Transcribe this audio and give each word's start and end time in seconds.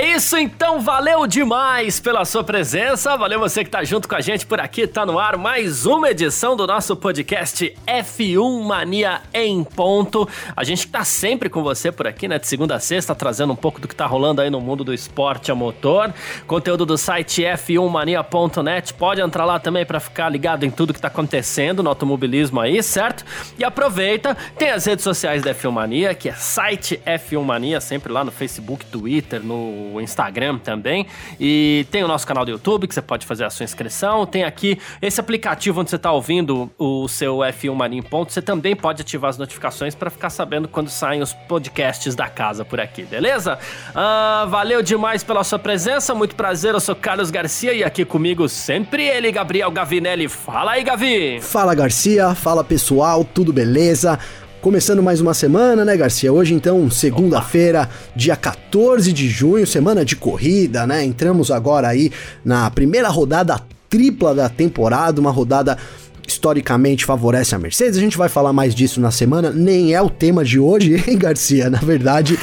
É 0.00 0.12
isso 0.12 0.34
então, 0.38 0.80
valeu 0.80 1.26
demais 1.26 2.00
pela 2.00 2.24
sua 2.24 2.42
presença, 2.42 3.18
valeu 3.18 3.38
você 3.38 3.62
que 3.62 3.68
tá 3.68 3.84
junto 3.84 4.08
com 4.08 4.14
a 4.14 4.20
gente 4.22 4.46
por 4.46 4.58
aqui, 4.58 4.86
tá 4.86 5.04
no 5.04 5.18
ar 5.18 5.36
mais 5.36 5.84
uma 5.84 6.08
edição 6.08 6.56
do 6.56 6.66
nosso 6.66 6.96
podcast 6.96 7.76
F1 7.86 8.62
Mania 8.62 9.20
em 9.34 9.62
ponto. 9.62 10.26
A 10.56 10.64
gente 10.64 10.88
tá 10.88 11.04
sempre 11.04 11.50
com 11.50 11.62
você 11.62 11.92
por 11.92 12.06
aqui, 12.06 12.26
né, 12.26 12.38
de 12.38 12.46
segunda 12.46 12.76
a 12.76 12.80
sexta, 12.80 13.14
trazendo 13.14 13.52
um 13.52 13.56
pouco 13.56 13.78
do 13.78 13.86
que 13.86 13.94
tá 13.94 14.06
rolando 14.06 14.40
aí 14.40 14.48
no 14.48 14.58
mundo 14.58 14.82
do 14.82 14.94
esporte 14.94 15.52
a 15.52 15.54
motor. 15.54 16.14
Conteúdo 16.46 16.86
do 16.86 16.96
site 16.96 17.42
f1mania.net, 17.42 18.94
pode 18.94 19.20
entrar 19.20 19.44
lá 19.44 19.58
também 19.58 19.84
para 19.84 20.00
ficar 20.00 20.30
ligado 20.30 20.64
em 20.64 20.70
tudo 20.70 20.94
que 20.94 21.00
tá 21.00 21.08
acontecendo 21.08 21.82
no 21.82 21.90
automobilismo 21.90 22.58
aí, 22.58 22.82
certo? 22.82 23.22
E 23.58 23.62
aproveita, 23.62 24.34
tem 24.56 24.70
as 24.70 24.86
redes 24.86 25.04
sociais 25.04 25.42
da 25.42 25.54
F1 25.54 25.70
Mania, 25.70 26.14
que 26.14 26.30
é 26.30 26.32
site 26.32 26.98
F1 27.04 27.42
Mania, 27.42 27.82
sempre 27.82 28.10
lá 28.10 28.24
no 28.24 28.30
Facebook, 28.30 28.86
Twitter, 28.86 29.44
no 29.44 29.89
Instagram 29.98 30.58
também. 30.58 31.06
E 31.40 31.86
tem 31.90 32.04
o 32.04 32.08
nosso 32.08 32.26
canal 32.26 32.44
do 32.44 32.50
YouTube, 32.50 32.86
que 32.86 32.94
você 32.94 33.00
pode 33.00 33.24
fazer 33.24 33.44
a 33.44 33.50
sua 33.50 33.64
inscrição. 33.64 34.26
Tem 34.26 34.44
aqui 34.44 34.78
esse 35.00 35.18
aplicativo 35.18 35.80
onde 35.80 35.88
você 35.88 35.96
está 35.96 36.12
ouvindo 36.12 36.70
o 36.78 37.08
seu 37.08 37.38
F1 37.38 37.74
Mania 37.74 37.98
em 37.98 38.02
ponto. 38.02 38.30
Você 38.30 38.42
também 38.42 38.76
pode 38.76 39.00
ativar 39.00 39.30
as 39.30 39.38
notificações 39.38 39.94
para 39.94 40.10
ficar 40.10 40.28
sabendo 40.28 40.68
quando 40.68 40.90
saem 40.90 41.22
os 41.22 41.32
podcasts 41.32 42.14
da 42.14 42.28
casa 42.28 42.62
por 42.62 42.78
aqui, 42.78 43.04
beleza? 43.04 43.58
Ah, 43.94 44.46
valeu 44.50 44.82
demais 44.82 45.24
pela 45.24 45.42
sua 45.42 45.58
presença, 45.58 46.14
muito 46.14 46.34
prazer. 46.34 46.74
Eu 46.74 46.80
sou 46.80 46.94
Carlos 46.94 47.30
Garcia 47.30 47.72
e 47.72 47.82
aqui 47.82 48.04
comigo 48.04 48.48
sempre 48.48 49.06
ele, 49.06 49.32
Gabriel 49.32 49.70
Gavinelli. 49.70 50.28
Fala 50.28 50.72
aí, 50.72 50.84
Gavi! 50.84 51.40
Fala, 51.40 51.74
Garcia. 51.74 52.34
Fala, 52.34 52.64
pessoal. 52.64 53.24
Tudo 53.24 53.52
beleza? 53.52 54.18
Começando 54.60 55.02
mais 55.02 55.22
uma 55.22 55.32
semana, 55.32 55.86
né, 55.86 55.96
Garcia? 55.96 56.30
Hoje, 56.30 56.52
então, 56.52 56.90
segunda-feira, 56.90 57.88
dia 58.14 58.36
14 58.36 59.10
de 59.10 59.26
junho, 59.26 59.66
semana 59.66 60.04
de 60.04 60.14
corrida, 60.14 60.86
né? 60.86 61.02
Entramos 61.02 61.50
agora 61.50 61.88
aí 61.88 62.12
na 62.44 62.70
primeira 62.70 63.08
rodada 63.08 63.58
tripla 63.88 64.34
da 64.34 64.50
temporada, 64.50 65.18
uma 65.18 65.30
rodada 65.30 65.78
historicamente 66.30 67.04
favorece 67.04 67.54
a 67.54 67.58
Mercedes. 67.58 67.96
A 67.96 68.00
gente 68.00 68.16
vai 68.16 68.28
falar 68.28 68.52
mais 68.52 68.74
disso 68.74 69.00
na 69.00 69.10
semana, 69.10 69.50
nem 69.50 69.94
é 69.94 70.02
o 70.02 70.08
tema 70.08 70.44
de 70.44 70.60
hoje, 70.60 71.02
hein, 71.08 71.18
Garcia? 71.18 71.68
Na 71.68 71.78
verdade, 71.78 72.38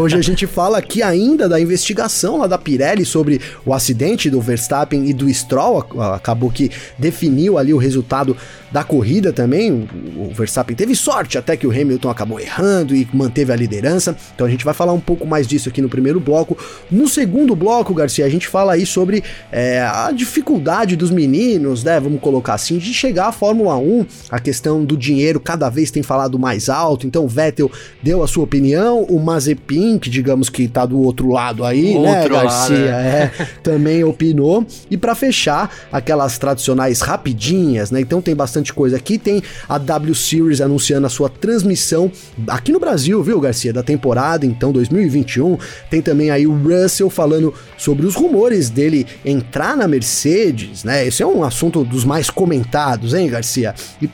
hoje 0.00 0.16
a 0.16 0.22
gente 0.22 0.46
fala 0.46 0.78
aqui 0.78 1.02
ainda 1.02 1.48
da 1.48 1.60
investigação 1.60 2.38
lá 2.38 2.46
da 2.46 2.58
Pirelli 2.58 3.04
sobre 3.04 3.40
o 3.64 3.72
acidente 3.72 4.28
do 4.28 4.40
Verstappen 4.40 5.06
e 5.08 5.12
do 5.12 5.32
Stroll. 5.32 5.86
Acabou 6.14 6.50
que 6.50 6.70
definiu 6.98 7.58
ali 7.58 7.72
o 7.72 7.78
resultado 7.78 8.36
da 8.70 8.84
corrida 8.84 9.32
também. 9.32 9.88
O 10.16 10.30
Verstappen 10.34 10.76
teve 10.76 10.94
sorte 10.94 11.38
até 11.38 11.56
que 11.56 11.66
o 11.66 11.70
Hamilton 11.70 12.10
acabou 12.10 12.40
errando 12.40 12.94
e 12.94 13.08
manteve 13.12 13.52
a 13.52 13.56
liderança. 13.56 14.16
Então 14.34 14.46
a 14.46 14.50
gente 14.50 14.64
vai 14.64 14.74
falar 14.74 14.92
um 14.92 15.00
pouco 15.00 15.26
mais 15.26 15.46
disso 15.46 15.68
aqui 15.68 15.80
no 15.80 15.88
primeiro 15.88 16.20
bloco. 16.20 16.56
No 16.90 17.08
segundo 17.08 17.54
bloco, 17.56 17.94
Garcia, 17.94 18.24
a 18.24 18.28
gente 18.28 18.46
fala 18.46 18.74
aí 18.74 18.84
sobre 18.84 19.22
é, 19.50 19.80
a 19.80 20.10
dificuldade 20.12 20.96
dos 20.96 21.10
meninos, 21.10 21.82
né? 21.84 21.98
Vamos 21.98 22.20
colocar 22.20 22.54
assim, 22.54 22.78
de 22.78 22.92
chegar 22.92 23.28
à 23.28 23.32
Fórmula 23.32 23.76
1. 23.76 24.06
A 24.30 24.38
questão 24.38 24.84
do 24.84 24.96
dinheiro 24.96 25.40
cada 25.40 25.68
vez 25.68 25.90
tem 25.90 26.02
falado 26.02 26.38
mais 26.38 26.68
alto. 26.68 27.06
Então 27.06 27.24
o 27.24 27.28
Vettel 27.28 27.70
deu 28.02 28.22
a 28.22 28.28
sua 28.28 28.44
opinião. 28.44 29.02
O 29.04 29.18
Mazepin, 29.18 29.98
que 29.98 30.10
digamos 30.10 30.48
que 30.48 30.68
tá 30.68 30.84
do 30.84 31.00
outro 31.00 31.28
lado 31.28 31.64
aí, 31.64 31.98
né, 31.98 32.18
outro 32.18 32.34
né, 32.34 32.42
Garcia? 32.42 32.76
Lado, 32.76 33.06
é. 33.06 33.32
é, 33.38 33.48
também 33.62 34.04
opinou. 34.04 34.66
E 34.90 34.96
para 34.96 35.14
fechar, 35.14 35.70
aquelas 35.90 36.38
tradicionais 36.38 37.00
rapidinhas, 37.00 37.90
né? 37.90 38.00
Então 38.00 38.20
tem 38.20 38.34
bastante 38.34 38.57
bastante 38.58 38.72
coisa 38.72 38.96
aqui. 38.96 39.18
Tem 39.18 39.42
a 39.68 39.78
W 39.78 40.14
Series 40.14 40.60
anunciando 40.60 41.06
a 41.06 41.10
sua 41.10 41.28
transmissão 41.28 42.10
aqui 42.46 42.72
no 42.72 42.80
Brasil, 42.80 43.22
viu, 43.22 43.40
Garcia, 43.40 43.72
da 43.72 43.82
temporada, 43.82 44.44
então 44.44 44.72
2021. 44.72 45.58
Tem 45.90 46.02
também 46.02 46.30
aí 46.30 46.46
o 46.46 46.54
Russell 46.54 47.10
falando 47.10 47.54
sobre 47.76 48.06
os 48.06 48.14
rumores 48.14 48.70
dele 48.70 49.06
entrar 49.24 49.76
na 49.76 49.86
Mercedes, 49.86 50.84
né? 50.84 51.06
Esse 51.06 51.22
é 51.22 51.26
um 51.26 51.44
assunto 51.44 51.84
dos 51.84 52.04
mais 52.04 52.30
comentados, 52.30 53.14
hein, 53.14 53.28
Garcia? 53.28 53.74
E 54.02 54.08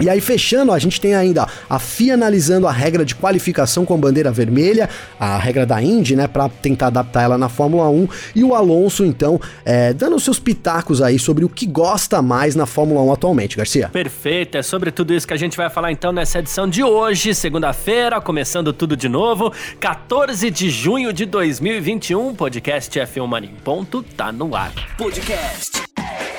e 0.00 0.08
aí, 0.08 0.20
fechando, 0.20 0.72
a 0.72 0.78
gente 0.78 1.00
tem 1.00 1.14
ainda 1.14 1.46
a 1.68 1.78
FIA 1.78 2.14
analisando 2.14 2.66
a 2.66 2.72
regra 2.72 3.04
de 3.04 3.14
qualificação 3.14 3.84
com 3.84 3.98
bandeira 3.98 4.32
vermelha, 4.32 4.88
a 5.18 5.38
regra 5.38 5.64
da 5.64 5.82
Indy, 5.82 6.16
né, 6.16 6.26
para 6.26 6.48
tentar 6.48 6.88
adaptar 6.88 7.22
ela 7.22 7.38
na 7.38 7.48
Fórmula 7.48 7.88
1, 7.88 8.08
e 8.34 8.44
o 8.44 8.54
Alonso, 8.54 9.04
então, 9.04 9.40
é, 9.64 9.92
dando 9.92 10.18
seus 10.18 10.38
pitacos 10.38 11.00
aí 11.00 11.18
sobre 11.18 11.44
o 11.44 11.48
que 11.48 11.66
gosta 11.66 12.20
mais 12.20 12.54
na 12.54 12.66
Fórmula 12.66 13.00
1 13.02 13.12
atualmente, 13.12 13.56
Garcia. 13.56 13.88
Perfeito, 13.88 14.58
é 14.58 14.62
sobre 14.62 14.90
tudo 14.90 15.14
isso 15.14 15.26
que 15.26 15.34
a 15.34 15.38
gente 15.38 15.56
vai 15.56 15.70
falar 15.70 15.92
então 15.92 16.12
nessa 16.12 16.40
edição 16.40 16.68
de 16.68 16.82
hoje, 16.82 17.34
segunda-feira, 17.34 18.20
começando 18.20 18.72
tudo 18.72 18.96
de 18.96 19.08
novo, 19.08 19.52
14 19.78 20.50
de 20.50 20.70
junho 20.70 21.12
de 21.12 21.24
2021, 21.24 22.34
podcast 22.34 22.98
F1 22.98 23.26
Mania 23.26 23.50
em 23.50 23.54
ponto, 23.62 24.02
tá 24.02 24.32
no 24.32 24.54
ar. 24.56 24.72
Podcast 24.96 25.82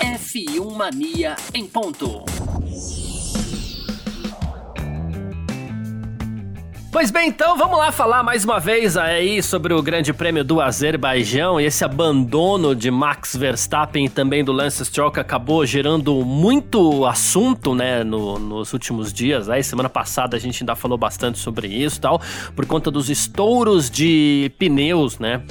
F1 0.02 0.76
Mania 0.76 1.36
em 1.54 1.66
ponto. 1.66 2.24
Pois 6.96 7.12
bem, 7.12 7.28
então 7.28 7.58
vamos 7.58 7.78
lá 7.78 7.92
falar 7.92 8.24
mais 8.24 8.46
uma 8.46 8.58
vez 8.58 8.96
aí 8.96 9.44
sobre 9.44 9.74
o 9.74 9.82
Grande 9.82 10.14
Prêmio 10.14 10.46
do 10.46 10.62
Azerbaijão 10.62 11.60
e 11.60 11.66
esse 11.66 11.84
abandono 11.84 12.74
de 12.74 12.90
Max 12.90 13.36
Verstappen 13.36 14.06
e 14.06 14.10
também 14.10 14.46
do 14.46 14.54
Lance 14.54 14.86
Stroll 14.86 15.12
que 15.12 15.20
acabou 15.20 15.66
gerando 15.66 16.24
muito 16.24 17.06
assunto, 17.06 17.76
né, 17.76 18.02
no, 18.02 18.40
nos 18.40 18.72
últimos 18.72 19.12
dias. 19.12 19.50
Aí 19.50 19.62
semana 19.62 19.90
passada 19.90 20.38
a 20.38 20.40
gente 20.40 20.64
ainda 20.64 20.74
falou 20.74 20.98
bastante 20.98 21.38
sobre 21.38 21.68
isso, 21.68 22.00
tal, 22.00 22.22
por 22.56 22.66
conta 22.66 22.90
dos 22.90 23.10
estouros 23.10 23.90
de 23.90 24.50
pneus, 24.58 25.20
né? 25.20 25.44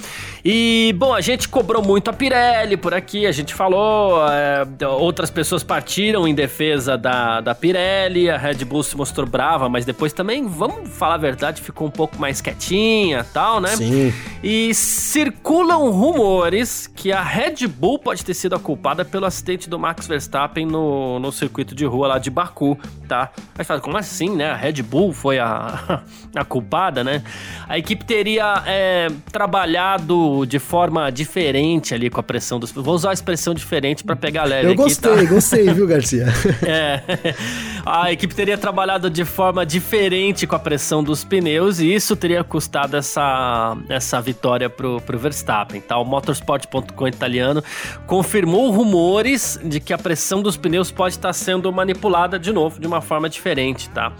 E 0.46 0.94
bom, 0.98 1.14
a 1.14 1.22
gente 1.22 1.48
cobrou 1.48 1.82
muito 1.82 2.10
a 2.10 2.12
Pirelli 2.12 2.76
por 2.76 2.92
aqui, 2.92 3.24
a 3.24 3.32
gente 3.32 3.54
falou, 3.54 4.20
é, 4.28 4.86
outras 4.86 5.30
pessoas 5.30 5.64
partiram 5.64 6.28
em 6.28 6.34
defesa 6.34 6.98
da, 6.98 7.40
da 7.40 7.54
Pirelli, 7.54 8.28
a 8.28 8.36
Red 8.36 8.62
Bull 8.66 8.82
se 8.82 8.94
mostrou 8.94 9.26
brava, 9.26 9.70
mas 9.70 9.86
depois 9.86 10.12
também, 10.12 10.46
vamos 10.46 10.90
falar 10.90 11.14
a 11.14 11.18
verdade 11.18 11.62
ficou 11.62 11.88
um 11.88 11.90
pouco 11.90 12.18
mais 12.20 12.42
quietinha 12.42 13.24
tal, 13.32 13.58
né? 13.58 13.74
Sim. 13.74 14.12
E 14.42 14.74
circulam 14.74 15.90
rumores 15.90 16.86
que 16.88 17.10
a 17.10 17.22
Red 17.22 17.66
Bull 17.66 17.98
pode 17.98 18.22
ter 18.22 18.34
sido 18.34 18.54
a 18.54 18.58
culpada 18.58 19.02
pelo 19.02 19.24
acidente 19.24 19.66
do 19.70 19.78
Max 19.78 20.06
Verstappen 20.06 20.66
no, 20.66 21.18
no 21.20 21.32
circuito 21.32 21.74
de 21.74 21.86
rua 21.86 22.08
lá 22.08 22.18
de 22.18 22.28
Baku, 22.28 22.78
tá? 23.08 23.30
Mas 23.56 23.66
fala, 23.66 23.80
como 23.80 23.96
assim, 23.96 24.36
né? 24.36 24.50
A 24.50 24.56
Red 24.56 24.82
Bull 24.82 25.14
foi 25.14 25.38
a, 25.38 26.02
a 26.36 26.44
culpada, 26.44 27.02
né? 27.02 27.22
A 27.66 27.78
equipe 27.78 28.04
teria 28.04 28.62
é, 28.66 29.08
trabalhado 29.32 30.33
de 30.46 30.58
forma 30.58 31.10
diferente 31.10 31.94
ali 31.94 32.10
com 32.10 32.18
a 32.18 32.22
pressão 32.22 32.58
dos. 32.58 32.72
Vou 32.72 32.94
usar 32.94 33.10
a 33.10 33.12
expressão 33.12 33.54
diferente 33.54 34.02
para 34.02 34.16
pegar 34.16 34.44
leve 34.44 34.66
Eu 34.66 34.72
aqui, 34.72 34.82
gostei, 34.82 35.16
tá? 35.16 35.24
gostei, 35.24 35.72
viu, 35.72 35.86
Garcia? 35.86 36.26
é. 36.66 37.02
A 37.86 38.10
equipe 38.10 38.34
teria 38.34 38.56
trabalhado 38.56 39.10
de 39.10 39.24
forma 39.24 39.64
diferente 39.66 40.46
com 40.46 40.56
a 40.56 40.58
pressão 40.58 41.04
dos 41.04 41.22
pneus 41.22 41.80
e 41.80 41.94
isso 41.94 42.16
teria 42.16 42.42
custado 42.42 42.96
essa, 42.96 43.76
essa 43.88 44.20
vitória 44.20 44.70
pro, 44.70 45.00
pro 45.02 45.18
Verstappen, 45.18 45.80
tá? 45.80 45.98
O 45.98 46.04
motorsport.com 46.04 47.06
italiano 47.06 47.62
confirmou 48.06 48.70
rumores 48.70 49.60
de 49.62 49.80
que 49.80 49.92
a 49.92 49.98
pressão 49.98 50.40
dos 50.40 50.56
pneus 50.56 50.90
pode 50.90 51.14
estar 51.14 51.32
sendo 51.32 51.70
manipulada 51.72 52.38
de 52.38 52.52
novo 52.52 52.80
de 52.80 52.86
uma 52.86 53.00
forma 53.00 53.28
diferente, 53.28 53.90
tá? 53.90 54.12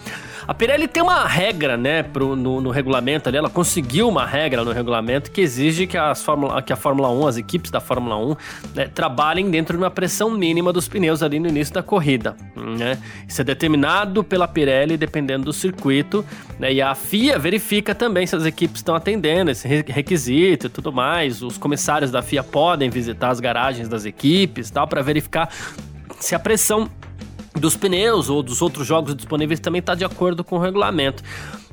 A 0.46 0.52
Pirelli 0.52 0.87
tem 0.87 1.02
uma 1.02 1.26
regra, 1.26 1.76
né, 1.76 2.02
pro, 2.02 2.37
no, 2.37 2.60
no, 2.60 2.70
regulamento 2.70 3.28
ali, 3.28 3.38
ela 3.38 3.49
conseguiu 3.49 4.08
uma 4.08 4.26
regra 4.26 4.62
no 4.62 4.72
regulamento 4.72 5.31
que 5.31 5.40
exige 5.40 5.87
que, 5.87 5.96
as 6.10 6.22
Fórmula, 6.22 6.60
que 6.62 6.72
a 6.72 6.76
Fórmula 6.76 7.10
1, 7.10 7.26
as 7.26 7.36
equipes 7.36 7.70
da 7.70 7.80
Fórmula 7.80 8.16
1, 8.16 8.36
né, 8.74 8.86
trabalhem 8.86 9.50
dentro 9.50 9.76
de 9.76 9.82
uma 9.82 9.90
pressão 9.90 10.30
mínima 10.30 10.72
dos 10.72 10.88
pneus 10.88 11.22
ali 11.22 11.38
no 11.38 11.48
início 11.48 11.74
da 11.74 11.82
corrida, 11.82 12.36
né? 12.54 12.98
Isso 13.26 13.40
é 13.40 13.44
determinado 13.44 14.22
pela 14.22 14.46
Pirelli 14.48 14.96
dependendo 14.96 15.44
do 15.44 15.52
circuito, 15.52 16.24
né, 16.58 16.72
e 16.72 16.82
a 16.82 16.94
FIA 16.94 17.38
verifica 17.38 17.94
também 17.94 18.26
se 18.26 18.36
as 18.36 18.44
equipes 18.44 18.76
estão 18.76 18.94
atendendo 18.94 19.50
esse 19.50 19.66
requisito 19.66 20.66
e 20.66 20.70
tudo 20.70 20.92
mais. 20.92 21.42
Os 21.42 21.58
comissários 21.58 22.10
da 22.10 22.22
FIA 22.22 22.42
podem 22.42 22.90
visitar 22.90 23.30
as 23.30 23.40
garagens 23.40 23.88
das 23.88 24.04
equipes, 24.04 24.70
tal, 24.70 24.86
para 24.86 25.02
verificar 25.02 25.48
se 26.20 26.34
a 26.34 26.38
pressão 26.38 26.88
dos 27.54 27.76
pneus 27.76 28.28
ou 28.28 28.42
dos 28.42 28.60
outros 28.60 28.86
jogos 28.86 29.14
disponíveis 29.14 29.60
também 29.60 29.78
está 29.78 29.94
de 29.94 30.04
acordo 30.04 30.42
com 30.42 30.56
o 30.56 30.58
regulamento. 30.58 31.22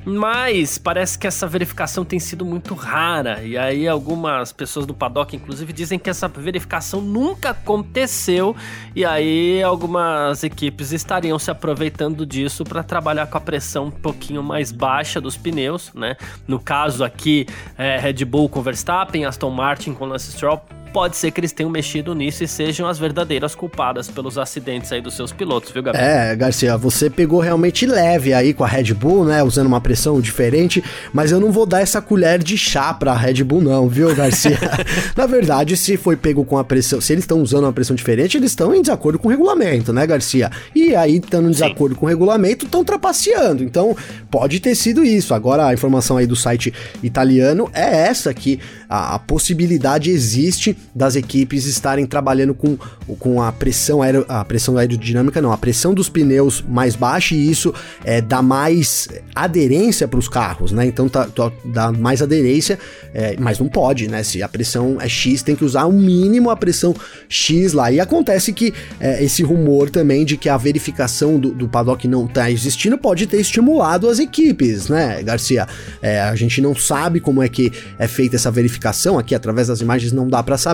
Mas 0.06 0.77
parece 0.77 1.18
que 1.18 1.27
essa 1.27 1.48
verificação 1.48 2.03
tem 2.03 2.19
sido 2.19 2.45
muito 2.45 2.74
rara. 2.74 3.44
E 3.44 3.57
aí 3.57 3.88
algumas 3.88 4.51
pessoas 4.51 4.86
do 4.86 4.94
paddock, 4.94 5.36
inclusive, 5.36 5.71
dizem 5.71 6.00
que 6.00 6.09
essa 6.09 6.27
verificação 6.27 7.01
nunca 7.01 7.51
aconteceu. 7.51 8.56
E 8.95 9.06
aí 9.06 9.62
algumas 9.62 10.44
equipes 10.44 10.92
estariam 10.92 11.38
se 11.38 11.51
aproveitando 11.51 12.25
disso 12.25 12.63
para 12.63 12.83
trabalhar 12.83 13.27
com 13.27 13.38
a 13.38 13.42
pressão 13.42 13.86
um 13.86 13.92
pouquinho 13.92 14.42
mais 14.42 14.71
baixa 14.71 15.21
dos 15.21 15.38
pneus, 15.38 15.92
né? 15.94 16.15
No 16.48 16.59
caso 16.59 17.03
aqui, 17.03 17.45
é, 17.77 17.98
Red 17.98 18.25
Bull 18.25 18.50
com 18.50 18.62
Verstappen, 18.62 19.25
Aston 19.25 19.51
Martin 19.51 19.94
com 19.94 20.06
Lance 20.06 20.31
Stroll 20.31 20.62
pode 20.92 21.18
ser 21.18 21.32
que 21.32 21.40
eles 21.40 21.52
tenham 21.52 21.70
mexido 21.70 22.14
nisso 22.14 22.44
e 22.44 22.48
sejam 22.48 22.88
as 22.88 23.00
verdadeiras 23.00 23.56
culpadas 23.56 24.10
pelos 24.10 24.38
acidentes 24.38 24.92
aí 24.92 25.02
dos 25.02 25.14
seus 25.14 25.32
pilotos, 25.32 25.72
viu, 25.72 25.82
Gabriel? 25.82 26.06
É, 26.06 26.36
Garcia, 26.36 26.78
você 26.78 27.10
pegou 27.10 27.40
realmente 27.40 27.86
leve 27.86 28.34
aí 28.34 28.54
com 28.54 28.64
a 28.64 28.68
Red 28.68 28.94
Bull, 28.94 29.26
né? 29.26 29.42
Usando 29.42 29.68
uma 29.68 29.82
pressão 29.82 30.20
diferente, 30.20 30.84
mas 31.14 31.32
eu 31.32 31.40
não 31.40 31.52
vou 31.52 31.66
dar 31.66 31.82
essa 31.82 32.02
colher 32.02 32.40
de 32.40 32.58
chá 32.58 32.94
pra 32.94 33.14
Red 33.14 33.44
Bull, 33.44 33.62
não, 33.62 33.88
viu, 33.88 34.14
Garcia? 34.16 34.60
Na 35.16 35.26
verdade, 35.26 35.78
se 35.78 35.98
foi 35.98 36.16
pego 36.16 36.44
com 36.44 36.58
a 36.58 36.64
pressão, 36.64 37.00
se 37.00 37.14
eles 37.14 37.24
estão 37.24 37.42
usando 37.42 37.64
uma 37.64 37.74
pressão 37.74 37.96
diferente, 37.96 38.38
eles 38.38 38.52
estão 38.52 38.76
em 38.76 38.82
desacordo 38.82 39.18
com 39.18 39.28
o 39.28 39.32
regulamento, 39.32 39.94
né, 39.94 40.06
Garcia? 40.06 40.52
E 40.76 40.96
aí, 40.96 41.18
estando 41.18 41.48
em 41.48 41.52
desacordo 41.52 41.96
Sim. 41.96 42.00
com 42.00 42.06
o 42.06 42.10
regulamento, 42.10 42.66
estão 42.66 42.84
trapaceando. 42.84 43.64
Então, 43.64 43.96
pode 44.30 44.60
ter 44.60 44.76
sido 44.76 45.04
isso. 45.04 45.34
Agora, 45.34 45.68
a 45.68 45.74
informação 45.74 46.18
aí 46.18 46.28
do 46.28 46.36
site 46.36 46.74
italiano 47.02 47.70
é 47.74 48.08
essa 48.08 48.34
que 48.34 48.60
a, 48.90 49.16
a 49.16 49.20
possibilidade 49.20 50.10
existe 50.10 50.76
das 50.94 51.16
equipes 51.16 51.66
estarem 51.66 52.06
trabalhando 52.06 52.54
com, 52.54 52.78
com 53.19 53.42
a 53.42 53.51
pressão 53.51 54.01
aero, 54.01 54.25
a 54.28 54.44
pressão 54.44 54.78
aerodinâmica, 54.78 55.42
não, 55.42 55.51
a 55.51 55.57
pressão 55.57 55.94
dos 55.94 56.10
pneus 56.10 56.63
mais 56.68 56.95
baixa 56.95 57.33
e 57.33 57.50
isso 57.50 57.74
é, 58.04 58.22
dá 58.22 58.42
mais 58.42 59.07
aderência 59.33 60.07
para 60.07 60.19
os 60.19 60.28
carros, 60.28 60.72
né? 60.72 60.86
Então 60.86 61.07
tá, 61.07 61.25
tá, 61.25 61.51
dá 61.63 61.92
mais 61.92 62.22
aderência, 62.22 62.78
é, 63.13 63.36
mas 63.39 63.60
não 63.60 63.68
pode, 63.68 64.07
né? 64.07 64.24
Se 64.24 64.44
a 64.44 64.50
pressão 64.50 64.98
é 65.00 65.07
X, 65.07 65.42
tem 65.42 65.56
que 65.56 65.63
usar 65.63 65.86
o 65.86 65.94
mínimo 65.94 66.50
a 66.50 66.56
pressão 66.56 66.94
X 67.30 67.74
lá. 67.74 67.92
E 67.92 68.00
acontece 68.00 68.51
que 68.51 68.74
é, 69.00 69.24
esse 69.24 69.44
rumor 69.44 69.89
também 69.89 70.25
de 70.25 70.36
que 70.38 70.50
a 70.50 70.57
verificação 70.57 71.39
do, 71.39 71.51
do 71.51 71.68
paddock 71.68 72.07
não 72.07 72.25
está 72.25 72.51
existindo 72.51 72.98
pode 72.98 73.27
ter 73.27 73.39
estimulado 73.39 74.10
as 74.10 74.19
equipes, 74.19 74.89
né, 74.89 75.24
Garcia? 75.24 75.68
É, 76.01 76.22
a 76.22 76.36
gente 76.36 76.62
não 76.62 76.75
sabe 76.75 77.19
como 77.19 77.42
é 77.42 77.48
que 77.48 77.72
é 77.98 78.07
feita 78.07 78.36
essa 78.36 78.51
verificação 78.51 79.18
aqui 79.18 79.34
através 79.34 79.68
das 79.68 79.80
imagens, 79.81 80.12
não 80.12 80.27
dá 80.27 80.44
para 80.44 80.57
saber, 80.57 80.71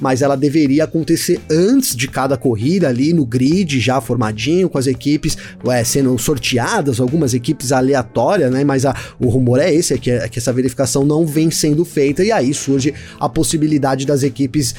mas 0.00 0.22
ela 0.22 0.36
deveria 0.36 0.84
acontecer 0.84 1.40
antes 1.50 1.94
de 1.96 2.08
cada 2.08 2.36
corrida 2.36 2.88
ali 2.88 3.12
no 3.12 3.24
grid, 3.24 3.80
já 3.80 4.00
formadinho, 4.00 4.68
com 4.68 4.78
as 4.78 4.86
equipes 4.86 5.36
sendo 5.84 6.16
sorteadas, 6.18 7.00
algumas 7.00 7.34
equipes 7.34 7.72
aleatórias, 7.72 8.50
né? 8.50 8.64
Mas 8.64 8.84
a, 8.84 8.94
o 9.18 9.28
rumor 9.28 9.58
é 9.58 9.72
esse, 9.72 9.94
é 9.94 9.98
que, 9.98 10.10
é 10.10 10.28
que 10.28 10.38
essa 10.38 10.52
verificação 10.52 11.04
não 11.04 11.26
vem 11.26 11.50
sendo 11.50 11.84
feita, 11.84 12.22
e 12.24 12.32
aí 12.32 12.52
surge 12.52 12.94
a 13.18 13.28
possibilidade 13.28 14.06
das 14.06 14.22
equipes 14.22 14.74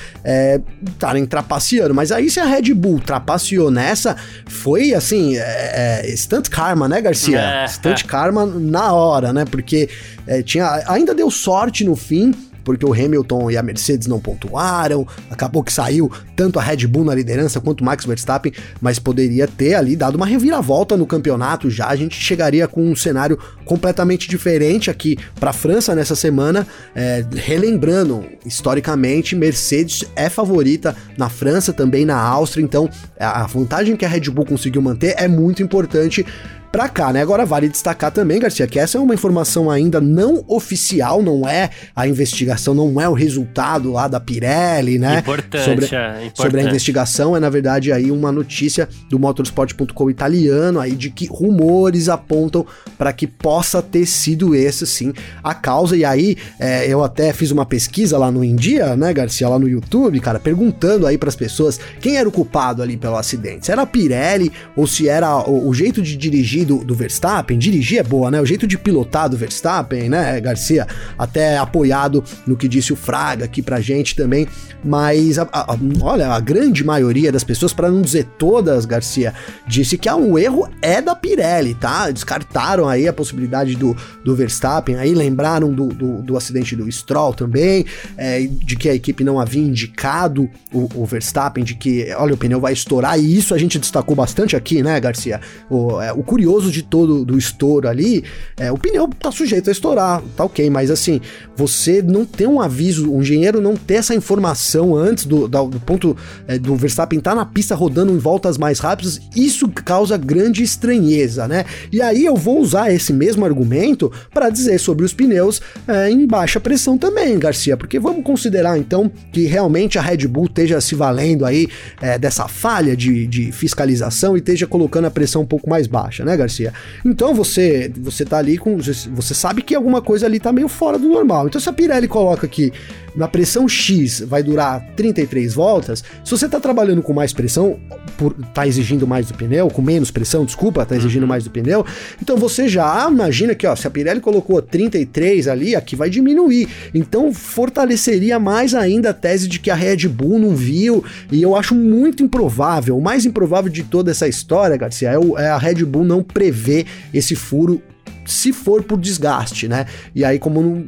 estarem 0.93 1.23
é, 1.23 1.25
trapaceando. 1.25 1.93
Mas 1.93 2.11
aí 2.11 2.29
se 2.29 2.39
a 2.39 2.45
Red 2.45 2.73
Bull 2.73 2.99
trapaceou 2.99 3.71
nessa, 3.71 4.15
foi 4.47 4.93
assim, 4.93 5.37
é, 5.37 6.01
é, 6.05 6.15
stunt 6.15 6.49
karma, 6.49 6.87
né, 6.87 7.01
Garcia? 7.01 7.39
É, 7.39 7.67
stunt 7.67 8.03
karma 8.05 8.45
na 8.45 8.93
hora, 8.93 9.33
né? 9.33 9.45
Porque 9.45 9.89
é, 10.27 10.41
tinha, 10.41 10.83
ainda 10.87 11.13
deu 11.13 11.29
sorte 11.29 11.83
no 11.83 11.95
fim, 11.95 12.33
porque 12.63 12.85
o 12.85 12.93
Hamilton 12.93 13.51
e 13.51 13.57
a 13.57 13.63
Mercedes 13.63 14.07
não 14.07 14.19
pontuaram, 14.19 15.07
acabou 15.29 15.63
que 15.63 15.73
saiu 15.73 16.11
tanto 16.35 16.59
a 16.59 16.61
Red 16.61 16.87
Bull 16.87 17.05
na 17.05 17.15
liderança 17.15 17.59
quanto 17.59 17.81
o 17.81 17.85
Max 17.85 18.05
Verstappen, 18.05 18.51
mas 18.81 18.99
poderia 18.99 19.47
ter 19.47 19.75
ali 19.75 19.95
dado 19.95 20.15
uma 20.15 20.25
reviravolta 20.25 20.97
no 20.97 21.05
campeonato 21.05 21.69
já, 21.69 21.87
a 21.87 21.95
gente 21.95 22.15
chegaria 22.15 22.67
com 22.67 22.83
um 22.83 22.95
cenário 22.95 23.37
completamente 23.65 24.27
diferente 24.27 24.89
aqui 24.89 25.17
para 25.39 25.49
a 25.51 25.53
França 25.53 25.95
nessa 25.95 26.15
semana, 26.15 26.67
é, 26.95 27.25
relembrando, 27.35 28.25
historicamente, 28.45 29.35
Mercedes 29.35 30.03
é 30.15 30.29
favorita 30.29 30.95
na 31.17 31.29
França, 31.29 31.73
também 31.73 32.05
na 32.05 32.17
Áustria, 32.17 32.63
então 32.63 32.89
a 33.19 33.45
vantagem 33.47 33.95
que 33.95 34.05
a 34.05 34.09
Red 34.09 34.29
Bull 34.29 34.45
conseguiu 34.45 34.81
manter 34.81 35.15
é 35.17 35.27
muito 35.27 35.63
importante 35.63 36.25
pra 36.73 36.89
cá, 36.89 37.13
né? 37.13 37.21
Agora 37.21 37.45
vale 37.45 37.69
destacar 37.69 38.09
também, 38.09 38.39
Garcia, 38.39 38.65
que 38.65 38.79
essa 38.79 38.97
é 38.97 38.99
uma 38.99 39.13
informação 39.13 39.69
ainda 39.69 40.01
não 40.01 40.43
oficial, 40.47 41.21
não 41.21 41.47
é 41.47 41.69
a 41.95 42.07
investigação, 42.07 42.73
não 42.73 42.99
é 42.99 43.07
o 43.07 43.13
resultado 43.13 43.91
lá 43.91 44.07
da 44.07 44.19
Pirelli, 44.19 44.97
né? 44.97 45.19
Importante, 45.19 45.63
sobre, 45.63 45.85
é, 45.95 46.09
importante. 46.09 46.37
sobre 46.37 46.61
a 46.61 46.63
investigação, 46.63 47.37
é 47.37 47.39
na 47.39 47.49
verdade 47.51 47.91
aí 47.91 48.09
uma 48.09 48.31
notícia 48.31 48.89
do 49.07 49.19
motorsport.com 49.19 50.09
italiano 50.09 50.79
aí 50.79 50.93
de 50.93 51.11
que 51.11 51.27
rumores 51.27 52.09
apontam 52.09 52.65
para 52.97 53.13
que 53.13 53.27
possa 53.27 53.79
ter 53.79 54.07
sido 54.07 54.55
esse 54.55 54.87
sim 54.87 55.13
a 55.43 55.53
causa. 55.53 55.95
E 55.95 56.03
aí 56.03 56.35
é, 56.59 56.87
eu 56.87 57.03
até 57.03 57.31
fiz 57.33 57.51
uma 57.51 57.67
pesquisa 57.67 58.17
lá 58.17 58.31
no 58.31 58.43
India, 58.43 58.95
né, 58.95 59.13
Garcia, 59.13 59.47
lá 59.47 59.59
no 59.59 59.69
YouTube, 59.69 60.19
cara, 60.19 60.39
perguntando 60.39 61.05
aí 61.05 61.19
para 61.19 61.29
as 61.29 61.35
pessoas 61.35 61.79
quem 61.99 62.17
era 62.17 62.27
o 62.27 62.31
culpado 62.31 62.81
ali 62.81 62.97
pelo 62.97 63.15
acidente. 63.15 63.67
Se 63.67 63.71
era 63.71 63.83
a 63.83 63.85
Pirelli 63.85 64.51
ou 64.75 64.87
se 64.87 65.07
era 65.07 65.37
o, 65.47 65.69
o 65.69 65.73
jeito 65.75 66.01
de 66.01 66.17
dirigir 66.17 66.62
do, 66.65 66.83
do 66.83 66.95
Verstappen, 66.95 67.57
dirigir 67.57 67.99
é 67.99 68.03
boa, 68.03 68.29
né? 68.29 68.41
O 68.41 68.45
jeito 68.45 68.67
de 68.67 68.77
pilotar 68.77 69.29
do 69.29 69.37
Verstappen, 69.37 70.09
né, 70.09 70.39
Garcia? 70.39 70.87
Até 71.17 71.57
apoiado 71.57 72.23
no 72.45 72.55
que 72.55 72.67
disse 72.67 72.93
o 72.93 72.95
Fraga 72.95 73.45
aqui 73.45 73.61
pra 73.61 73.79
gente 73.79 74.15
também. 74.15 74.47
Mas, 74.83 75.39
a, 75.39 75.47
a, 75.51 75.77
olha, 76.01 76.29
a 76.29 76.39
grande 76.39 76.83
maioria 76.83 77.31
das 77.31 77.43
pessoas, 77.43 77.73
para 77.73 77.89
não 77.89 78.01
dizer 78.01 78.27
todas, 78.37 78.85
Garcia, 78.85 79.33
disse 79.65 79.97
que 79.97 80.09
há 80.09 80.15
um 80.15 80.37
erro 80.37 80.67
é 80.81 81.01
da 81.01 81.15
Pirelli, 81.15 81.73
tá? 81.73 82.11
Descartaram 82.11 82.87
aí 82.87 83.07
a 83.07 83.13
possibilidade 83.13 83.75
do, 83.75 83.95
do 84.23 84.35
Verstappen, 84.35 84.97
aí 84.97 85.13
lembraram 85.13 85.73
do, 85.73 85.87
do, 85.87 86.21
do 86.21 86.37
acidente 86.37 86.75
do 86.75 86.91
Stroll 86.91 87.33
também, 87.33 87.85
é, 88.17 88.41
de 88.41 88.75
que 88.75 88.89
a 88.89 88.93
equipe 88.93 89.23
não 89.23 89.39
havia 89.39 89.63
indicado 89.63 90.49
o, 90.71 90.89
o, 90.95 91.05
Verstappen, 91.05 91.63
de 91.63 91.75
que, 91.75 92.13
olha, 92.17 92.33
o 92.33 92.37
pneu 92.37 92.59
vai 92.59 92.73
estourar, 92.73 93.17
e 93.17 93.37
isso 93.37 93.53
a 93.53 93.57
gente 93.57 93.79
destacou 93.79 94.15
bastante 94.15 94.55
aqui, 94.55 94.83
né, 94.83 94.99
Garcia? 94.99 95.39
O, 95.69 96.01
é, 96.01 96.11
o 96.11 96.23
curioso 96.23 96.52
curioso 96.53 96.71
de 96.71 96.83
todo 96.83 97.25
do 97.25 97.37
estouro 97.37 97.87
ali, 97.87 98.23
é, 98.57 98.71
o 98.71 98.77
pneu 98.77 99.07
tá 99.07 99.31
sujeito 99.31 99.69
a 99.69 99.71
estourar, 99.71 100.21
tá 100.35 100.45
ok, 100.45 100.69
mas 100.69 100.91
assim, 100.91 101.19
você 101.55 102.01
não 102.01 102.25
tem 102.25 102.45
um 102.45 102.61
aviso, 102.61 103.11
o 103.11 103.21
engenheiro 103.21 103.59
não 103.61 103.75
ter 103.75 103.95
essa 103.95 104.13
informação 104.13 104.95
antes 104.95 105.25
do, 105.25 105.47
do, 105.47 105.65
do 105.67 105.79
ponto 105.79 106.15
é, 106.47 106.59
do 106.59 106.75
Verstappen 106.75 107.19
estar 107.19 107.31
tá 107.31 107.35
na 107.35 107.45
pista 107.45 107.75
rodando 107.75 108.11
em 108.11 108.17
voltas 108.17 108.57
mais 108.57 108.79
rápidas, 108.79 109.19
isso 109.35 109.67
causa 109.67 110.17
grande 110.17 110.63
estranheza, 110.63 111.47
né? 111.47 111.65
E 111.91 112.01
aí 112.01 112.25
eu 112.25 112.35
vou 112.35 112.59
usar 112.59 112.93
esse 112.93 113.11
mesmo 113.11 113.45
argumento 113.45 114.11
para 114.33 114.49
dizer 114.49 114.79
sobre 114.79 115.05
os 115.05 115.13
pneus 115.13 115.61
é, 115.87 116.09
em 116.09 116.27
baixa 116.27 116.59
pressão 116.59 116.97
também, 116.97 117.37
Garcia, 117.39 117.75
porque 117.75 117.99
vamos 117.99 118.23
considerar 118.23 118.77
então 118.77 119.11
que 119.31 119.45
realmente 119.45 119.97
a 119.97 120.01
Red 120.01 120.27
Bull 120.27 120.45
esteja 120.45 120.79
se 120.79 120.95
valendo 120.95 121.45
aí 121.45 121.67
é, 122.01 122.17
dessa 122.17 122.47
falha 122.47 122.95
de, 122.95 123.25
de 123.27 123.51
fiscalização 123.51 124.35
e 124.35 124.39
esteja 124.39 124.67
colocando 124.67 125.05
a 125.05 125.11
pressão 125.11 125.41
um 125.41 125.45
pouco 125.45 125.69
mais 125.69 125.87
baixa, 125.87 126.23
né, 126.23 126.32
Garcia? 126.35 126.73
Então 127.05 127.33
você 127.33 127.91
você 127.97 128.25
tá 128.25 128.37
ali 128.37 128.57
com 128.57 128.77
você 128.77 129.33
sabe 129.33 129.61
que 129.61 129.75
alguma 129.75 130.01
coisa 130.01 130.25
ali 130.25 130.39
tá 130.39 130.51
meio 130.51 130.67
fora 130.67 130.97
do 130.97 131.07
normal. 131.07 131.47
Então 131.47 131.59
se 131.59 131.69
a 131.69 131.73
Pirelli 131.73 132.07
coloca 132.07 132.47
que 132.47 132.71
na 133.15 133.27
pressão 133.27 133.67
X 133.67 134.21
vai 134.21 134.41
durar 134.41 134.85
33 134.95 135.53
voltas, 135.53 136.03
se 136.23 136.31
você 136.31 136.47
tá 136.47 136.59
trabalhando 136.59 137.01
com 137.01 137.13
mais 137.13 137.33
pressão, 137.33 137.79
por 138.17 138.33
tá 138.53 138.67
exigindo 138.67 139.07
mais 139.07 139.27
do 139.27 139.33
pneu, 139.33 139.69
com 139.69 139.81
menos 139.81 140.11
pressão, 140.11 140.45
desculpa, 140.45 140.85
tá 140.85 140.95
exigindo 140.95 141.23
uhum. 141.23 141.29
mais 141.29 141.43
do 141.43 141.49
pneu, 141.49 141.85
então 142.21 142.37
você 142.37 142.67
já 142.67 143.07
imagina 143.09 143.53
que, 143.55 143.67
ó, 143.67 143.75
se 143.75 143.87
a 143.87 143.89
Pirelli 143.89 144.19
colocou 144.19 144.61
33 144.61 145.47
ali, 145.47 145.75
aqui 145.75 145.95
vai 145.95 146.09
diminuir. 146.09 146.67
Então 146.93 147.33
fortaleceria 147.33 148.39
mais 148.39 148.73
ainda 148.73 149.11
a 149.11 149.13
tese 149.13 149.47
de 149.47 149.59
que 149.59 149.69
a 149.69 149.75
Red 149.75 150.07
Bull 150.07 150.39
não 150.39 150.55
viu, 150.55 151.03
e 151.31 151.41
eu 151.41 151.55
acho 151.55 151.75
muito 151.75 152.23
improvável, 152.23 152.97
o 152.97 153.01
mais 153.01 153.25
improvável 153.25 153.71
de 153.71 153.83
toda 153.83 154.11
essa 154.11 154.27
história, 154.27 154.77
Garcia, 154.77 155.09
é, 155.09 155.19
o, 155.19 155.37
é 155.37 155.49
a 155.49 155.57
Red 155.57 155.85
Bull 155.85 156.03
não 156.03 156.23
prever 156.23 156.85
esse 157.13 157.35
furo 157.35 157.81
se 158.25 158.53
for 158.53 158.83
por 158.83 158.99
desgaste, 158.99 159.67
né? 159.67 159.85
E 160.15 160.23
aí, 160.23 160.39
como 160.39 160.61
não 160.61 160.85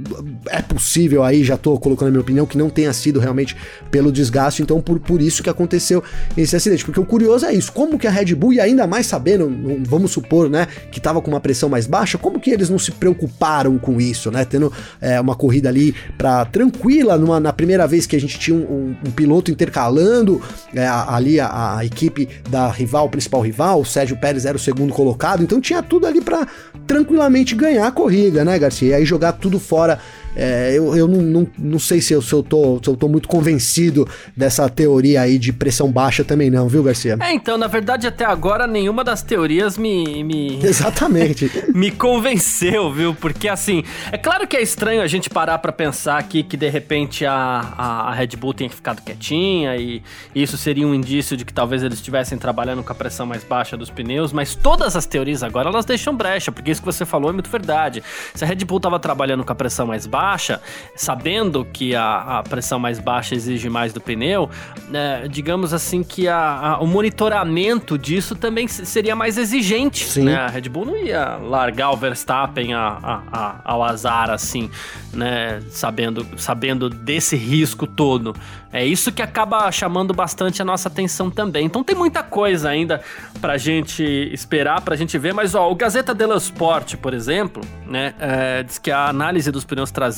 é 0.49 0.61
possível, 0.61 1.23
aí 1.23 1.43
já 1.43 1.57
tô 1.57 1.77
colocando 1.79 2.07
a 2.07 2.11
minha 2.11 2.21
opinião, 2.21 2.45
que 2.45 2.57
não 2.57 2.69
tenha 2.69 2.93
sido 2.93 3.19
realmente 3.19 3.55
pelo 3.91 4.11
desgaste, 4.11 4.61
então 4.61 4.81
por, 4.81 4.99
por 4.99 5.21
isso 5.21 5.43
que 5.43 5.49
aconteceu 5.49 6.03
esse 6.37 6.55
acidente. 6.55 6.85
Porque 6.85 6.99
o 6.99 7.05
curioso 7.05 7.45
é 7.45 7.53
isso, 7.53 7.71
como 7.71 7.97
que 7.97 8.07
a 8.07 8.11
Red 8.11 8.35
Bull, 8.35 8.53
e 8.53 8.59
ainda 8.59 8.87
mais 8.87 9.07
sabendo, 9.07 9.51
vamos 9.85 10.11
supor, 10.11 10.49
né, 10.49 10.67
que 10.91 10.99
tava 10.99 11.21
com 11.21 11.29
uma 11.29 11.39
pressão 11.39 11.69
mais 11.69 11.87
baixa, 11.87 12.17
como 12.17 12.39
que 12.39 12.51
eles 12.51 12.69
não 12.69 12.79
se 12.79 12.91
preocuparam 12.91 13.77
com 13.77 13.99
isso, 13.99 14.31
né? 14.31 14.45
Tendo 14.45 14.71
é, 15.01 15.19
uma 15.19 15.35
corrida 15.35 15.69
ali 15.69 15.93
para 16.17 16.45
tranquila, 16.45 17.17
numa, 17.17 17.39
na 17.39 17.53
primeira 17.53 17.87
vez 17.87 18.05
que 18.05 18.15
a 18.15 18.19
gente 18.19 18.39
tinha 18.39 18.55
um, 18.55 18.61
um, 18.61 18.95
um 19.07 19.11
piloto 19.11 19.51
intercalando 19.51 20.41
é, 20.73 20.87
ali 20.87 21.39
a, 21.39 21.77
a, 21.77 21.85
equipe 21.85 22.29
da 22.49 22.69
rival, 22.69 23.09
principal 23.09 23.41
rival, 23.41 23.81
o 23.81 23.85
Sérgio 23.85 24.17
Pérez 24.17 24.45
era 24.45 24.55
o 24.55 24.59
segundo 24.59 24.93
colocado, 24.93 25.43
então 25.43 25.59
tinha 25.59 25.81
tudo 25.83 26.07
ali 26.07 26.21
para 26.21 26.47
tranquilamente 26.87 27.24
minimamente 27.29 27.55
ganhar 27.55 27.87
a 27.87 27.91
corrida, 27.91 28.45
né, 28.45 28.57
Garcia? 28.57 28.89
E 28.89 28.93
aí 28.93 29.05
jogar 29.05 29.33
tudo 29.33 29.59
fora 29.59 29.99
é, 30.35 30.73
eu, 30.73 30.95
eu 30.95 31.07
não, 31.07 31.21
não, 31.21 31.47
não, 31.57 31.79
sei 31.79 32.01
se 32.01 32.13
eu, 32.13 32.21
se, 32.21 32.33
eu 32.33 32.43
tô, 32.43 32.79
se 32.83 32.89
eu 32.89 32.95
tô 32.95 33.07
muito 33.07 33.27
convencido 33.27 34.07
dessa 34.35 34.67
teoria 34.69 35.21
aí 35.21 35.37
de 35.37 35.53
pressão 35.53 35.91
baixa 35.91 36.23
também 36.23 36.49
não, 36.49 36.67
viu, 36.67 36.83
Garcia? 36.83 37.17
É, 37.21 37.33
então, 37.33 37.57
na 37.57 37.67
verdade, 37.67 38.05
até 38.05 38.25
agora 38.25 38.67
nenhuma 38.67 39.03
das 39.03 39.21
teorias 39.21 39.77
me... 39.77 40.23
me... 40.23 40.59
Exatamente. 40.65 41.49
me 41.73 41.89
convenceu, 41.89 42.91
viu? 42.91 43.15
Porque, 43.15 43.47
assim, 43.47 43.83
é 44.11 44.17
claro 44.17 44.45
que 44.45 44.57
é 44.57 44.61
estranho 44.61 45.01
a 45.01 45.07
gente 45.07 45.29
parar 45.29 45.57
para 45.59 45.71
pensar 45.71 46.17
aqui 46.17 46.43
que, 46.43 46.57
de 46.57 46.69
repente, 46.69 47.25
a, 47.25 47.33
a, 47.77 48.09
a 48.09 48.13
Red 48.13 48.35
Bull 48.37 48.53
tenha 48.53 48.69
ficado 48.69 49.01
quietinha 49.01 49.77
e 49.77 50.03
isso 50.33 50.57
seria 50.57 50.85
um 50.85 50.93
indício 50.93 51.37
de 51.37 51.45
que 51.45 51.53
talvez 51.53 51.81
eles 51.81 51.97
estivessem 51.97 52.37
trabalhando 52.37 52.83
com 52.83 52.91
a 52.91 52.95
pressão 52.95 53.25
mais 53.25 53.43
baixa 53.43 53.77
dos 53.77 53.89
pneus, 53.89 54.33
mas 54.33 54.53
todas 54.53 54.95
as 54.95 55.05
teorias 55.05 55.43
agora, 55.43 55.69
elas 55.69 55.85
deixam 55.85 56.15
brecha, 56.15 56.51
porque 56.51 56.71
isso 56.71 56.81
que 56.81 56.85
você 56.85 57.05
falou 57.05 57.29
é 57.29 57.33
muito 57.33 57.49
verdade. 57.49 58.03
Se 58.33 58.43
a 58.43 58.47
Red 58.47 58.65
Bull 58.65 58.79
tava 58.79 58.99
trabalhando 58.99 59.43
com 59.43 59.51
a 59.51 59.55
pressão 59.55 59.87
mais 59.87 60.05
baixa, 60.05 60.24
baixa, 60.25 60.59
sabendo 60.95 61.63
que 61.63 61.95
a, 61.95 62.39
a 62.39 62.43
pressão 62.43 62.79
mais 62.79 62.99
baixa 62.99 63.35
exige 63.35 63.69
mais 63.69 63.93
do 63.93 64.01
pneu, 64.01 64.49
né, 64.89 65.27
digamos 65.29 65.71
assim 65.71 66.03
que 66.03 66.27
a, 66.27 66.37
a, 66.37 66.79
o 66.79 66.87
monitoramento 66.87 67.95
disso 67.95 68.35
também 68.35 68.67
seria 68.67 69.15
mais 69.15 69.37
exigente. 69.37 70.03
Sim. 70.03 70.23
Né? 70.23 70.35
A 70.35 70.47
Red 70.47 70.67
Bull 70.69 70.85
não 70.85 70.97
ia 70.97 71.37
largar 71.37 71.91
o 71.91 71.97
Verstappen 71.97 72.73
a, 72.73 73.61
ao 73.63 73.83
azar 73.83 74.31
assim, 74.31 74.69
né? 75.13 75.61
Sabendo, 75.69 76.25
sabendo 76.37 76.89
desse 76.89 77.35
risco 77.35 77.85
todo. 77.85 78.35
É 78.71 78.85
isso 78.85 79.11
que 79.11 79.21
acaba 79.21 79.71
chamando 79.71 80.13
bastante 80.13 80.61
a 80.61 80.65
nossa 80.65 80.89
atenção 80.89 81.31
também. 81.31 81.65
Então 81.65 81.83
tem 81.83 81.95
muita 81.95 82.21
coisa 82.21 82.69
ainda 82.69 83.01
pra 83.39 83.57
gente 83.57 84.03
esperar, 84.33 84.81
pra 84.81 84.95
gente 84.95 85.17
ver. 85.17 85.33
Mas 85.33 85.55
ó, 85.55 85.71
o 85.71 85.75
Gazeta 85.75 86.13
dello 86.13 86.35
Sport, 86.35 86.95
por 86.97 87.13
exemplo, 87.13 87.63
né, 87.87 88.13
é, 88.19 88.63
diz 88.63 88.77
que 88.77 88.91
a 88.91 89.07
análise 89.07 89.49
dos 89.49 89.63
pneus 89.63 89.91
traseiros 89.91 90.14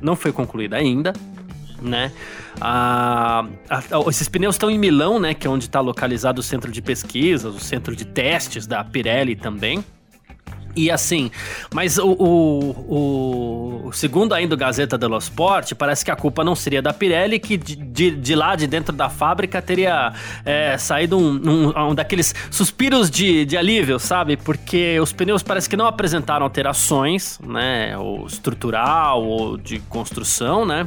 não 0.00 0.16
foi 0.16 0.32
concluída 0.32 0.76
ainda 0.76 1.12
né? 1.80 2.12
Ah, 2.60 3.46
esses 4.08 4.28
pneus 4.28 4.56
estão 4.56 4.70
em 4.70 4.78
Milão, 4.78 5.18
né? 5.18 5.34
Que 5.34 5.46
é 5.46 5.50
onde 5.50 5.66
está 5.66 5.80
localizado 5.80 6.40
o 6.40 6.42
centro 6.42 6.70
de 6.70 6.82
pesquisas, 6.82 7.54
o 7.54 7.60
centro 7.60 7.94
de 7.94 8.04
testes 8.04 8.66
da 8.66 8.82
Pirelli 8.82 9.36
também. 9.36 9.84
E 10.78 10.92
assim, 10.92 11.28
mas 11.74 11.98
o, 11.98 12.12
o, 12.12 13.86
o, 13.88 13.92
segundo 13.92 14.32
ainda 14.32 14.54
o 14.54 14.56
Gazeta 14.56 14.96
dello 14.96 15.18
Sport, 15.18 15.74
parece 15.74 16.04
que 16.04 16.10
a 16.12 16.14
culpa 16.14 16.44
não 16.44 16.54
seria 16.54 16.80
da 16.80 16.92
Pirelli, 16.92 17.40
que 17.40 17.56
de, 17.56 17.74
de, 17.74 18.10
de 18.12 18.34
lá 18.36 18.54
de 18.54 18.68
dentro 18.68 18.94
da 18.94 19.08
fábrica 19.08 19.60
teria 19.60 20.12
é, 20.44 20.78
saído 20.78 21.18
um, 21.18 21.32
um, 21.32 21.88
um, 21.88 21.94
daqueles 21.96 22.32
suspiros 22.48 23.10
de, 23.10 23.44
de 23.44 23.56
alívio, 23.56 23.98
sabe? 23.98 24.36
Porque 24.36 25.00
os 25.00 25.12
pneus 25.12 25.42
parece 25.42 25.68
que 25.68 25.76
não 25.76 25.84
apresentaram 25.84 26.44
alterações, 26.44 27.40
né? 27.44 27.98
Ou 27.98 28.24
estrutural 28.24 29.24
ou 29.24 29.56
de 29.56 29.80
construção, 29.80 30.64
né? 30.64 30.86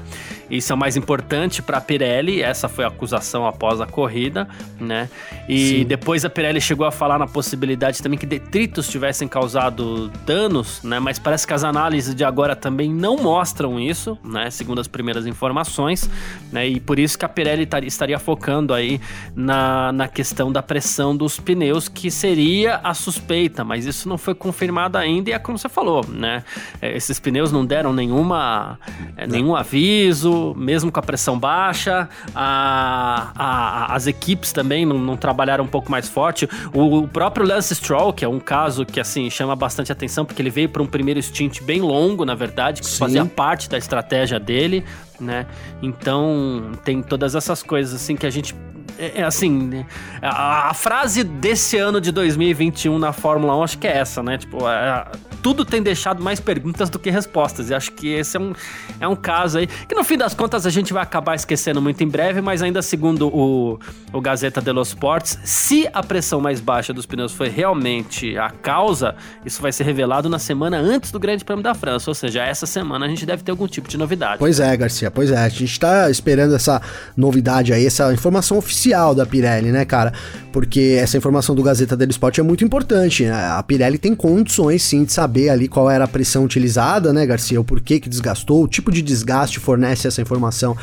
Isso 0.49 0.71
é 0.71 0.75
o 0.75 0.77
mais 0.77 0.95
importante 0.95 1.61
para 1.61 1.79
a 1.79 1.81
Pirelli, 1.81 2.41
essa 2.41 2.69
foi 2.69 2.85
a 2.85 2.87
acusação 2.87 3.45
após 3.45 3.81
a 3.81 3.85
corrida, 3.85 4.47
né? 4.79 5.09
E 5.49 5.79
Sim. 5.79 5.85
depois 5.85 6.23
a 6.23 6.29
Pirelli 6.29 6.61
chegou 6.61 6.85
a 6.85 6.91
falar 6.91 7.19
na 7.19 7.27
possibilidade 7.27 8.01
também 8.01 8.17
que 8.17 8.25
detritos 8.25 8.87
tivessem 8.87 9.27
causado 9.27 9.80
danos, 10.25 10.81
né? 10.83 10.99
Mas 10.99 11.19
parece 11.19 11.45
que 11.45 11.53
as 11.53 11.63
análises 11.63 12.15
de 12.15 12.23
agora 12.23 12.55
também 12.55 12.91
não 12.91 13.17
mostram 13.17 13.79
isso, 13.79 14.17
né? 14.23 14.49
Segundo 14.49 14.79
as 14.79 14.87
primeiras 14.87 15.25
informações, 15.27 16.09
né? 16.51 16.67
E 16.67 16.79
por 16.79 16.97
isso 16.97 17.17
que 17.17 17.25
a 17.25 17.29
Pirelli 17.29 17.67
estaria 17.85 18.17
focando 18.17 18.73
aí 18.73 19.01
na, 19.35 19.91
na 19.91 20.07
questão 20.07 20.51
da 20.51 20.63
pressão 20.63 21.15
dos 21.15 21.39
pneus, 21.39 21.87
que 21.89 22.09
seria 22.09 22.79
a 22.83 22.93
suspeita, 22.93 23.63
mas 23.63 23.85
isso 23.85 24.07
não 24.07 24.17
foi 24.17 24.33
confirmado 24.33 24.97
ainda 24.97 25.29
e 25.29 25.33
é 25.33 25.39
como 25.39 25.57
você 25.57 25.69
falou, 25.69 26.05
né? 26.07 26.43
É, 26.81 26.95
esses 26.95 27.19
pneus 27.19 27.51
não 27.51 27.65
deram 27.65 27.91
nenhuma, 27.91 28.79
é, 29.17 29.27
nenhum 29.27 29.55
aviso, 29.55 30.53
mesmo 30.55 30.91
com 30.91 30.99
a 30.99 31.03
pressão 31.03 31.37
baixa, 31.37 32.07
a, 32.33 33.31
a, 33.35 33.95
as 33.95 34.07
equipes 34.07 34.53
também 34.53 34.85
não, 34.85 34.97
não 34.97 35.17
trabalharam 35.17 35.63
um 35.63 35.67
pouco 35.67 35.91
mais 35.91 36.07
forte. 36.07 36.47
O, 36.73 36.99
o 36.99 37.07
próprio 37.07 37.45
Lance 37.45 37.75
Stroll, 37.75 38.13
que 38.13 38.23
é 38.23 38.27
um 38.27 38.39
caso 38.39 38.85
que 38.85 38.99
assim 38.99 39.29
chama 39.29 39.55
bastante 39.55 39.70
atenção, 39.79 40.25
porque 40.25 40.41
ele 40.41 40.49
veio 40.49 40.69
para 40.69 40.81
um 40.81 40.85
primeiro 40.85 41.21
stint 41.21 41.61
bem 41.61 41.81
longo, 41.81 42.25
na 42.25 42.35
verdade, 42.35 42.81
que 42.81 42.87
Sim. 42.87 42.97
fazia 42.97 43.25
parte 43.25 43.69
da 43.69 43.77
estratégia 43.77 44.39
dele, 44.39 44.83
né? 45.19 45.45
Então, 45.81 46.71
tem 46.83 47.01
todas 47.01 47.35
essas 47.35 47.63
coisas, 47.63 47.93
assim, 47.93 48.15
que 48.15 48.25
a 48.25 48.29
gente 48.29 48.55
é, 48.97 49.21
é 49.21 49.23
assim, 49.23 49.49
né? 49.51 49.85
a, 50.21 50.69
a, 50.69 50.73
frase 50.73 51.23
desse 51.23 51.77
ano 51.77 52.01
de 52.01 52.11
2021 52.11 52.99
na 52.99 53.13
Fórmula 53.13 53.55
1 53.57 53.63
acho 53.63 53.77
que 53.77 53.87
é 53.87 53.97
essa, 53.97 54.21
né? 54.21 54.37
Tipo, 54.37 54.67
é, 54.67 55.05
tudo 55.41 55.63
tem 55.63 55.81
deixado 55.81 56.21
mais 56.21 56.39
perguntas 56.39 56.89
do 56.89 56.99
que 56.99 57.09
respostas. 57.09 57.69
E 57.69 57.73
acho 57.73 57.91
que 57.91 58.09
esse 58.09 58.37
é 58.37 58.39
um, 58.39 58.53
é 58.99 59.07
um 59.07 59.15
caso 59.15 59.59
aí 59.59 59.67
que 59.67 59.95
no 59.95 60.03
fim 60.03 60.17
das 60.17 60.33
contas 60.33 60.65
a 60.65 60.69
gente 60.69 60.93
vai 60.93 61.03
acabar 61.03 61.35
esquecendo 61.35 61.81
muito 61.81 62.03
em 62.03 62.07
breve, 62.07 62.41
mas 62.41 62.61
ainda 62.61 62.81
segundo 62.81 63.27
o, 63.27 63.79
o 64.11 64.21
Gazeta 64.21 64.61
dello 64.61 64.81
Sports, 64.81 65.39
se 65.43 65.87
a 65.93 66.03
pressão 66.03 66.41
mais 66.41 66.59
baixa 66.59 66.93
dos 66.93 67.05
pneus 67.05 67.31
foi 67.31 67.49
realmente 67.49 68.37
a 68.37 68.49
causa, 68.49 69.15
isso 69.45 69.61
vai 69.61 69.71
ser 69.71 69.83
revelado 69.83 70.29
na 70.29 70.39
semana 70.39 70.77
antes 70.77 71.11
do 71.11 71.19
Grande 71.19 71.45
Prêmio 71.45 71.63
da 71.63 71.73
França. 71.73 72.09
Ou 72.09 72.15
seja, 72.15 72.43
essa 72.43 72.65
semana 72.65 73.05
a 73.05 73.09
gente 73.09 73.25
deve 73.25 73.43
ter 73.43 73.51
algum 73.51 73.67
tipo 73.67 73.87
de 73.87 73.97
novidade. 73.97 74.39
Pois 74.39 74.59
é, 74.59 74.75
Garcia, 74.75 75.09
pois 75.09 75.31
é. 75.31 75.37
A 75.37 75.49
gente 75.49 75.79
tá 75.79 76.09
esperando 76.09 76.55
essa 76.55 76.81
novidade 77.15 77.73
aí, 77.73 77.85
essa 77.85 78.11
informação 78.13 78.57
oficial 78.57 78.81
oficial 78.81 79.15
da 79.15 79.25
Pirelli, 79.25 79.71
né, 79.71 79.85
cara? 79.85 80.13
Porque 80.51 80.97
essa 80.99 81.17
informação 81.17 81.55
do 81.55 81.63
Gazeta 81.63 81.95
dello 81.95 82.11
Sport 82.11 82.39
é 82.39 82.41
muito 82.41 82.63
importante. 82.63 83.23
Né? 83.23 83.31
A 83.31 83.61
Pirelli 83.63 83.97
tem 83.97 84.15
condições, 84.15 84.81
sim, 84.81 85.03
de 85.03 85.13
saber 85.13 85.30
ali 85.49 85.67
qual 85.67 85.89
era 85.89 86.05
a 86.05 86.07
pressão 86.07 86.43
utilizada, 86.43 87.11
né, 87.13 87.25
Garcia? 87.25 87.59
O 87.59 87.63
porquê 87.63 87.99
que 87.99 88.09
desgastou, 88.09 88.63
o 88.63 88.67
tipo 88.67 88.91
de 88.91 89.01
desgaste 89.01 89.59
fornece 89.59 90.07
essa 90.07 90.21
informação 90.21 90.75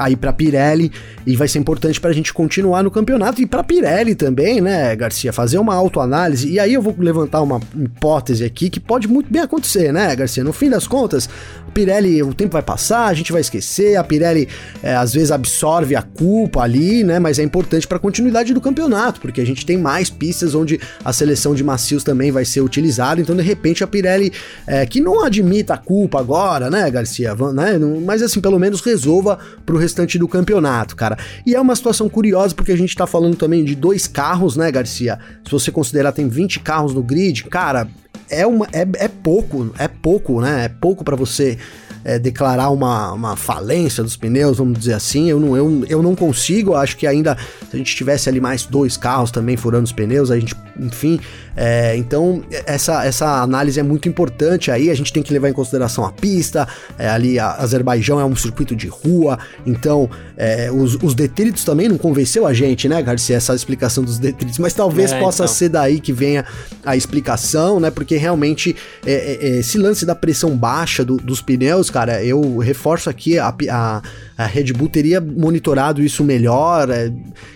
aí 0.00 0.16
para 0.16 0.32
Pirelli 0.32 0.90
e 1.26 1.36
vai 1.36 1.46
ser 1.46 1.58
importante 1.58 2.00
para 2.00 2.10
a 2.10 2.12
gente 2.12 2.32
continuar 2.32 2.82
no 2.82 2.90
campeonato 2.90 3.42
e 3.42 3.46
para 3.46 3.62
Pirelli 3.62 4.14
também, 4.14 4.60
né, 4.60 4.96
Garcia, 4.96 5.32
fazer 5.32 5.58
uma 5.58 5.74
autoanálise. 5.74 6.48
E 6.48 6.58
aí 6.58 6.72
eu 6.72 6.80
vou 6.80 6.94
levantar 6.98 7.42
uma 7.42 7.60
hipótese 7.78 8.42
aqui 8.42 8.70
que 8.70 8.80
pode 8.80 9.06
muito 9.06 9.30
bem 9.30 9.42
acontecer, 9.42 9.92
né, 9.92 10.16
Garcia? 10.16 10.42
No 10.42 10.52
fim 10.52 10.70
das 10.70 10.86
contas, 10.86 11.28
a 11.68 11.70
Pirelli, 11.70 12.22
o 12.22 12.32
tempo 12.32 12.52
vai 12.52 12.62
passar, 12.62 13.06
a 13.06 13.14
gente 13.14 13.30
vai 13.30 13.42
esquecer, 13.42 13.96
a 13.96 14.02
Pirelli 14.02 14.48
é, 14.82 14.96
às 14.96 15.12
vezes 15.12 15.30
absorve 15.30 15.94
a 15.94 16.02
culpa 16.02 16.62
ali, 16.62 17.04
né, 17.04 17.18
mas 17.18 17.38
é 17.38 17.42
importante 17.42 17.86
para 17.86 17.98
a 17.98 18.00
continuidade 18.00 18.54
do 18.54 18.60
campeonato, 18.60 19.20
porque 19.20 19.40
a 19.40 19.46
gente 19.46 19.66
tem 19.66 19.76
mais 19.76 20.08
pistas 20.08 20.54
onde 20.54 20.80
a 21.04 21.12
seleção 21.12 21.54
de 21.54 21.62
macios 21.62 22.02
também 22.02 22.32
vai 22.32 22.46
ser 22.46 22.62
utilizada, 22.62 23.20
então 23.20 23.36
de 23.36 23.42
repente 23.42 23.84
a 23.84 23.86
Pirelli, 23.86 24.32
é, 24.66 24.86
que 24.86 25.00
não 25.00 25.24
admita 25.24 25.74
a 25.74 25.78
culpa 25.78 26.18
agora, 26.18 26.70
né, 26.70 26.90
Garcia, 26.90 27.34
né, 27.52 27.78
mas 28.04 28.22
assim, 28.22 28.40
pelo 28.40 28.58
menos 28.58 28.80
resolva 28.80 29.38
pro 29.66 29.76
restante 29.90 30.18
do 30.18 30.28
campeonato, 30.28 30.94
cara. 30.94 31.18
E 31.44 31.54
é 31.54 31.60
uma 31.60 31.74
situação 31.74 32.08
curiosa 32.08 32.54
porque 32.54 32.72
a 32.72 32.76
gente 32.76 32.94
tá 32.94 33.06
falando 33.06 33.36
também 33.36 33.64
de 33.64 33.74
dois 33.74 34.06
carros, 34.06 34.56
né, 34.56 34.70
Garcia? 34.70 35.18
Se 35.44 35.50
você 35.50 35.70
considerar 35.70 36.12
tem 36.12 36.28
20 36.28 36.60
carros 36.60 36.94
no 36.94 37.02
grid, 37.02 37.44
cara, 37.44 37.88
é 38.28 38.46
uma 38.46 38.66
é, 38.72 38.86
é 38.94 39.08
pouco, 39.08 39.74
é 39.76 39.88
pouco, 39.88 40.40
né? 40.40 40.66
É 40.66 40.68
pouco 40.68 41.04
para 41.04 41.16
você 41.16 41.58
é, 42.04 42.18
declarar 42.18 42.70
uma, 42.70 43.12
uma 43.12 43.36
falência 43.36 44.02
dos 44.02 44.16
pneus, 44.16 44.58
vamos 44.58 44.78
dizer 44.78 44.94
assim. 44.94 45.28
Eu 45.30 45.40
não, 45.40 45.56
eu, 45.56 45.84
eu 45.88 46.02
não 46.02 46.14
consigo, 46.14 46.74
acho 46.74 46.96
que 46.96 47.06
ainda 47.06 47.36
se 47.70 47.76
a 47.76 47.76
gente 47.76 47.94
tivesse 47.94 48.28
ali 48.28 48.40
mais 48.40 48.64
dois 48.64 48.96
carros 48.96 49.30
também 49.30 49.56
furando 49.56 49.84
os 49.84 49.92
pneus, 49.92 50.30
a 50.30 50.38
gente, 50.38 50.54
enfim. 50.78 51.20
É, 51.56 51.96
então, 51.96 52.42
essa, 52.64 53.04
essa 53.04 53.42
análise 53.42 53.78
é 53.78 53.82
muito 53.82 54.08
importante 54.08 54.70
aí. 54.70 54.90
A 54.90 54.94
gente 54.94 55.12
tem 55.12 55.22
que 55.22 55.32
levar 55.32 55.48
em 55.48 55.52
consideração 55.52 56.04
a 56.04 56.12
pista. 56.12 56.66
É, 56.98 57.08
ali, 57.08 57.38
a 57.38 57.52
Azerbaijão 57.56 58.18
é 58.18 58.24
um 58.24 58.34
circuito 58.34 58.74
de 58.74 58.88
rua, 58.88 59.38
então 59.66 60.08
é, 60.36 60.70
os, 60.72 60.94
os 61.02 61.14
detritos 61.14 61.64
também 61.64 61.88
não 61.88 61.98
convenceu 61.98 62.46
a 62.46 62.54
gente, 62.54 62.88
né, 62.88 63.02
Garcia? 63.02 63.36
Essa 63.36 63.54
explicação 63.54 64.02
dos 64.04 64.18
detritos, 64.18 64.58
mas 64.58 64.72
talvez 64.72 65.12
é, 65.12 65.20
possa 65.20 65.44
então. 65.44 65.54
ser 65.54 65.68
daí 65.68 66.00
que 66.00 66.12
venha 66.12 66.44
a 66.84 66.96
explicação, 66.96 67.78
né? 67.78 67.90
Porque 67.90 68.16
realmente 68.16 68.74
é, 69.04 69.58
esse 69.58 69.76
lance 69.76 70.06
da 70.06 70.14
pressão 70.14 70.56
baixa 70.56 71.04
do, 71.04 71.16
dos 71.16 71.42
pneus 71.42 71.89
cara, 71.90 72.24
eu 72.24 72.58
reforço 72.58 73.10
aqui, 73.10 73.38
a, 73.38 73.54
a, 73.70 74.02
a 74.36 74.46
Red 74.46 74.72
Bull 74.72 74.88
teria 74.88 75.20
monitorado 75.20 76.02
isso 76.02 76.24
melhor. 76.24 76.88
É, 76.90 77.12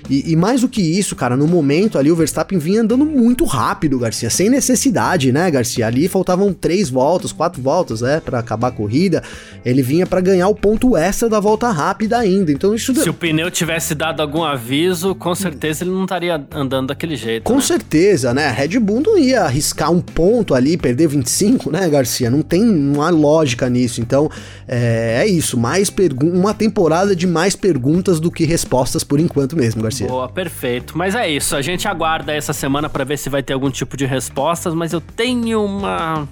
e, 0.09 0.33
e, 0.33 0.37
mais 0.37 0.61
do 0.61 0.69
que 0.69 0.83
isso, 0.83 1.17
cara, 1.17 1.37
no 1.37 1.47
momento 1.47 1.99
ali 1.99 2.11
o 2.11 2.17
Verstappen 2.17 2.59
vinha 2.59 2.83
andando 2.83 3.07
muito 3.07 3.45
rápido, 3.45 3.99
Garcia, 3.99 4.29
sem 4.29 4.51
necessidade, 4.51 5.33
né, 5.33 5.51
Garcia? 5.51 5.87
Ali 5.87 6.09
faltavam 6.09 6.53
três 6.53 6.91
voltas, 6.91 7.33
quatro 7.33 7.63
voltas, 7.63 8.03
né, 8.03 8.21
para 8.21 8.39
acabar 8.39 8.69
a 8.69 8.71
corrida. 8.73 9.23
Ele 9.65 9.83
vinha 9.83 10.07
para 10.07 10.21
ganhar 10.21 10.49
o 10.49 10.55
ponto 10.55 10.97
extra 10.97 11.29
da 11.29 11.41
volta 11.41 11.71
rápida 11.71 12.19
ainda. 12.19 12.53
Então 12.53 12.75
isso. 12.75 12.95
Se 12.95 13.09
o 13.09 13.15
pneu 13.15 13.51
tivesse 13.51 13.95
dado 13.95 14.21
algum 14.21 14.43
aviso, 14.43 15.15
com 15.15 15.35
certeza 15.35 15.85
ele 15.85 15.91
não 15.91 16.05
estaria 16.05 16.43
andando 16.53 16.89
daquele 16.89 17.17
jeito. 17.17 17.45
Com 17.45 17.57
né? 17.57 17.61
certeza, 17.61 18.35
né? 18.35 18.49
A 18.49 18.53
Red 18.53 18.79
Bull 18.79 19.01
não 19.01 19.19
ia 19.19 19.43
arriscar 19.43 19.91
um 19.91 20.01
ponto 20.01 20.55
ali, 20.55 20.77
perder 20.77 21.09
25, 21.09 21.71
né, 21.71 21.89
Garcia? 21.89 22.31
Não 22.31 22.43
tem, 22.43 22.63
não 22.63 23.03
há 23.03 23.11
lógica 23.11 23.69
nisso. 23.69 24.01
Então 24.01 24.24
Então 24.25 24.31
é, 24.67 25.23
é 25.23 25.27
isso, 25.27 25.59
mais 25.59 25.93
uma 26.23 26.55
temporada 26.55 27.15
de 27.15 27.27
mais 27.27 27.57
perguntas 27.57 28.21
do 28.21 28.31
que 28.31 28.45
respostas 28.45 29.05
por 29.05 29.21
enquanto 29.21 29.57
mesmo, 29.57 29.83
Garcia. 29.83 30.07
Boa, 30.07 30.29
perfeito. 30.29 30.97
Mas 30.97 31.15
é 31.15 31.29
isso, 31.29 31.57
a 31.57 31.63
gente 31.63 31.87
aguarda 31.89 32.33
essa 32.33 32.53
semana 32.53 32.89
para 32.89 33.05
ver 33.05 33.19
se 33.19 33.29
vai 33.29 33.43
ter 33.43 33.53
algum 33.53 33.71
tipo 33.71 33.97
de 33.97 34.07
respostas, 34.07 34.75
mas 34.75 34.93
eu 34.93 35.01
tenho 35.01 35.65
uma 35.65 36.29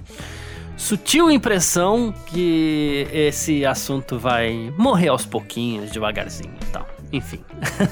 sutil 0.77 1.31
impressão 1.31 2.13
que 2.27 3.07
esse 3.13 3.65
assunto 3.65 4.19
vai 4.19 4.73
morrer 4.77 5.09
aos 5.09 5.25
pouquinhos, 5.25 5.91
devagarzinho 5.91 6.55
e 6.61 6.67
tal. 6.67 6.87
Enfim. 7.13 7.41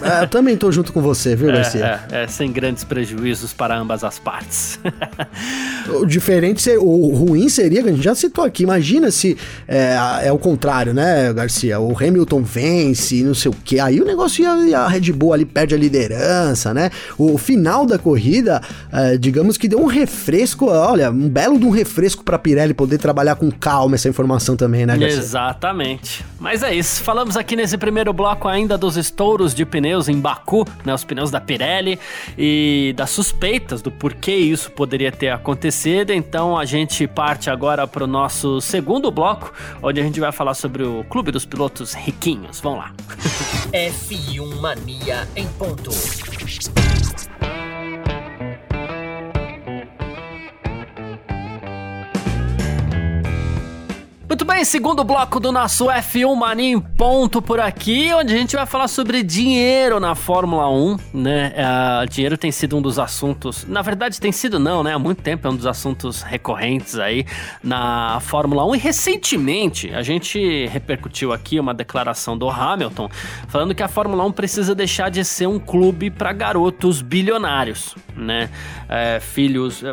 É, 0.03 0.25
eu 0.25 0.29
também 0.29 0.57
tô 0.57 0.71
junto 0.73 0.93
com 0.93 1.01
você, 1.01 1.37
viu, 1.37 1.51
é, 1.51 1.53
Garcia? 1.53 2.01
É, 2.11 2.23
é, 2.23 2.27
sem 2.27 2.51
grandes 2.51 2.83
prejuízos 2.83 3.53
para 3.53 3.79
ambas 3.79 4.03
as 4.03 4.19
partes. 4.19 4.79
o 5.89 6.05
diferente, 6.05 6.69
o 6.77 7.15
ruim 7.15 7.49
seria, 7.49 7.83
que 7.83 7.89
a 7.89 7.93
gente 7.93 8.03
já 8.03 8.15
citou 8.15 8.45
aqui, 8.45 8.65
imagina 8.65 9.11
se 9.11 9.37
é, 9.69 9.97
é 10.25 10.33
o 10.33 10.39
contrário, 10.39 10.93
né, 10.93 11.33
Garcia? 11.33 11.79
O 11.79 11.97
Hamilton 11.97 12.43
vence, 12.43 13.23
não 13.23 13.35
sei 13.35 13.51
o 13.51 13.55
que, 13.55 13.79
aí 13.79 14.01
o 14.01 14.05
negócio 14.05 14.43
ia, 14.43 14.81
a 14.81 14.89
Red 14.89 15.13
Bull 15.13 15.33
ali 15.33 15.45
perde 15.45 15.75
a 15.75 15.79
liderança, 15.79 16.75
né? 16.75 16.91
O 17.17 17.39
final 17.39 17.87
da 17.87 17.99
corrida, 17.99 18.61
é, 18.93 19.17
digamos 19.17 19.57
que 19.57 19.69
deu 19.69 19.81
um 19.81 19.87
refresco, 19.87 20.67
olha, 20.67 21.11
um 21.11 21.29
belo 21.29 21.59
de 21.59 21.67
um 21.67 21.71
refresco 21.71 22.25
pra 22.25 22.39
Pirelli 22.39 22.75
poder 22.75 22.99
trabalhar 22.99 23.37
com 23.37 23.51
calma 23.51 23.95
essa 23.95 24.09
informação 24.09 24.57
também, 24.57 24.85
né, 24.85 24.97
Garcia? 24.97 25.19
Exatamente. 25.19 26.25
Mas 26.39 26.63
é 26.63 26.75
isso, 26.75 27.03
falamos 27.03 27.37
aqui 27.37 27.55
nesse 27.55 27.79
primeiro 27.79 28.13
bloco 28.13 28.49
ainda 28.49 28.77
dos 28.77 28.97
estouros 28.97 29.55
de 29.55 29.60
pneus 29.65 30.09
em 30.09 30.19
Baku, 30.19 30.65
né, 30.85 30.95
os 30.95 31.05
pneus 31.05 31.31
da 31.31 31.41
Pirelli, 31.41 31.99
e 32.37 32.95
das 32.97 33.11
suspeitas 33.11 33.83
do 33.83 33.91
porquê 33.91 34.35
isso 34.35 34.71
poderia 34.71 35.13
ter 35.13 35.29
acontecido. 35.29 36.13
Então 36.13 36.57
a 36.57 36.65
gente 36.65 37.07
parte 37.07 37.51
agora 37.51 37.87
para 37.87 38.05
o 38.05 38.07
nosso 38.07 38.61
segundo 38.61 39.11
bloco, 39.11 39.53
onde 39.83 40.01
a 40.01 40.03
gente 40.03 40.21
vai 40.21 40.33
falar 40.33 40.55
sobre 40.55 40.83
o 40.83 41.05
Clube 41.05 41.31
dos 41.31 41.45
Pilotos 41.45 41.95
Riquinhos. 41.95 42.61
Vamos 42.61 42.79
lá. 42.79 42.93
F1 43.73 44.61
Mania 44.61 45.29
em 45.37 45.47
ponto. 45.49 45.91
Muito 54.31 54.45
bem, 54.45 54.65
segundo 54.65 55.03
bloco 55.03 55.41
do 55.41 55.51
nosso 55.51 55.87
F1 55.87 56.37
Mania 56.37 56.75
em 56.75 56.79
ponto 56.79 57.43
por 57.43 57.59
aqui, 57.59 58.15
onde 58.15 58.33
a 58.33 58.37
gente 58.37 58.55
vai 58.55 58.65
falar 58.65 58.87
sobre 58.87 59.25
dinheiro 59.25 59.99
na 59.99 60.15
Fórmula 60.15 60.71
1, 60.71 60.97
né? 61.13 61.53
Uh, 61.53 62.09
dinheiro 62.09 62.39
tem 62.39 62.53
sido 62.53 62.77
um 62.77 62.81
dos 62.81 62.97
assuntos, 62.97 63.67
na 63.67 63.83
verdade 63.83 64.21
tem 64.21 64.31
sido 64.31 64.61
não, 64.61 64.85
né? 64.85 64.95
Há 64.95 65.01
muito 65.01 65.21
tempo 65.21 65.49
é 65.49 65.51
um 65.51 65.57
dos 65.57 65.67
assuntos 65.67 66.23
recorrentes 66.23 66.97
aí 66.97 67.27
na 67.61 68.21
Fórmula 68.21 68.65
1 68.67 68.77
e 68.77 68.79
recentemente 68.79 69.93
a 69.93 70.01
gente 70.01 70.65
repercutiu 70.67 71.33
aqui 71.33 71.59
uma 71.59 71.75
declaração 71.75 72.39
do 72.39 72.49
Hamilton 72.49 73.11
falando 73.49 73.75
que 73.75 73.83
a 73.83 73.89
Fórmula 73.89 74.25
1 74.27 74.31
precisa 74.31 74.77
deixar 74.77 75.11
de 75.11 75.25
ser 75.25 75.49
um 75.49 75.59
clube 75.59 76.09
para 76.09 76.33
garotos 76.33 77.03
bilionários, 77.03 77.97
né? 78.15 78.49
É, 78.89 79.19
filhos, 79.19 79.83
é, 79.83 79.93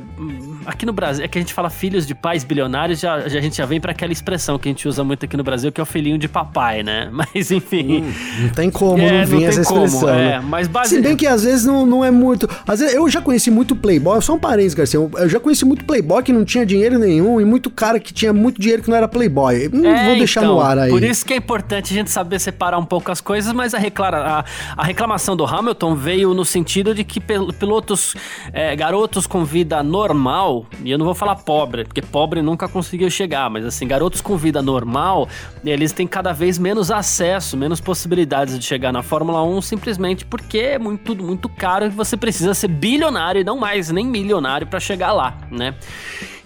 aqui 0.63 0.85
no 0.85 0.93
Brasil, 0.93 1.25
é 1.25 1.27
que 1.27 1.39
a 1.39 1.41
gente 1.41 1.55
fala 1.55 1.71
filhos 1.71 2.05
de 2.05 2.13
pais 2.13 2.43
bilionários, 2.43 2.99
já, 2.99 3.27
já 3.27 3.39
a 3.39 3.41
gente 3.41 3.57
já 3.57 3.65
vem 3.65 3.81
para 3.81 3.93
aquela 3.93 4.13
expressão 4.27 4.59
que 4.59 4.67
a 4.67 4.71
gente 4.71 4.87
usa 4.87 5.03
muito 5.03 5.23
aqui 5.23 5.37
no 5.37 5.43
Brasil, 5.43 5.71
que 5.71 5.79
é 5.79 5.83
o 5.83 5.85
filhinho 5.85 6.17
de 6.17 6.27
papai, 6.27 6.83
né? 6.83 7.09
Mas 7.13 7.49
enfim. 7.49 8.03
Hum, 8.03 8.13
não 8.41 8.49
tem 8.49 8.69
como 8.69 9.01
é, 9.01 9.19
não 9.19 9.25
vir 9.25 9.45
essa 9.45 9.61
expressão. 9.61 10.01
Como, 10.01 10.11
né? 10.11 10.33
é, 10.33 10.39
mas 10.39 10.67
base... 10.67 10.89
Se 10.89 11.01
bem 11.01 11.15
que 11.15 11.25
às 11.25 11.43
vezes 11.43 11.65
não, 11.65 11.85
não 11.85 12.03
é 12.03 12.11
muito. 12.11 12.47
Às 12.67 12.79
vezes, 12.79 12.95
eu 12.95 13.09
já 13.09 13.21
conheci 13.21 13.49
muito 13.49 13.75
playboy, 13.75 14.21
só 14.21 14.33
um 14.33 14.39
parênteses, 14.39 14.73
Garcia. 14.73 14.99
Eu 14.99 15.29
já 15.29 15.39
conheci 15.39 15.65
muito 15.65 15.85
playboy 15.85 16.21
que 16.21 16.33
não 16.33 16.43
tinha 16.43 16.65
dinheiro 16.65 16.99
nenhum 16.99 17.39
e 17.39 17.45
muito 17.45 17.69
cara 17.69 17.99
que 17.99 18.13
tinha 18.13 18.33
muito 18.33 18.59
dinheiro 18.59 18.83
que 18.83 18.89
não 18.89 18.97
era 18.97 19.07
playboy. 19.07 19.69
Não 19.71 19.89
é, 19.89 20.05
vou 20.07 20.17
deixar 20.17 20.41
então, 20.41 20.55
no 20.55 20.61
ar 20.61 20.77
aí. 20.77 20.89
Por 20.89 21.03
isso 21.03 21.25
que 21.25 21.33
é 21.33 21.37
importante 21.37 21.93
a 21.93 21.95
gente 21.95 22.11
saber 22.11 22.39
separar 22.39 22.77
um 22.77 22.85
pouco 22.85 23.11
as 23.11 23.21
coisas, 23.21 23.51
mas 23.53 23.73
a, 23.73 23.77
reclara, 23.77 24.17
a, 24.17 24.45
a 24.75 24.83
reclamação 24.83 25.35
do 25.35 25.45
Hamilton 25.45 25.95
veio 25.95 26.33
no 26.33 26.45
sentido 26.45 26.93
de 26.93 27.03
que 27.03 27.19
pilotos, 27.19 28.15
é, 28.51 28.75
garotos 28.75 29.25
com 29.25 29.45
vida 29.45 29.81
normal, 29.81 30.65
e 30.83 30.91
eu 30.91 30.97
não 30.97 31.05
vou 31.05 31.15
falar 31.15 31.35
pobre, 31.35 31.85
porque 31.85 32.01
pobre 32.01 32.41
nunca 32.41 32.67
conseguiu 32.67 33.09
chegar, 33.09 33.49
mas 33.49 33.65
assim, 33.65 33.87
garotos 33.87 34.16
pilotos 34.17 34.21
com 34.21 34.37
vida 34.37 34.61
normal, 34.61 35.27
eles 35.63 35.91
têm 35.91 36.07
cada 36.07 36.33
vez 36.33 36.57
menos 36.57 36.91
acesso, 36.91 37.55
menos 37.55 37.79
possibilidades 37.79 38.57
de 38.57 38.65
chegar 38.65 38.91
na 38.91 39.01
Fórmula 39.01 39.43
1, 39.43 39.61
simplesmente 39.61 40.25
porque 40.25 40.57
é 40.59 40.79
muito, 40.79 41.03
tudo 41.03 41.23
muito 41.23 41.47
caro 41.49 41.85
e 41.85 41.89
você 41.89 42.17
precisa 42.17 42.53
ser 42.53 42.67
bilionário 42.67 43.41
e 43.41 43.43
não 43.43 43.57
mais 43.57 43.89
nem 43.89 44.05
milionário 44.05 44.67
para 44.67 44.79
chegar 44.79 45.13
lá, 45.13 45.37
né? 45.51 45.75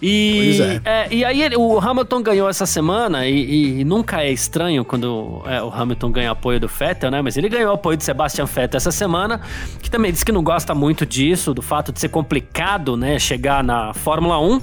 E, 0.00 0.58
é. 0.60 0.80
É, 0.84 1.14
e 1.14 1.24
aí 1.24 1.42
ele, 1.42 1.56
o 1.56 1.78
Hamilton 1.78 2.22
ganhou 2.22 2.48
essa 2.48 2.66
semana 2.66 3.24
e, 3.26 3.80
e 3.80 3.84
nunca 3.84 4.22
é 4.22 4.32
estranho 4.32 4.84
quando 4.84 5.42
é, 5.46 5.62
o 5.62 5.70
Hamilton 5.70 6.10
ganha 6.10 6.30
apoio 6.32 6.58
do 6.58 6.66
Vettel, 6.66 7.10
né? 7.10 7.22
Mas 7.22 7.36
ele 7.36 7.48
ganhou 7.48 7.72
apoio 7.72 7.96
de 7.96 8.02
Sebastian 8.02 8.46
Vettel 8.46 8.78
essa 8.78 8.90
semana, 8.90 9.40
que 9.80 9.88
também 9.88 10.10
disse 10.10 10.24
que 10.24 10.32
não 10.32 10.42
gosta 10.42 10.74
muito 10.74 11.06
disso, 11.06 11.54
do 11.54 11.62
fato 11.62 11.92
de 11.92 12.00
ser 12.00 12.08
complicado, 12.08 12.96
né? 12.96 13.16
Chegar 13.18 13.62
na 13.62 13.94
Fórmula 13.94 14.40
1 14.40 14.60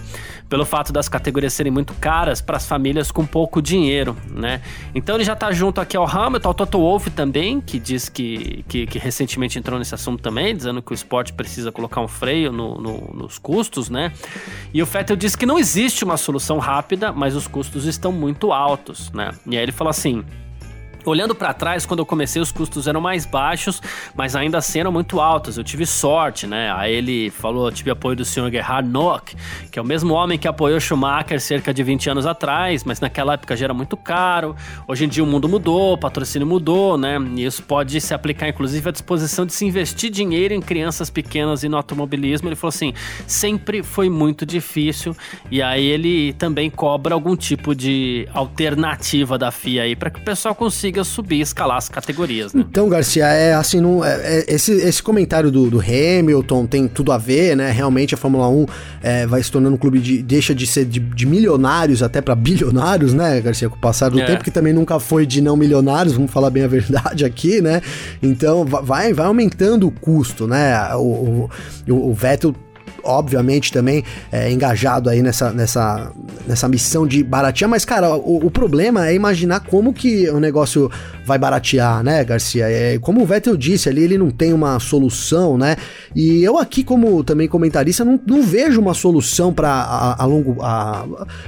pelo 0.49 0.65
fato 0.65 0.91
das 0.91 1.07
categorias 1.07 1.53
serem 1.53 1.71
muito 1.71 1.93
caras 1.93 2.41
para 2.41 2.57
as 2.57 2.65
famílias 2.65 3.11
com 3.11 3.25
pouco 3.25 3.61
dinheiro, 3.61 4.17
né? 4.29 4.61
Então 4.95 5.15
ele 5.15 5.23
já 5.23 5.33
está 5.33 5.51
junto 5.51 5.79
aqui 5.79 5.95
ao 5.95 6.09
Hamilton, 6.09 6.47
ao 6.47 6.53
Toto 6.55 6.79
Wolff 6.79 7.11
também, 7.11 7.61
que 7.61 7.79
diz 7.79 8.09
que, 8.09 8.65
que, 8.67 8.87
que, 8.87 8.97
recentemente 8.97 9.59
entrou 9.59 9.77
nesse 9.77 9.93
assunto 9.93 10.21
também, 10.21 10.55
dizendo 10.55 10.81
que 10.81 10.91
o 10.91 10.95
esporte 10.95 11.31
precisa 11.33 11.71
colocar 11.71 12.01
um 12.01 12.07
freio 12.07 12.51
no, 12.51 12.81
no, 12.81 13.13
nos 13.13 13.37
custos, 13.37 13.89
né? 13.89 14.11
E 14.73 14.81
o 14.81 14.85
Vettel 14.85 15.15
diz 15.15 15.35
que 15.35 15.45
não 15.45 15.59
existe 15.59 16.03
uma 16.03 16.17
solução 16.17 16.57
rápida, 16.57 17.11
mas 17.11 17.35
os 17.35 17.47
custos 17.47 17.85
estão 17.85 18.11
muito 18.11 18.51
altos, 18.51 19.11
né? 19.11 19.31
E 19.45 19.55
aí 19.55 19.61
ele 19.61 19.71
fala 19.71 19.91
assim: 19.91 20.25
Olhando 21.09 21.33
para 21.33 21.51
trás, 21.55 21.87
quando 21.87 22.01
eu 22.01 22.05
comecei, 22.05 22.39
os 22.39 22.51
custos 22.51 22.87
eram 22.87 23.01
mais 23.01 23.25
baixos, 23.25 23.81
mas 24.13 24.35
ainda 24.35 24.59
assim 24.59 24.79
eram 24.79 24.91
muito 24.91 25.19
altos. 25.19 25.57
Eu 25.57 25.63
tive 25.63 25.83
sorte, 25.83 26.45
né? 26.45 26.71
Aí 26.71 26.93
ele 26.93 27.31
falou: 27.31 27.71
tive 27.71 27.89
apoio 27.89 28.15
do 28.15 28.23
senhor 28.23 28.51
Gerhard 28.51 28.87
Nock, 28.87 29.35
que 29.71 29.79
é 29.79 29.81
o 29.81 29.85
mesmo 29.85 30.13
homem 30.13 30.37
que 30.37 30.47
apoiou 30.47 30.79
Schumacher 30.79 31.41
cerca 31.41 31.73
de 31.73 31.81
20 31.81 32.11
anos 32.11 32.27
atrás, 32.27 32.83
mas 32.83 32.99
naquela 32.99 33.33
época 33.33 33.57
já 33.57 33.65
era 33.65 33.73
muito 33.73 33.97
caro. 33.97 34.55
Hoje 34.87 35.05
em 35.05 35.07
dia 35.07 35.23
o 35.23 35.25
mundo 35.25 35.49
mudou, 35.49 35.93
o 35.93 35.97
patrocínio 35.97 36.47
mudou, 36.47 36.95
né? 36.95 37.17
E 37.35 37.43
isso 37.43 37.63
pode 37.63 37.99
se 37.99 38.13
aplicar, 38.13 38.47
inclusive, 38.47 38.87
à 38.87 38.91
disposição 38.91 39.47
de 39.47 39.53
se 39.53 39.65
investir 39.65 40.11
dinheiro 40.11 40.53
em 40.53 40.61
crianças 40.61 41.09
pequenas 41.09 41.63
e 41.63 41.69
no 41.69 41.77
automobilismo. 41.77 42.49
Ele 42.49 42.55
falou 42.55 42.69
assim: 42.69 42.93
sempre 43.25 43.81
foi 43.81 44.11
muito 44.11 44.45
difícil. 44.45 45.17
E 45.49 45.59
aí 45.59 45.87
ele 45.87 46.33
também 46.33 46.69
cobra 46.69 47.15
algum 47.15 47.35
tipo 47.35 47.73
de 47.73 48.27
alternativa 48.31 49.39
da 49.39 49.49
FIA 49.49 49.83
aí 49.83 49.95
para 49.95 50.11
que 50.11 50.19
o 50.19 50.23
pessoal 50.23 50.53
consiga 50.53 50.98
consiga 50.99 51.03
subir, 51.03 51.41
escalar 51.41 51.77
as 51.77 51.89
categorias. 51.89 52.53
Né? 52.53 52.65
Então, 52.69 52.89
Garcia, 52.89 53.25
é 53.25 53.53
assim, 53.53 53.79
não, 53.79 54.03
é, 54.03 54.39
é, 54.39 54.45
esse, 54.47 54.71
esse 54.73 55.01
comentário 55.01 55.51
do, 55.51 55.69
do, 55.69 55.79
Hamilton 55.79 56.65
tem 56.65 56.87
tudo 56.87 57.11
a 57.11 57.17
ver, 57.17 57.55
né? 57.55 57.71
Realmente 57.71 58.13
a 58.13 58.17
Fórmula 58.17 58.47
1 58.47 58.65
é, 59.01 59.27
vai 59.27 59.41
se 59.41 59.51
tornando 59.51 59.75
um 59.75 59.77
clube 59.77 59.99
de. 59.99 60.21
deixa 60.21 60.53
de 60.53 60.67
ser 60.67 60.85
de, 60.85 60.99
de 60.99 61.25
milionários 61.25 62.03
até 62.03 62.21
para 62.21 62.35
bilionários, 62.35 63.13
né, 63.13 63.39
Garcia? 63.41 63.69
Com 63.69 63.75
o 63.75 63.79
passar 63.79 64.09
do 64.09 64.19
é. 64.19 64.25
tempo, 64.25 64.43
que 64.43 64.51
também 64.51 64.73
nunca 64.73 64.99
foi 64.99 65.25
de 65.25 65.41
não 65.41 65.55
milionários, 65.55 66.13
vamos 66.13 66.31
falar 66.31 66.49
bem 66.49 66.63
a 66.63 66.67
verdade 66.67 67.25
aqui, 67.25 67.61
né? 67.61 67.81
Então 68.21 68.65
vai, 68.65 69.13
vai 69.13 69.25
aumentando 69.25 69.87
o 69.87 69.91
custo, 69.91 70.47
né? 70.47 70.93
O, 70.95 71.49
o, 71.87 72.09
o 72.09 72.13
Vettel 72.13 72.53
obviamente, 73.03 73.71
também 73.71 74.03
é, 74.31 74.51
engajado 74.51 75.09
aí 75.09 75.21
nessa, 75.21 75.51
nessa, 75.51 76.11
nessa 76.47 76.67
missão 76.67 77.07
de 77.07 77.23
baratear, 77.23 77.69
mas, 77.69 77.85
cara, 77.85 78.15
o, 78.15 78.45
o, 78.45 78.51
problema 78.51 79.07
é 79.07 79.13
imaginar 79.13 79.61
como 79.61 79.93
que 79.93 80.29
o 80.29 80.39
negócio 80.39 80.89
vai 81.25 81.37
baratear, 81.37 82.03
né, 82.03 82.23
Garcia? 82.23 82.69
É, 82.69 82.97
como 82.99 83.21
o 83.21 83.25
Vettel 83.25 83.55
disse 83.55 83.89
ali, 83.89 84.03
ele 84.03 84.17
não 84.17 84.29
tem 84.29 84.53
uma 84.53 84.79
solução, 84.79 85.57
né? 85.57 85.75
E 86.15 86.43
eu 86.43 86.57
aqui, 86.57 86.83
como 86.83 87.23
também 87.23 87.47
comentarista, 87.47 88.03
não, 88.03 88.19
não 88.25 88.43
vejo 88.43 88.81
uma 88.81 88.93
solução 88.93 89.53
para 89.53 89.69
a, 89.69 90.23
a, 90.23 90.25
longo... 90.25 90.61
A, 90.61 91.05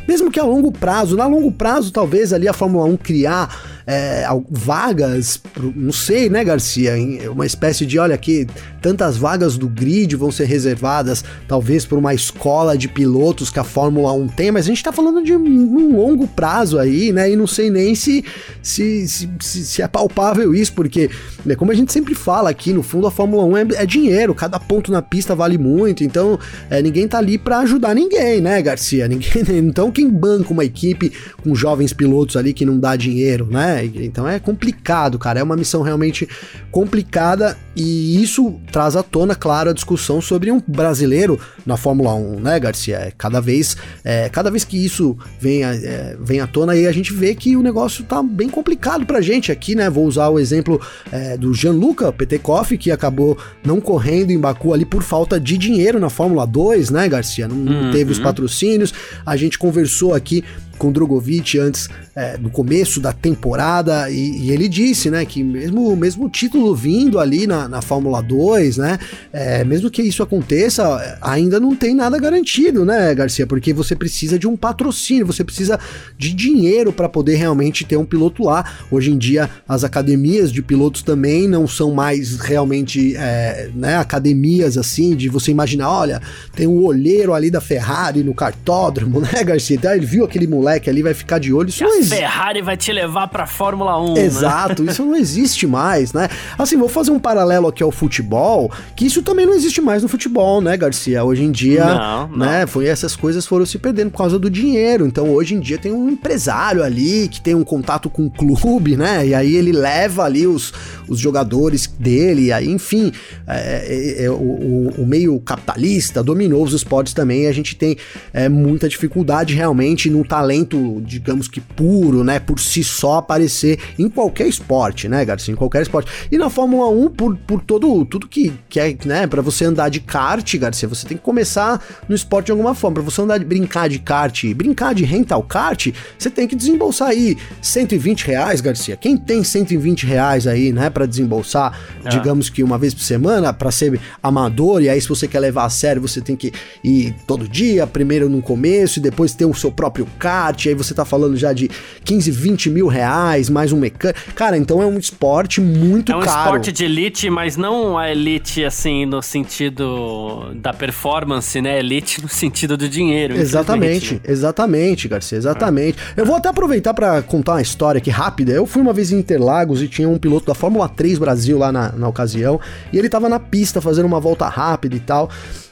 mesmo 0.08 0.32
que 0.32 0.40
a 0.40 0.44
longo 0.44 0.72
prazo, 0.72 1.16
na 1.16 1.28
longo 1.28 1.52
prazo, 1.52 1.92
talvez 1.92 2.34
ali 2.34 2.48
a 2.48 2.54
Fórmula 2.54 2.86
1 2.86 2.98
criar 2.98 3.50
é, 3.86 4.26
vagas, 4.50 5.42
não 5.76 5.92
sei, 5.92 6.30
né, 6.30 6.44
Garcia? 6.44 6.94
Uma 7.32 7.46
espécie 7.46 7.86
de, 7.86 8.00
olha 8.00 8.16
aqui, 8.16 8.48
tantas 8.82 9.18
vagas 9.18 9.58
do 9.58 9.68
grid 9.68 10.16
vão 10.16 10.32
ser 10.32 10.46
reservadas, 10.46 11.24
talvez 11.52 11.86
por 11.86 11.98
uma 11.98 12.14
escola 12.14 12.78
de 12.78 12.88
pilotos 12.88 13.50
que 13.50 13.60
a 13.60 13.64
Fórmula 13.66 14.14
1 14.14 14.30
tem, 14.30 14.52
mas 14.52 14.64
a 14.64 14.70
gente 14.70 14.82
tá 14.82 14.94
falando 14.94 15.22
de 15.22 15.36
um 15.36 15.98
longo 15.98 16.26
prazo 16.26 16.80
aí, 16.80 17.12
né? 17.12 17.30
E 17.30 17.36
não 17.36 17.46
sei 17.46 17.70
nem 17.70 17.94
se, 17.94 18.24
se, 18.64 19.06
se, 19.06 19.30
se 19.42 19.82
é 19.82 19.88
palpável 19.90 20.56
isso, 20.56 20.72
porque, 20.72 21.10
né, 21.46 21.54
como 21.54 21.70
a 21.70 21.76
gente 21.76 21.92
sempre 21.92 22.16
fala 22.16 22.50
aqui, 22.50 22.72
no 22.72 22.82
fundo 22.82 23.06
a 23.06 23.12
Fórmula 23.12 23.44
1 23.44 23.58
é, 23.58 23.68
é 23.80 23.86
dinheiro, 23.86 24.34
cada 24.34 24.58
ponto 24.62 24.94
na 24.94 25.02
pista 25.02 25.36
vale 25.36 25.58
muito, 25.58 26.06
então 26.06 26.40
é, 26.70 26.82
ninguém 26.82 27.06
tá 27.06 27.18
ali 27.18 27.38
para 27.38 27.60
ajudar 27.60 27.94
ninguém, 27.94 28.40
né, 28.40 28.62
Garcia? 28.62 29.06
Ninguém, 29.10 29.44
então 29.60 29.92
quem 29.92 30.10
banca 30.10 30.54
uma 30.54 30.64
equipe 30.64 31.12
com 31.44 31.54
jovens 31.54 31.92
pilotos 31.92 32.38
ali 32.38 32.54
que 32.54 32.64
não 32.64 32.80
dá 32.80 32.96
dinheiro, 32.96 33.46
né? 33.52 33.84
Então 33.96 34.26
é 34.26 34.40
complicado, 34.40 35.20
cara, 35.20 35.42
é 35.42 35.44
uma 35.44 35.58
missão 35.58 35.82
realmente 35.82 36.30
complicada 36.72 37.58
e 37.76 38.24
isso 38.24 38.58
traz 38.72 38.96
à 38.96 39.04
tona, 39.04 39.36
claro, 39.36 39.70
a 39.70 39.74
discussão 39.74 40.22
sobre 40.22 40.50
um 40.50 40.62
brasileiro 40.66 41.41
na 41.66 41.78
Fórmula 41.78 42.14
1, 42.14 42.40
né, 42.40 42.60
Garcia? 42.60 42.98
É, 42.98 43.14
cada 43.18 43.40
vez, 43.40 43.78
é, 44.04 44.30
cada 44.30 44.50
vez 44.50 44.64
que 44.64 44.84
isso 44.84 45.18
vem, 45.40 45.64
é, 45.64 46.16
vem 46.20 46.40
à 46.40 46.48
tona 46.48 46.74
aí, 46.74 46.88
a 46.88 46.92
gente 46.92 47.14
vê 47.14 47.36
que 47.36 47.56
o 47.56 47.62
negócio 47.62 48.04
tá 48.04 48.22
bem 48.22 48.50
complicado 48.50 49.06
pra 49.06 49.22
gente 49.22 49.52
aqui, 49.52 49.76
né? 49.76 49.90
Vou 49.90 50.06
usar 50.06 50.30
o 50.30 50.40
exemplo 50.40 50.80
é, 51.12 51.38
do 51.38 51.54
Gianluca 51.54 52.12
Petekoff, 52.12 52.78
que 52.78 52.92
acabou 52.92 53.38
não 53.64 53.80
correndo 53.80 54.32
em 54.32 54.40
Baku 54.40 54.74
ali 54.74 54.86
por 54.86 55.04
falta 55.04 55.40
de 55.40 55.58
dinheiro 55.58 56.00
na 56.00 56.10
Fórmula 56.10 56.46
2, 56.46 56.90
né, 56.90 57.08
Garcia? 57.08 57.48
Não, 57.48 57.56
não 57.56 57.86
uhum. 57.86 57.92
teve 57.92 58.12
os 58.12 58.20
patrocínios. 58.20 58.94
A 59.26 59.36
gente 59.36 59.58
conversou 59.58 60.14
aqui 60.14 60.44
com 60.82 60.88
o 60.88 60.92
Drogovic 60.92 61.60
antes 61.60 61.88
é, 62.16 62.38
do 62.38 62.50
começo 62.50 63.00
da 63.00 63.14
temporada 63.14 64.10
e, 64.10 64.48
e, 64.48 64.52
ele 64.52 64.68
disse, 64.68 65.12
né, 65.12 65.24
que 65.26 65.44
mesmo 65.44 65.96
mesmo 65.96 66.28
título 66.28 66.74
vindo 66.74 67.20
ali 67.20 67.46
na, 67.46 67.68
na 67.68 67.84
Fórmula 67.84 68.20
2, 68.20 68.78
né, 68.78 68.98
é, 69.32 69.64
mesmo 69.64 69.92
que 69.92 70.02
isso 70.02 70.24
aconteça, 70.24 71.20
ainda 71.22 71.60
não 71.60 71.76
tem 71.76 71.94
nada 71.94 72.18
garantido, 72.18 72.84
né, 72.84 73.14
Garcia, 73.14 73.46
porque 73.46 73.72
você 73.72 73.96
precisa 73.96 74.40
de 74.40 74.48
um 74.48 74.58
patrocínio, 74.58 75.28
você 75.28 75.44
precisa 75.44 75.80
de 76.18 76.34
dinheiro 76.34 76.92
para 76.92 77.08
poder 77.08 77.36
realmente 77.36 77.86
ter 77.86 77.98
um 77.98 78.06
piloto 78.06 78.46
lá. 78.46 78.66
Hoje 78.90 79.12
em 79.12 79.20
dia 79.20 79.48
as 79.68 79.84
academias 79.84 80.52
de 80.52 80.64
pilotos 80.64 81.04
também 81.04 81.48
não 81.48 81.68
são 81.68 81.94
mais 81.94 82.40
realmente, 82.40 83.16
é, 83.18 83.70
né, 83.76 83.98
academias 83.98 84.80
assim 84.80 85.16
de 85.16 85.30
você 85.30 85.52
imaginar, 85.52 85.92
olha, 85.92 86.20
tem 86.56 86.66
um 86.66 86.82
olheiro 86.82 87.36
ali 87.36 87.52
da 87.52 87.62
Ferrari 87.62 88.24
no 88.24 88.34
cartódromo, 88.34 89.20
né, 89.22 89.44
Garcia? 89.44 89.76
Então, 89.76 89.94
ele 89.94 90.08
viu 90.08 90.26
aquele 90.26 90.48
moleque 90.48 90.71
moleque 90.72 90.90
ali 90.90 91.02
vai 91.02 91.14
ficar 91.14 91.40
de 91.40 91.54
olho. 91.54 91.70
Isso 91.70 91.84
a 91.84 91.88
existe. 91.88 92.16
Ferrari 92.16 92.62
vai 92.62 92.78
te 92.78 92.92
levar 92.92 93.28
pra 93.28 93.46
Fórmula 93.46 94.02
1. 94.02 94.14
Né? 94.14 94.26
Exato, 94.26 94.84
né? 94.84 94.92
isso 94.92 95.04
não 95.04 95.16
existe 95.16 95.68
mais, 95.68 96.14
né? 96.14 96.30
Assim, 96.58 96.78
vou 96.78 96.88
fazer 96.88 97.12
um 97.12 97.20
paralelo 97.20 97.68
aqui 97.68 97.84
ao 97.84 97.92
futebol, 97.92 98.72
que 98.96 99.06
isso 99.06 99.22
também 99.22 99.46
não 99.46 99.54
existe 99.54 99.82
mais 99.82 100.02
no 100.04 100.10
futebol, 100.10 100.62
né, 100.62 100.78
Garcia? 100.78 101.24
Hoje 101.24 101.44
em 101.44 101.52
dia, 101.52 101.86
não, 101.86 102.28
não. 102.28 102.38
né, 102.38 102.66
foi 102.66 102.88
essas 102.88 103.16
coisas 103.16 103.46
foram 103.46 103.66
se 103.66 103.78
perdendo 103.78 104.12
por 104.12 104.18
causa 104.18 104.40
do 104.40 104.50
dinheiro. 104.50 105.06
Então, 105.06 105.30
hoje 105.32 105.56
em 105.56 105.60
dia 105.60 105.78
tem 105.78 105.92
um 105.92 106.10
empresário 106.10 106.84
ali 106.84 107.28
que 107.28 107.42
tem 107.42 107.56
um 107.56 107.64
contato 107.64 108.10
com 108.10 108.26
o 108.26 108.32
clube, 108.32 108.96
né? 108.96 109.28
E 109.28 109.34
aí 109.34 109.56
ele 109.56 109.72
leva 109.72 110.24
ali 110.24 110.48
os, 110.48 110.74
os 111.08 111.20
jogadores 111.20 111.88
dele, 112.00 112.46
e 112.46 112.54
aí, 112.54 112.70
enfim, 112.70 113.12
é, 113.48 114.22
é, 114.22 114.26
é, 114.26 114.30
o, 114.30 114.92
o, 114.98 115.06
meio 115.06 115.40
capitalista 115.40 116.24
dominou 116.24 116.64
os 116.64 116.74
esportes 116.74 117.14
também. 117.14 117.48
a 117.48 117.52
gente 117.52 117.76
tem 117.76 117.98
é, 118.34 118.48
muita 118.48 118.88
dificuldade 118.88 119.54
realmente 119.54 120.10
no 120.10 120.24
talento 120.24 120.51
talento, 120.52 121.02
digamos 121.06 121.48
que 121.48 121.62
puro, 121.62 122.24
né, 122.24 122.40
por 122.40 122.60
si 122.60 122.84
só 122.84 123.16
aparecer 123.16 123.80
em 123.98 124.10
qualquer 124.10 124.48
esporte, 124.48 125.08
né, 125.08 125.24
Garcia, 125.24 125.54
em 125.54 125.56
qualquer 125.56 125.82
esporte. 125.82 126.12
E 126.30 126.38
na 126.38 126.50
Fórmula 126.50 126.90
1, 126.90 127.10
por, 127.12 127.38
por 127.38 127.62
todo, 127.62 128.04
tudo 128.06 128.28
que, 128.28 128.54
que 128.68 128.80
é, 128.80 128.96
né, 129.06 129.28
para 129.28 129.42
você 129.42 129.66
andar 129.66 129.90
de 129.90 130.02
kart, 130.02 130.58
Garcia, 130.58 130.90
você 130.90 131.08
tem 131.08 131.18
que 131.18 131.24
começar 131.24 131.82
no 132.08 132.16
esporte 132.16 132.48
de 132.48 132.52
alguma 132.52 132.76
forma. 132.76 132.96
Para 132.96 133.04
você 133.04 133.22
andar 133.22 133.38
de 133.38 133.46
brincar 133.46 133.88
de 133.88 134.00
kart, 134.00 134.44
brincar 134.54 134.94
de 134.94 135.06
rental 135.06 135.42
kart, 135.44 135.88
você 136.18 136.30
tem 136.30 136.48
que 136.48 136.56
desembolsar 136.56 137.10
aí 137.10 137.38
120 137.62 138.28
reais, 138.28 138.60
Garcia. 138.60 138.98
Quem 138.98 139.16
tem 139.16 139.44
120 139.44 140.06
reais 140.06 140.48
aí, 140.48 140.74
né, 140.74 140.90
para 140.90 141.06
desembolsar, 141.06 141.80
é. 142.04 142.10
digamos 142.10 142.50
que 142.50 142.62
uma 142.62 142.78
vez 142.78 142.94
por 142.94 143.04
semana, 143.04 143.54
para 143.54 143.72
ser 143.72 144.00
amador, 144.22 144.82
e 144.82 144.90
aí 144.90 145.00
se 145.00 145.08
você 145.08 145.28
quer 145.28 145.40
levar 145.40 145.66
a 145.66 145.70
sério, 145.70 146.02
você 146.02 146.20
tem 146.20 146.36
que 146.36 146.52
ir 146.84 147.16
todo 147.26 147.48
dia, 147.48 147.88
primeiro 147.88 148.30
no 148.30 148.42
começo 148.42 149.00
e 149.00 149.02
depois 149.02 149.34
ter 149.34 149.46
o 149.46 149.54
seu 149.54 149.72
próprio 149.72 150.06
kart 150.20 150.41
kart, 150.42 150.66
aí 150.66 150.74
você 150.74 150.94
tá 150.94 151.06
falando 151.06 151.38
já 151.38 151.54
de 151.54 151.70
15, 152.04 152.32
20 152.32 152.70
mil 152.72 152.88
reais, 152.88 153.50
mais 153.50 153.72
um 153.72 153.80
mecânico. 153.80 154.20
Cara, 154.34 154.58
então 154.58 154.82
é 154.82 154.86
um 154.86 154.98
esporte 154.98 155.62
muito 155.62 156.08
caro. 156.08 156.20
É 156.20 156.24
um 156.24 156.26
caro. 156.26 156.42
esporte 156.42 156.72
de 156.72 156.86
elite, 156.86 157.30
mas 157.30 157.56
não 157.56 157.98
a 157.98 158.12
elite 158.12 158.66
assim 158.66 159.06
no 159.06 159.22
sentido 159.22 160.52
da 160.56 160.74
performance, 160.74 161.62
né? 161.62 161.78
Elite 161.80 162.22
no 162.22 162.28
sentido 162.28 162.76
do 162.76 162.90
dinheiro. 162.90 163.36
Exatamente, 163.36 164.16
né? 164.16 164.22
exatamente, 164.26 165.08
Garcia, 165.08 165.38
exatamente. 165.38 165.98
Eu 166.18 166.26
vou 166.26 166.36
até 166.36 166.50
aproveitar 166.50 166.94
para 166.94 167.22
contar 167.22 167.54
uma 167.54 167.62
história 167.62 168.00
aqui 168.00 168.10
rápida. 168.10 168.52
Eu 168.52 168.66
fui 168.66 168.82
uma 168.82 168.94
vez 168.94 169.12
em 169.12 169.20
Interlagos 169.20 169.82
e 169.82 169.88
tinha 169.88 170.10
um 170.10 170.18
piloto 170.18 170.48
da 170.48 170.56
Fórmula 170.56 170.90
3 170.90 171.20
Brasil 171.20 171.58
lá 171.58 171.72
na, 171.72 171.92
na 171.92 172.08
ocasião, 172.08 172.60
e 172.92 172.98
ele 172.98 173.10
tava 173.10 173.30
na 173.30 173.40
pista 173.40 173.80
fazendo 173.80 174.06
uma 174.06 174.20
volta 174.20 174.48
rápida 174.48 174.96
e 174.96 175.00
tal. 175.00 175.30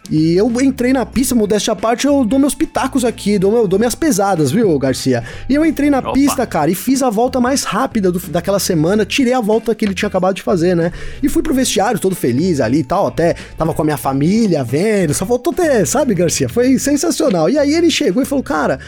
E 0.09 0.35
eu 0.35 0.49
entrei 0.61 0.91
na 0.91 1.05
pista, 1.05 1.35
modéstia 1.35 1.73
à 1.73 1.75
parte, 1.75 2.07
eu 2.07 2.25
dou 2.25 2.39
meus 2.39 2.55
pitacos 2.55 3.05
aqui, 3.05 3.37
dou, 3.37 3.51
meu, 3.51 3.67
dou 3.67 3.77
minhas 3.77 3.95
pesadas, 3.95 4.51
viu, 4.51 4.77
Garcia? 4.79 5.23
E 5.47 5.53
eu 5.53 5.65
entrei 5.65 5.89
na 5.89 5.99
Opa. 5.99 6.13
pista, 6.13 6.45
cara, 6.47 6.71
e 6.71 6.75
fiz 6.75 7.03
a 7.03 7.09
volta 7.09 7.39
mais 7.39 7.63
rápida 7.63 8.11
do, 8.11 8.19
daquela 8.19 8.59
semana, 8.59 9.05
tirei 9.05 9.33
a 9.33 9.41
volta 9.41 9.75
que 9.75 9.85
ele 9.85 9.93
tinha 9.93 10.07
acabado 10.07 10.35
de 10.35 10.41
fazer, 10.41 10.75
né? 10.75 10.91
E 11.21 11.29
fui 11.29 11.43
pro 11.43 11.53
vestiário 11.53 11.99
todo 11.99 12.15
feliz 12.15 12.59
ali 12.59 12.79
e 12.79 12.83
tal, 12.83 13.07
até 13.07 13.35
tava 13.57 13.73
com 13.73 13.81
a 13.81 13.85
minha 13.85 13.97
família 13.97 14.63
vendo, 14.63 15.13
só 15.13 15.25
faltou 15.25 15.53
ter, 15.53 15.85
sabe, 15.85 16.15
Garcia? 16.15 16.49
Foi 16.49 16.79
sensacional. 16.79 17.49
E 17.49 17.57
aí 17.57 17.73
ele 17.73 17.91
chegou 17.91 18.23
e 18.23 18.25
falou, 18.25 18.43
cara 18.43 18.79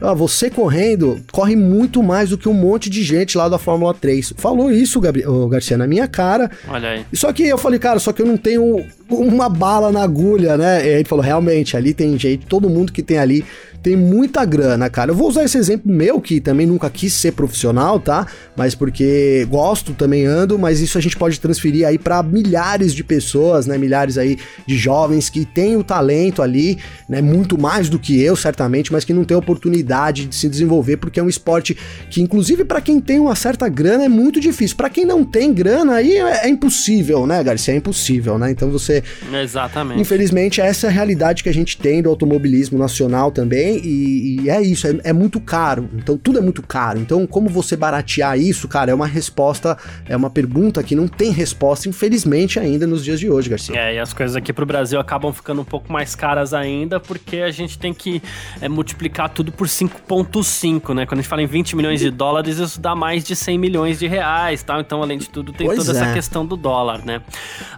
ah, 0.00 0.14
você 0.14 0.50
correndo 0.50 1.20
corre 1.32 1.56
muito 1.56 2.02
mais 2.02 2.30
do 2.30 2.38
que 2.38 2.48
um 2.48 2.54
monte 2.54 2.90
de 2.90 3.02
gente 3.02 3.36
lá 3.36 3.48
da 3.48 3.58
Fórmula 3.58 3.94
3. 3.94 4.34
Falou 4.36 4.70
isso, 4.70 5.00
Gabriel, 5.00 5.48
Garcia, 5.48 5.76
na 5.76 5.86
minha 5.86 6.06
cara. 6.06 6.50
Olha 6.68 6.90
aí. 6.90 7.06
Só 7.12 7.32
que 7.32 7.44
eu 7.44 7.58
falei, 7.58 7.78
cara, 7.78 7.98
só 7.98 8.12
que 8.12 8.22
eu 8.22 8.26
não 8.26 8.36
tenho 8.36 8.84
uma 9.08 9.48
bala 9.48 9.90
na 9.90 10.02
agulha, 10.02 10.56
né? 10.56 10.84
E 10.84 10.88
aí 10.88 10.94
ele 10.96 11.04
falou, 11.04 11.24
realmente, 11.24 11.76
ali 11.76 11.94
tem 11.94 12.18
gente, 12.18 12.46
todo 12.46 12.68
mundo 12.68 12.92
que 12.92 13.02
tem 13.02 13.18
ali 13.18 13.44
tem 13.86 13.94
muita 13.94 14.44
grana, 14.44 14.90
cara. 14.90 15.12
Eu 15.12 15.14
vou 15.14 15.28
usar 15.28 15.44
esse 15.44 15.56
exemplo 15.56 15.88
meu, 15.88 16.20
que 16.20 16.40
também 16.40 16.66
nunca 16.66 16.90
quis 16.90 17.12
ser 17.12 17.30
profissional, 17.30 18.00
tá? 18.00 18.26
Mas 18.56 18.74
porque 18.74 19.46
gosto, 19.48 19.92
também 19.92 20.26
ando, 20.26 20.58
mas 20.58 20.80
isso 20.80 20.98
a 20.98 21.00
gente 21.00 21.16
pode 21.16 21.38
transferir 21.38 21.86
aí 21.86 21.96
para 21.96 22.20
milhares 22.20 22.92
de 22.92 23.04
pessoas, 23.04 23.64
né? 23.64 23.78
Milhares 23.78 24.18
aí 24.18 24.38
de 24.66 24.76
jovens 24.76 25.30
que 25.30 25.44
têm 25.44 25.76
o 25.76 25.84
talento 25.84 26.42
ali, 26.42 26.78
né? 27.08 27.22
Muito 27.22 27.56
mais 27.56 27.88
do 27.88 27.96
que 27.96 28.20
eu, 28.20 28.34
certamente, 28.34 28.92
mas 28.92 29.04
que 29.04 29.12
não 29.12 29.22
tem 29.22 29.36
oportunidade 29.36 30.26
de 30.26 30.34
se 30.34 30.48
desenvolver, 30.48 30.96
porque 30.96 31.20
é 31.20 31.22
um 31.22 31.28
esporte 31.28 31.76
que, 32.10 32.20
inclusive, 32.20 32.64
para 32.64 32.80
quem 32.80 33.00
tem 33.00 33.20
uma 33.20 33.36
certa 33.36 33.68
grana, 33.68 34.04
é 34.04 34.08
muito 34.08 34.40
difícil. 34.40 34.76
Para 34.76 34.90
quem 34.90 35.04
não 35.04 35.24
tem 35.24 35.54
grana, 35.54 35.94
aí 35.94 36.16
é, 36.16 36.46
é, 36.46 36.48
impossível, 36.48 37.24
né, 37.24 37.40
Garcia? 37.44 37.74
É 37.74 37.76
impossível, 37.76 38.36
né? 38.36 38.50
Então 38.50 38.68
você. 38.68 39.04
Exatamente. 39.32 40.00
Infelizmente, 40.00 40.60
essa 40.60 40.88
é 40.88 40.90
a 40.90 40.92
realidade 40.92 41.44
que 41.44 41.48
a 41.48 41.54
gente 41.54 41.78
tem 41.78 42.02
do 42.02 42.08
automobilismo 42.08 42.76
nacional 42.76 43.30
também 43.30 43.75
e, 43.78 44.40
e 44.42 44.50
é 44.50 44.60
isso, 44.60 44.86
é, 44.86 45.00
é, 45.04 45.12
muito 45.12 45.40
caro. 45.40 45.88
Então 45.94 46.16
tudo 46.16 46.38
é 46.38 46.42
muito 46.42 46.62
caro. 46.62 46.98
Então, 46.98 47.26
como 47.26 47.48
você 47.48 47.76
baratear 47.76 48.38
isso, 48.38 48.68
cara, 48.68 48.90
é 48.90 48.94
uma 48.94 49.06
resposta, 49.06 49.76
é 50.08 50.16
uma 50.16 50.30
pergunta 50.30 50.82
que 50.82 50.94
não 50.94 51.08
tem 51.08 51.30
resposta, 51.30 51.88
infelizmente, 51.88 52.58
ainda 52.58 52.86
nos 52.86 53.04
dias 53.04 53.18
de 53.18 53.30
hoje, 53.30 53.48
Garcia. 53.48 53.76
É, 53.76 53.94
e 53.94 53.98
as 53.98 54.12
coisas 54.12 54.36
aqui 54.36 54.52
pro 54.52 54.66
Brasil 54.66 55.00
acabam 55.00 55.32
ficando 55.32 55.60
um 55.60 55.64
pouco 55.64 55.92
mais 55.92 56.14
caras 56.14 56.54
ainda, 56.54 57.00
porque 57.00 57.38
a 57.38 57.50
gente 57.50 57.78
tem 57.78 57.92
que 57.92 58.22
é, 58.60 58.68
multiplicar 58.68 59.28
tudo 59.30 59.50
por 59.50 59.66
5,5, 59.66 60.94
né? 60.94 61.06
Quando 61.06 61.20
a 61.20 61.22
gente 61.22 61.28
fala 61.28 61.42
em 61.42 61.46
20 61.46 61.76
milhões 61.76 62.00
de 62.00 62.10
dólares, 62.10 62.58
isso 62.58 62.80
dá 62.80 62.94
mais 62.94 63.24
de 63.24 63.34
100 63.34 63.58
milhões 63.58 63.98
de 63.98 64.06
reais, 64.06 64.62
tal. 64.62 64.80
Então, 64.80 65.02
além 65.02 65.18
de 65.18 65.28
tudo, 65.28 65.52
tem 65.52 65.66
pois 65.66 65.84
toda 65.84 65.98
é. 65.98 66.02
essa 66.02 66.12
questão 66.12 66.44
do 66.44 66.56
dólar, 66.56 67.04
né? 67.04 67.22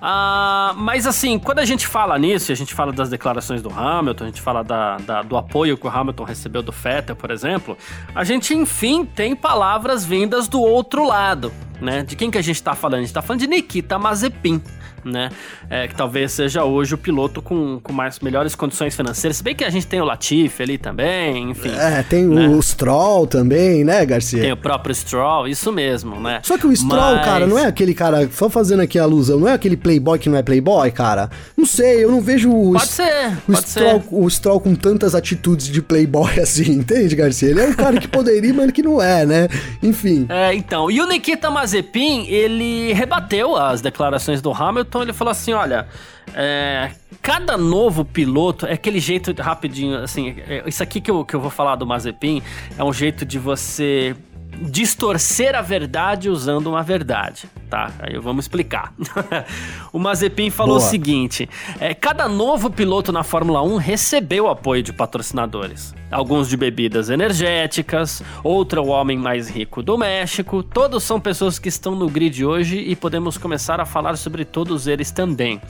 Ah, 0.01 0.75
mas 0.77 1.07
assim, 1.07 1.39
quando 1.39 1.61
a 1.61 1.65
gente 1.65 1.87
fala 1.87 2.19
nisso, 2.19 2.53
a 2.53 2.55
gente 2.55 2.75
fala 2.75 2.93
das 2.93 3.09
declarações 3.09 3.63
do 3.63 3.71
Hamilton, 3.71 4.25
a 4.25 4.27
gente 4.27 4.41
fala 4.41 4.63
da, 4.63 4.97
da 4.99 5.23
do 5.23 5.37
apoio 5.37 5.77
que 5.79 5.87
o 5.87 5.91
Hamilton 5.91 6.25
recebeu 6.25 6.62
do 6.62 6.73
Vettel, 6.73 7.17
por 7.17 7.31
exemplo, 7.31 7.77
a 8.14 8.25
gente 8.25 8.55
enfim 8.55 9.05
tem 9.05 9.35
palavras 9.35 10.05
vindas 10.05 10.49
do 10.49 10.61
outro 10.61 11.07
lado, 11.07 11.53
né? 11.81 12.03
De 12.03 12.17
quem 12.17 12.31
que 12.31 12.38
a 12.38 12.43
gente 12.43 12.62
tá 12.62 12.75
falando? 12.75 12.99
A 12.99 13.03
gente 13.03 13.14
tá 13.14 13.23
falando 13.23 13.41
de 13.41 13.47
Nikita 13.47 13.99
Mazepin 13.99 14.62
né? 15.05 15.31
É, 15.69 15.89
que 15.89 15.95
talvez 15.95 16.33
seja 16.33 16.65
hoje 16.65 16.95
o 16.95 16.99
piloto 16.99 17.43
com, 17.43 17.81
com 17.83 17.93
mais 17.93 18.19
melhores 18.21 18.55
condições 18.55 18.95
financeiras. 18.95 19.37
Se 19.37 19.43
bem 19.43 19.55
que 19.55 19.65
a 19.65 19.71
gente 19.71 19.87
tem 19.87 20.01
o 20.01 20.05
Latifi 20.05 20.63
ali 20.63 20.79
também, 20.79 21.51
enfim. 21.51 21.71
É, 21.71 22.03
tem 22.03 22.25
né? 22.25 22.49
o 22.49 22.63
Stroll 22.63 23.27
também, 23.27 23.85
né, 23.85 24.05
Garcia? 24.05 24.41
Tem 24.41 24.53
o 24.53 24.57
próprio 24.57 24.95
Stroll, 24.95 25.49
isso 25.49 25.73
mesmo, 25.73 26.21
né? 26.21 26.41
Só 26.43 26.57
que 26.57 26.67
o 26.67 26.75
Stroll, 26.75 27.17
Mas... 27.17 27.25
cara, 27.25 27.47
não 27.47 27.59
é 27.59 27.67
aquele 27.67 27.95
cara, 27.95 28.29
só 28.33 28.49
fazendo 28.49 28.81
aqui 28.81 28.99
a 28.99 29.03
alusão, 29.03 29.41
não 29.41 29.49
é 29.49 29.53
aquele 29.53 29.77
playboy 29.77 30.19
que 30.19 30.29
não 30.29 30.39
é 30.39 30.43
playboy, 30.43 30.91
cara? 30.91 31.31
Não 31.57 31.67
sei, 31.67 32.05
eu 32.05 32.11
não 32.11 32.21
vejo 32.21 32.51
o, 32.51 32.73
pode 32.73 32.87
ser, 32.87 33.33
o, 33.49 33.53
pode 33.53 33.69
Stroll, 33.69 34.01
ser. 34.01 34.09
o 34.11 34.31
Stroll 34.31 34.61
com 34.61 34.75
tantas 34.75 35.15
atitudes 35.15 35.69
de 35.69 35.83
playboy 35.83 36.39
assim, 36.41 36.71
entende, 36.73 37.15
Garcia? 37.15 37.51
Ele 37.51 37.61
é 37.61 37.69
um 37.69 37.75
cara 37.75 37.99
que 37.99 38.09
poderia, 38.09 38.53
mas 38.55 38.71
que 38.71 38.83
não 38.83 39.01
é, 39.03 39.25
né? 39.25 39.49
Enfim. 39.83 40.27
É, 40.29 40.55
então. 40.55 40.91
E 40.91 41.01
o 41.01 41.07
Nikita 41.07 41.51
Mazepin, 41.51 42.27
ele 42.27 42.93
rebateu 42.93 43.57
as 43.57 43.81
declarações 43.81 44.41
do 44.41 44.53
Hamilton 44.53 44.88
então 44.88 45.03
ele 45.03 45.12
falou 45.12 45.31
assim: 45.31 45.53
olha, 45.53 45.87
é, 46.35 46.90
cada 47.22 47.57
novo 47.57 48.05
piloto 48.05 48.66
é 48.66 48.72
aquele 48.72 48.98
jeito 48.98 49.33
rapidinho, 49.40 49.98
assim, 49.98 50.35
é, 50.48 50.62
isso 50.66 50.83
aqui 50.83 51.01
que 51.01 51.11
eu, 51.11 51.24
que 51.24 51.37
eu 51.37 51.40
vou 51.40 51.51
falar 51.51 51.77
do 51.77 51.87
Mazepin 51.87 52.42
é 52.77 52.83
um 52.83 52.92
jeito 52.92 53.24
de 53.24 53.38
você 53.38 54.16
distorcer 54.61 55.55
a 55.55 55.62
verdade 55.62 56.29
usando 56.29 56.66
uma 56.68 56.83
verdade. 56.83 57.49
Tá, 57.68 57.92
aí 57.99 58.18
vamos 58.18 58.44
explicar. 58.44 58.94
o 59.92 59.99
Mazepin 59.99 60.49
falou 60.49 60.79
Boa. 60.79 60.87
o 60.87 60.90
seguinte: 60.90 61.49
é, 61.79 61.92
cada 61.92 62.27
novo 62.27 62.71
piloto 62.71 63.12
na 63.12 63.23
Fórmula 63.23 63.62
1 63.62 63.77
recebeu 63.77 64.49
apoio 64.49 64.83
de 64.83 64.92
patrocinadores. 64.92 65.94
Alguns 66.11 66.49
de 66.49 66.57
bebidas 66.57 67.11
energéticas, 67.11 68.23
outro 68.42 68.81
é 68.81 68.83
o 68.83 68.87
homem 68.87 69.18
mais 69.18 69.51
rico 69.51 69.83
do 69.83 69.99
México. 69.99 70.62
Todos 70.62 71.05
são 71.05 71.21
pessoas 71.21 71.59
que 71.59 71.68
estão 71.68 71.94
no 71.94 72.09
grid 72.09 72.42
hoje 72.42 72.79
e 72.79 72.97
podemos 72.97 73.37
começar 73.37 73.79
a 73.79 73.85
falar 73.85 74.16
sobre 74.16 74.47
todos 74.47 74.87
eles 74.87 75.11
também. 75.11 75.61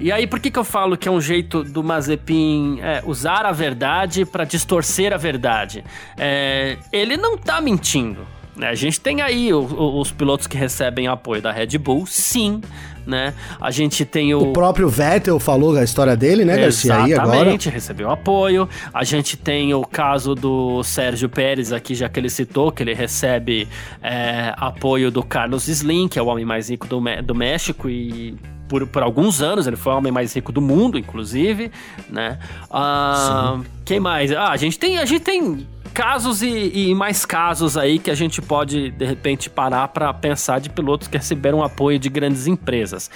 E 0.00 0.10
aí, 0.10 0.26
por 0.26 0.40
que, 0.40 0.50
que 0.50 0.58
eu 0.58 0.64
falo 0.64 0.96
que 0.96 1.08
é 1.08 1.12
um 1.12 1.20
jeito 1.20 1.62
do 1.62 1.84
Mazepin 1.84 2.80
é, 2.80 3.02
usar 3.06 3.46
a 3.46 3.52
verdade 3.52 4.24
para 4.24 4.44
distorcer 4.44 5.12
a 5.12 5.16
verdade? 5.16 5.84
É, 6.18 6.76
ele 6.92 7.16
não 7.16 7.38
tá 7.38 7.60
mentindo. 7.60 8.25
A 8.60 8.74
gente 8.74 9.00
tem 9.00 9.20
aí 9.20 9.52
o, 9.52 9.60
o, 9.60 10.00
os 10.00 10.10
pilotos 10.10 10.46
que 10.46 10.56
recebem 10.56 11.06
apoio 11.06 11.42
da 11.42 11.52
Red 11.52 11.78
Bull, 11.78 12.06
sim, 12.06 12.60
né? 13.06 13.34
A 13.60 13.70
gente 13.70 14.04
tem 14.04 14.34
o... 14.34 14.38
O 14.38 14.52
próprio 14.52 14.88
Vettel 14.88 15.38
falou 15.38 15.76
a 15.76 15.84
história 15.84 16.16
dele, 16.16 16.44
né, 16.44 16.56
Garcia? 16.56 17.06
Exatamente, 17.06 17.68
recebeu 17.68 18.10
apoio. 18.10 18.68
A 18.92 19.04
gente 19.04 19.36
tem 19.36 19.72
o 19.74 19.82
caso 19.82 20.34
do 20.34 20.82
Sérgio 20.82 21.28
Pérez 21.28 21.72
aqui, 21.72 21.94
já 21.94 22.08
que 22.08 22.18
ele 22.18 22.30
citou, 22.30 22.72
que 22.72 22.82
ele 22.82 22.94
recebe 22.94 23.68
é, 24.02 24.54
apoio 24.56 25.10
do 25.10 25.22
Carlos 25.22 25.68
Slim, 25.68 26.08
que 26.08 26.18
é 26.18 26.22
o 26.22 26.26
homem 26.26 26.44
mais 26.44 26.70
rico 26.70 26.86
do, 26.86 27.00
do 27.22 27.34
México 27.34 27.88
e 27.88 28.36
por, 28.68 28.86
por 28.86 29.02
alguns 29.02 29.40
anos, 29.40 29.66
ele 29.66 29.76
foi 29.76 29.92
o 29.92 29.96
homem 29.96 30.12
mais 30.12 30.34
rico 30.34 30.50
do 30.50 30.60
mundo, 30.60 30.98
inclusive, 30.98 31.70
né? 32.10 32.38
Ah, 32.70 33.60
quem 33.84 34.00
mais? 34.00 34.32
Ah, 34.32 34.50
a 34.50 34.56
gente 34.56 34.78
tem, 34.78 34.98
a 34.98 35.04
gente 35.04 35.20
tem 35.20 35.66
casos 35.96 36.42
e, 36.42 36.72
e, 36.74 36.94
mais 36.94 37.24
casos 37.24 37.74
aí 37.78 37.98
que 37.98 38.10
a 38.10 38.14
gente 38.14 38.42
pode, 38.42 38.90
de 38.90 39.06
repente, 39.06 39.48
parar 39.48 39.88
para 39.88 40.12
pensar 40.12 40.60
de 40.60 40.68
pilotos 40.68 41.08
que 41.08 41.16
receberam 41.16 41.62
apoio 41.62 41.98
de 41.98 42.10
grandes 42.10 42.46
empresas. 42.46 43.10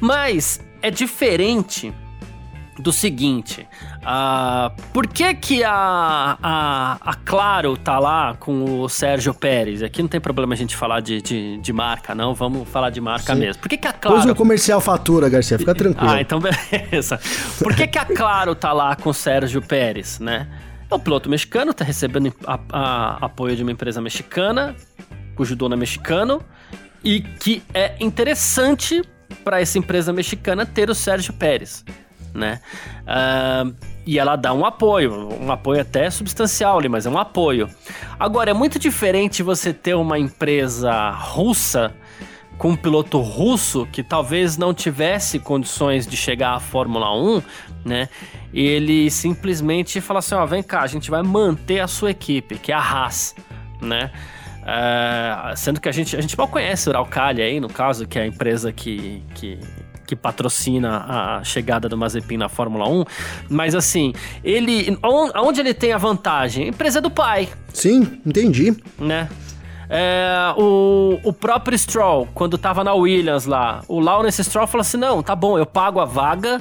Mas 0.00 0.58
é 0.80 0.90
diferente 0.90 1.92
do 2.78 2.90
seguinte: 2.90 3.68
uh, 3.98 4.74
por 4.94 5.06
que, 5.06 5.34
que 5.34 5.62
a, 5.62 6.38
a, 6.42 6.98
a, 7.02 7.14
Claro 7.16 7.76
tá 7.76 7.98
lá 7.98 8.34
com 8.40 8.80
o 8.80 8.88
Sérgio 8.88 9.34
Pérez? 9.34 9.82
Aqui 9.82 10.00
não 10.00 10.08
tem 10.08 10.22
problema 10.22 10.54
a 10.54 10.56
gente 10.56 10.74
falar 10.74 11.00
de, 11.00 11.20
de, 11.20 11.58
de 11.58 11.72
marca, 11.74 12.14
não. 12.14 12.32
Vamos 12.34 12.66
falar 12.66 12.88
de 12.88 13.00
marca 13.02 13.34
Sim. 13.34 13.40
mesmo. 13.40 13.60
Por 13.60 13.68
que, 13.68 13.76
que 13.76 13.86
a 13.86 13.92
Claro. 13.92 14.22
Pois 14.22 14.30
o 14.30 14.34
comercial 14.34 14.80
fatura, 14.80 15.28
Garcia, 15.28 15.58
fica 15.58 15.74
tranquilo. 15.74 16.10
Ah, 16.10 16.22
então 16.22 16.40
beleza. 16.40 17.20
Por 17.58 17.76
que, 17.76 17.86
que 17.86 17.98
a 17.98 18.06
Claro 18.06 18.54
tá 18.54 18.72
lá 18.72 18.96
com 18.96 19.10
o 19.10 19.14
Sérgio 19.14 19.60
Pérez, 19.60 20.18
né? 20.18 20.48
O 20.90 20.98
piloto 20.98 21.30
mexicano 21.30 21.70
está 21.70 21.84
recebendo 21.84 22.34
a, 22.44 22.58
a, 22.72 23.26
apoio 23.26 23.54
de 23.54 23.62
uma 23.62 23.70
empresa 23.70 24.00
mexicana, 24.00 24.74
cujo 25.36 25.54
dono 25.54 25.74
é 25.74 25.76
mexicano, 25.76 26.42
e 27.04 27.20
que 27.20 27.62
é 27.72 27.94
interessante 28.00 29.02
para 29.44 29.60
essa 29.60 29.78
empresa 29.78 30.12
mexicana 30.12 30.66
ter 30.66 30.90
o 30.90 30.94
Sérgio 30.94 31.32
Pérez, 31.32 31.84
né? 32.34 32.60
Uh, 33.02 33.74
e 34.04 34.18
ela 34.18 34.34
dá 34.34 34.52
um 34.52 34.64
apoio, 34.64 35.28
um 35.40 35.52
apoio 35.52 35.80
até 35.80 36.10
substancial 36.10 36.78
ali, 36.78 36.88
mas 36.88 37.06
é 37.06 37.10
um 37.10 37.18
apoio. 37.18 37.70
Agora, 38.18 38.50
é 38.50 38.54
muito 38.54 38.76
diferente 38.76 39.44
você 39.44 39.72
ter 39.72 39.94
uma 39.94 40.18
empresa 40.18 41.10
russa 41.10 41.94
com 42.60 42.72
um 42.72 42.76
piloto 42.76 43.18
russo 43.20 43.88
que 43.90 44.02
talvez 44.02 44.58
não 44.58 44.74
tivesse 44.74 45.38
condições 45.38 46.06
de 46.06 46.14
chegar 46.14 46.56
à 46.56 46.60
Fórmula 46.60 47.10
1, 47.10 47.42
né? 47.86 48.06
Ele 48.52 49.10
simplesmente 49.10 49.98
fala 49.98 50.18
assim: 50.18 50.34
ó, 50.34 50.44
vem 50.44 50.62
cá, 50.62 50.82
a 50.82 50.86
gente 50.86 51.10
vai 51.10 51.22
manter 51.22 51.80
a 51.80 51.88
sua 51.88 52.10
equipe, 52.10 52.58
que 52.58 52.70
é 52.70 52.74
a 52.74 52.78
Haas, 52.78 53.34
né? 53.80 54.10
É, 54.62 55.54
sendo 55.56 55.80
que 55.80 55.88
a 55.88 55.92
gente, 55.92 56.14
a 56.14 56.20
gente 56.20 56.36
mal 56.36 56.48
conhece 56.48 56.86
o 56.86 56.90
Uralcali 56.90 57.40
aí, 57.40 57.58
no 57.60 57.68
caso, 57.70 58.06
que 58.06 58.18
é 58.18 58.22
a 58.22 58.26
empresa 58.26 58.70
que, 58.70 59.22
que, 59.34 59.58
que 60.06 60.14
patrocina 60.14 61.38
a 61.38 61.42
chegada 61.42 61.88
do 61.88 61.96
Mazepin 61.96 62.36
na 62.36 62.50
Fórmula 62.50 62.86
1. 62.86 63.04
Mas 63.48 63.74
assim, 63.74 64.12
ele. 64.44 64.98
Onde 65.02 65.60
ele 65.60 65.72
tem 65.72 65.94
a 65.94 65.98
vantagem? 65.98 66.66
A 66.66 66.68
empresa 66.68 67.00
do 67.00 67.10
pai. 67.10 67.48
Sim, 67.72 68.20
entendi. 68.26 68.76
Né? 68.98 69.30
É, 69.92 70.54
o, 70.56 71.18
o 71.24 71.32
próprio 71.32 71.76
Stroll, 71.76 72.28
quando 72.32 72.56
tava 72.56 72.84
na 72.84 72.94
Williams 72.94 73.44
lá, 73.44 73.82
o 73.88 73.98
Lawrence 73.98 74.42
Stroll 74.44 74.68
falou 74.68 74.82
assim: 74.82 74.96
não, 74.96 75.20
tá 75.20 75.34
bom, 75.34 75.58
eu 75.58 75.66
pago 75.66 75.98
a 75.98 76.04
vaga. 76.04 76.60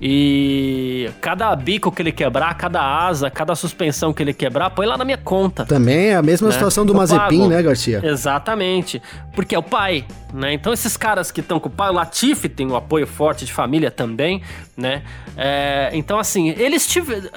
E 0.00 1.08
cada 1.20 1.54
bico 1.54 1.90
que 1.92 2.02
ele 2.02 2.10
quebrar, 2.10 2.52
cada 2.54 2.82
asa, 2.82 3.30
cada 3.30 3.54
suspensão 3.54 4.12
que 4.12 4.22
ele 4.22 4.34
quebrar, 4.34 4.70
põe 4.70 4.86
lá 4.86 4.98
na 4.98 5.04
minha 5.04 5.16
conta. 5.16 5.64
Também 5.64 6.08
é 6.08 6.16
a 6.16 6.22
mesma 6.22 6.48
né? 6.48 6.54
situação 6.54 6.84
do 6.84 6.92
eu 6.92 6.96
Mazepin, 6.96 7.38
pago. 7.38 7.48
né, 7.48 7.62
Garcia? 7.62 8.00
Exatamente. 8.02 9.00
Porque 9.34 9.54
é 9.54 9.58
o 9.58 9.62
pai, 9.62 10.04
né? 10.34 10.52
Então 10.52 10.72
esses 10.72 10.96
caras 10.96 11.30
que 11.30 11.40
estão 11.40 11.60
com 11.60 11.68
o 11.68 11.72
pai, 11.72 11.90
o 11.90 11.92
Latifi 11.92 12.48
tem 12.48 12.66
um 12.66 12.74
apoio 12.74 13.06
forte 13.06 13.44
de 13.44 13.52
família 13.52 13.90
também, 13.90 14.42
né? 14.76 15.02
É, 15.36 15.90
então, 15.92 16.18
assim, 16.18 16.50
eles 16.50 16.86
tiveram. 16.86 17.28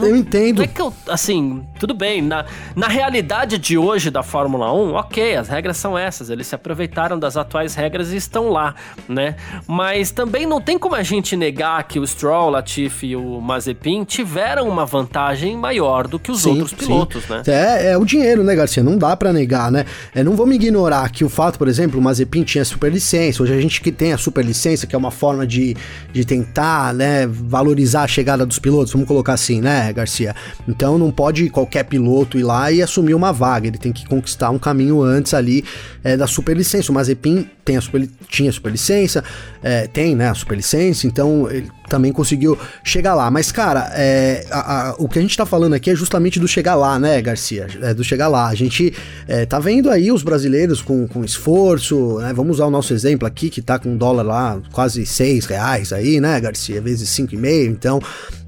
Eu 0.00 0.16
entendo. 0.16 0.62
É 0.62 0.66
que 0.66 0.80
eu. 0.80 0.92
Assim, 1.08 1.64
tudo 1.78 1.94
bem. 1.94 2.22
Na, 2.22 2.44
na 2.74 2.88
realidade 2.88 3.58
de 3.58 3.76
hoje 3.76 4.10
da 4.10 4.22
Fórmula 4.22 4.72
1, 4.72 4.94
ok, 4.94 5.36
as 5.36 5.48
regras 5.48 5.76
são 5.76 5.96
essas. 5.96 6.30
Eles 6.30 6.46
se 6.46 6.54
aproveitaram 6.54 7.18
das 7.18 7.36
atuais 7.36 7.74
regras 7.74 8.12
e 8.12 8.16
estão 8.16 8.48
lá, 8.48 8.74
né? 9.08 9.36
Mas 9.66 10.10
também 10.10 10.46
não 10.46 10.60
tem 10.60 10.78
como 10.78 10.94
a 10.94 11.02
gente 11.02 11.36
negar 11.36 11.82
que 11.84 11.98
o 11.98 12.06
Stroll, 12.06 12.48
o 12.48 12.50
Latifi 12.50 13.08
e 13.08 13.16
o 13.16 13.40
Mazepin 13.40 14.04
tiveram 14.04 14.68
uma 14.68 14.86
vantagem 14.86 15.56
maior 15.56 16.06
do 16.06 16.18
que 16.18 16.30
os 16.30 16.42
sim, 16.42 16.50
outros 16.50 16.72
pilotos, 16.72 17.24
sim. 17.24 17.32
né? 17.32 17.42
É, 17.46 17.92
é 17.92 17.98
o 17.98 18.04
dinheiro, 18.04 18.42
né, 18.42 18.54
Garcia? 18.54 18.82
Não 18.82 18.96
dá 18.96 19.16
para 19.16 19.32
negar, 19.32 19.70
né? 19.70 19.84
É, 20.14 20.22
não 20.22 20.36
vamos 20.36 20.54
ignorar 20.54 21.10
que 21.10 21.24
o 21.24 21.28
fato, 21.28 21.58
por 21.58 21.68
exemplo, 21.68 21.98
o 21.98 22.02
Mazepin 22.02 22.33
tinha 22.42 22.64
superlicença, 22.64 23.42
hoje 23.42 23.52
a 23.52 23.60
gente 23.60 23.80
que 23.80 23.92
tem 23.92 24.12
a 24.12 24.18
superlicença, 24.18 24.86
que 24.86 24.94
é 24.94 24.98
uma 24.98 25.10
forma 25.10 25.46
de, 25.46 25.76
de 26.12 26.24
tentar, 26.24 26.92
né, 26.92 27.26
valorizar 27.26 28.02
a 28.02 28.08
chegada 28.08 28.44
dos 28.44 28.58
pilotos, 28.58 28.92
vamos 28.92 29.06
colocar 29.06 29.34
assim, 29.34 29.60
né, 29.60 29.92
Garcia? 29.92 30.34
Então 30.66 30.98
não 30.98 31.10
pode 31.10 31.48
qualquer 31.50 31.84
piloto 31.84 32.38
ir 32.38 32.42
lá 32.42 32.72
e 32.72 32.82
assumir 32.82 33.14
uma 33.14 33.32
vaga, 33.32 33.68
ele 33.68 33.78
tem 33.78 33.92
que 33.92 34.06
conquistar 34.06 34.50
um 34.50 34.58
caminho 34.58 35.02
antes 35.02 35.34
ali 35.34 35.64
é, 36.02 36.16
da 36.16 36.26
superlicença. 36.26 36.90
O 36.90 36.94
Mazepin 36.94 37.48
tem 37.64 37.76
a 37.76 37.80
super, 37.80 38.08
tinha 38.28 38.50
a 38.50 38.52
superlicença, 38.52 39.22
é, 39.62 39.86
tem, 39.86 40.14
né, 40.16 40.30
a 40.30 40.34
superlicença, 40.34 41.06
então 41.06 41.50
ele 41.50 41.70
também 41.94 42.10
conseguiu 42.10 42.58
chegar 42.82 43.14
lá. 43.14 43.30
Mas, 43.30 43.52
cara, 43.52 43.88
é, 43.94 44.44
a, 44.50 44.88
a, 44.88 44.94
o 44.98 45.08
que 45.08 45.16
a 45.16 45.22
gente 45.22 45.36
tá 45.36 45.46
falando 45.46 45.74
aqui 45.74 45.90
é 45.90 45.94
justamente 45.94 46.40
do 46.40 46.48
chegar 46.48 46.74
lá, 46.74 46.98
né, 46.98 47.22
Garcia? 47.22 47.68
É 47.80 47.94
do 47.94 48.02
chegar 48.02 48.26
lá. 48.26 48.48
A 48.48 48.54
gente 48.56 48.92
é, 49.28 49.46
tá 49.46 49.60
vendo 49.60 49.88
aí 49.88 50.10
os 50.10 50.24
brasileiros 50.24 50.82
com, 50.82 51.06
com 51.06 51.24
esforço, 51.24 52.18
né? 52.18 52.32
Vamos 52.34 52.56
usar 52.56 52.66
o 52.66 52.70
nosso 52.70 52.92
exemplo 52.92 53.28
aqui, 53.28 53.48
que 53.48 53.62
tá 53.62 53.78
com 53.78 53.96
dólar 53.96 54.22
lá 54.24 54.60
quase 54.72 55.06
seis 55.06 55.46
reais 55.46 55.92
aí, 55.92 56.20
né, 56.20 56.40
Garcia? 56.40 56.80
Vezes 56.80 57.08
cinco 57.10 57.36
e 57.36 57.38
meio, 57.38 57.70
então 57.70 58.00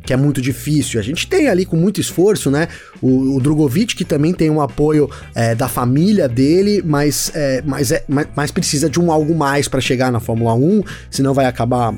que 0.05 0.13
é 0.13 0.17
muito 0.17 0.41
difícil. 0.41 1.01
A 1.01 1.03
gente 1.03 1.27
tem 1.27 1.49
ali 1.49 1.65
com 1.65 1.77
muito 1.77 2.01
esforço, 2.01 2.49
né? 2.51 2.69
O, 3.03 3.37
o 3.37 3.41
Drogovic, 3.41 3.97
que 3.97 4.05
também 4.05 4.33
tem 4.33 4.49
um 4.49 4.61
apoio 4.61 5.11
é, 5.35 5.55
da 5.55 5.69
família 5.69 6.29
dele, 6.29 6.81
mas, 6.85 7.33
é, 7.35 7.61
mas, 7.65 7.91
é, 7.91 8.05
mas, 8.09 8.29
mas 8.35 8.51
precisa 8.53 8.89
de 8.89 9.01
um 9.01 9.11
algo 9.11 9.35
mais 9.35 9.67
para 9.67 9.81
chegar 9.81 10.13
na 10.13 10.21
Fórmula 10.21 10.55
1, 10.55 10.83
senão 11.11 11.35
vai 11.35 11.47
acabar 11.47 11.93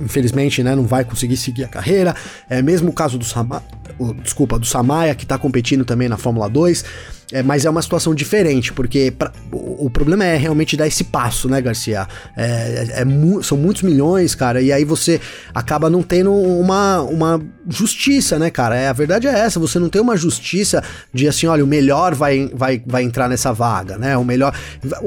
infelizmente, 0.00 0.62
né, 0.62 0.74
não 0.74 0.86
vai 0.86 1.04
conseguir 1.04 1.36
seguir 1.36 1.64
a 1.64 1.68
carreira. 1.68 2.14
É 2.48 2.62
mesmo 2.62 2.90
o 2.90 2.92
caso 2.92 3.18
do 3.18 3.24
Sama, 3.24 3.62
o, 3.98 4.12
desculpa, 4.14 4.58
do 4.58 4.66
Samaya 4.66 5.14
que 5.14 5.24
está 5.24 5.38
competindo 5.38 5.84
também 5.84 6.08
na 6.08 6.16
Fórmula 6.16 6.48
2. 6.48 6.84
É, 7.32 7.42
mas 7.42 7.64
é 7.64 7.70
uma 7.70 7.80
situação 7.80 8.14
diferente, 8.14 8.72
porque 8.72 9.12
pra, 9.16 9.32
o, 9.52 9.86
o, 9.86 9.90
problema 9.90 10.24
é 10.24 10.36
realmente 10.36 10.76
dar 10.76 10.86
esse 10.86 11.04
passo, 11.04 11.48
né, 11.48 11.60
Garcia? 11.60 12.06
É, 12.36 12.44
é, 12.44 13.02
é 13.02 13.42
são 13.42 13.56
muitos 13.56 13.82
milhões, 13.82 14.34
cara, 14.34 14.60
e 14.60 14.72
aí 14.72 14.84
você 14.84 15.20
acaba 15.54 15.88
não 15.88 16.02
tendo 16.02 16.32
uma, 16.32 17.02
uma 17.02 17.40
justiça, 17.68 18.38
né, 18.38 18.50
cara? 18.50 18.76
É, 18.76 18.88
a 18.88 18.92
verdade 18.92 19.28
é 19.28 19.30
essa, 19.30 19.60
você 19.60 19.78
não 19.78 19.88
tem 19.88 20.02
uma 20.02 20.16
justiça 20.16 20.82
de 21.14 21.28
assim, 21.28 21.46
olha, 21.46 21.62
o 21.62 21.66
melhor 21.66 22.14
vai, 22.14 22.50
vai, 22.52 22.82
vai 22.84 23.04
entrar 23.04 23.28
nessa 23.28 23.52
vaga, 23.52 23.96
né? 23.96 24.16
O 24.16 24.24
melhor. 24.24 24.52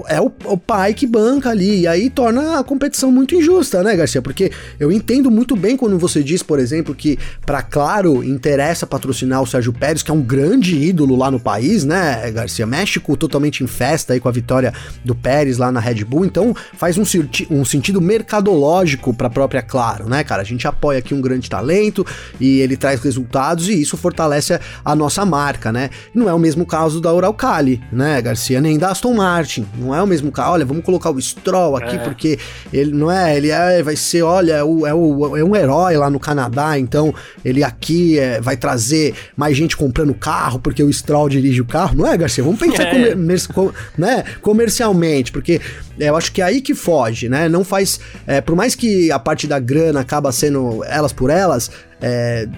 É 0.07 0.21
o, 0.21 0.31
o 0.45 0.57
pai 0.57 0.93
que 0.93 1.05
banca 1.05 1.49
ali, 1.49 1.81
e 1.81 1.87
aí 1.87 2.09
torna 2.09 2.59
a 2.59 2.63
competição 2.63 3.11
muito 3.11 3.35
injusta, 3.35 3.83
né, 3.83 3.95
Garcia? 3.95 4.21
Porque 4.21 4.49
eu 4.79 4.91
entendo 4.91 5.29
muito 5.29 5.55
bem 5.55 5.75
quando 5.75 5.97
você 5.99 6.23
diz, 6.23 6.41
por 6.41 6.57
exemplo, 6.57 6.95
que 6.95 7.19
para 7.45 7.61
Claro 7.61 8.23
interessa 8.23 8.87
patrocinar 8.87 9.41
o 9.41 9.47
Sérgio 9.47 9.73
Pérez, 9.73 10.03
que 10.03 10.11
é 10.11 10.13
um 10.13 10.21
grande 10.21 10.77
ídolo 10.77 11.15
lá 11.17 11.29
no 11.29 11.39
país, 11.39 11.83
né? 11.83 12.12
Garcia? 12.31 12.65
México 12.65 13.15
totalmente 13.17 13.63
em 13.63 13.67
festa 13.67 14.13
aí 14.13 14.19
com 14.19 14.29
a 14.29 14.31
vitória 14.31 14.73
do 15.03 15.15
Pérez 15.15 15.57
lá 15.57 15.71
na 15.71 15.79
Red 15.79 16.03
Bull, 16.03 16.25
então 16.25 16.55
faz 16.77 16.97
um, 16.97 17.03
um 17.49 17.65
sentido 17.65 17.99
mercadológico 18.01 19.13
para 19.13 19.27
a 19.27 19.29
própria 19.29 19.61
Claro, 19.61 20.07
né, 20.07 20.23
cara? 20.23 20.41
A 20.41 20.45
gente 20.45 20.67
apoia 20.67 20.99
aqui 20.99 21.13
um 21.13 21.21
grande 21.21 21.49
talento 21.49 22.05
e 22.39 22.59
ele 22.59 22.77
traz 22.77 23.01
resultados 23.01 23.67
e 23.69 23.81
isso 23.81 23.97
fortalece 23.97 24.59
a 24.83 24.95
nossa 24.95 25.25
marca, 25.25 25.71
né? 25.71 25.89
Não 26.13 26.29
é 26.29 26.33
o 26.33 26.39
mesmo 26.39 26.65
caso 26.65 27.01
da 27.01 27.13
Uralcali, 27.13 27.81
né, 27.91 28.21
Garcia? 28.21 28.61
Nem 28.61 28.77
da 28.77 28.89
Aston 28.89 29.13
Martin, 29.13 29.65
não 29.77 29.95
é 29.95 30.01
o 30.01 30.07
mesmo 30.07 30.31
caso. 30.31 30.51
Olha, 30.51 30.65
vamos 30.65 30.83
colocar 30.83 31.09
o 31.09 31.21
Stroll 31.21 31.75
aqui 31.77 31.95
é. 31.95 31.99
porque 31.99 32.39
ele 32.71 32.91
não 32.91 33.09
é, 33.09 33.35
ele 33.35 33.49
é, 33.49 33.81
vai 33.81 33.95
ser, 33.95 34.21
olha, 34.23 34.53
é, 34.53 34.63
o, 34.63 34.85
é, 34.85 34.93
o, 34.93 35.37
é 35.37 35.43
um 35.43 35.55
herói 35.55 35.97
lá 35.97 36.09
no 36.09 36.19
Canadá, 36.19 36.77
então 36.77 37.13
ele 37.43 37.63
aqui 37.63 38.19
é, 38.19 38.39
vai 38.39 38.57
trazer 38.57 39.13
mais 39.35 39.55
gente 39.55 39.75
comprando 39.75 40.13
carro 40.13 40.59
porque 40.59 40.83
o 40.83 40.91
Stroll 40.91 41.29
dirige 41.29 41.61
o 41.61 41.65
carro 41.65 41.95
não 42.03 42.11
é, 42.13 42.17
Garcia? 42.17 42.43
Vamos 42.43 42.59
pensar 42.59 42.83
É. 42.83 42.91
comer- 42.91 43.15
com- 43.53 43.71
né, 43.97 44.23
comercialmente, 44.41 45.31
porque 45.31 45.59
eu 45.99 46.15
acho 46.15 46.31
que 46.31 46.41
é 46.41 46.45
aí 46.45 46.61
que 46.61 46.73
foge, 46.73 47.29
né? 47.29 47.47
Não 47.49 47.63
faz. 47.63 47.99
é, 48.25 48.41
por 48.41 48.55
mais 48.55 48.75
que 48.75 49.11
a 49.11 49.19
parte 49.19 49.47
da 49.47 49.59
grana 49.59 49.99
acaba 49.99 50.31
sendo 50.31 50.83
elas 50.85 51.13
por 51.13 51.29
elas. 51.29 51.69
É, 52.05 52.49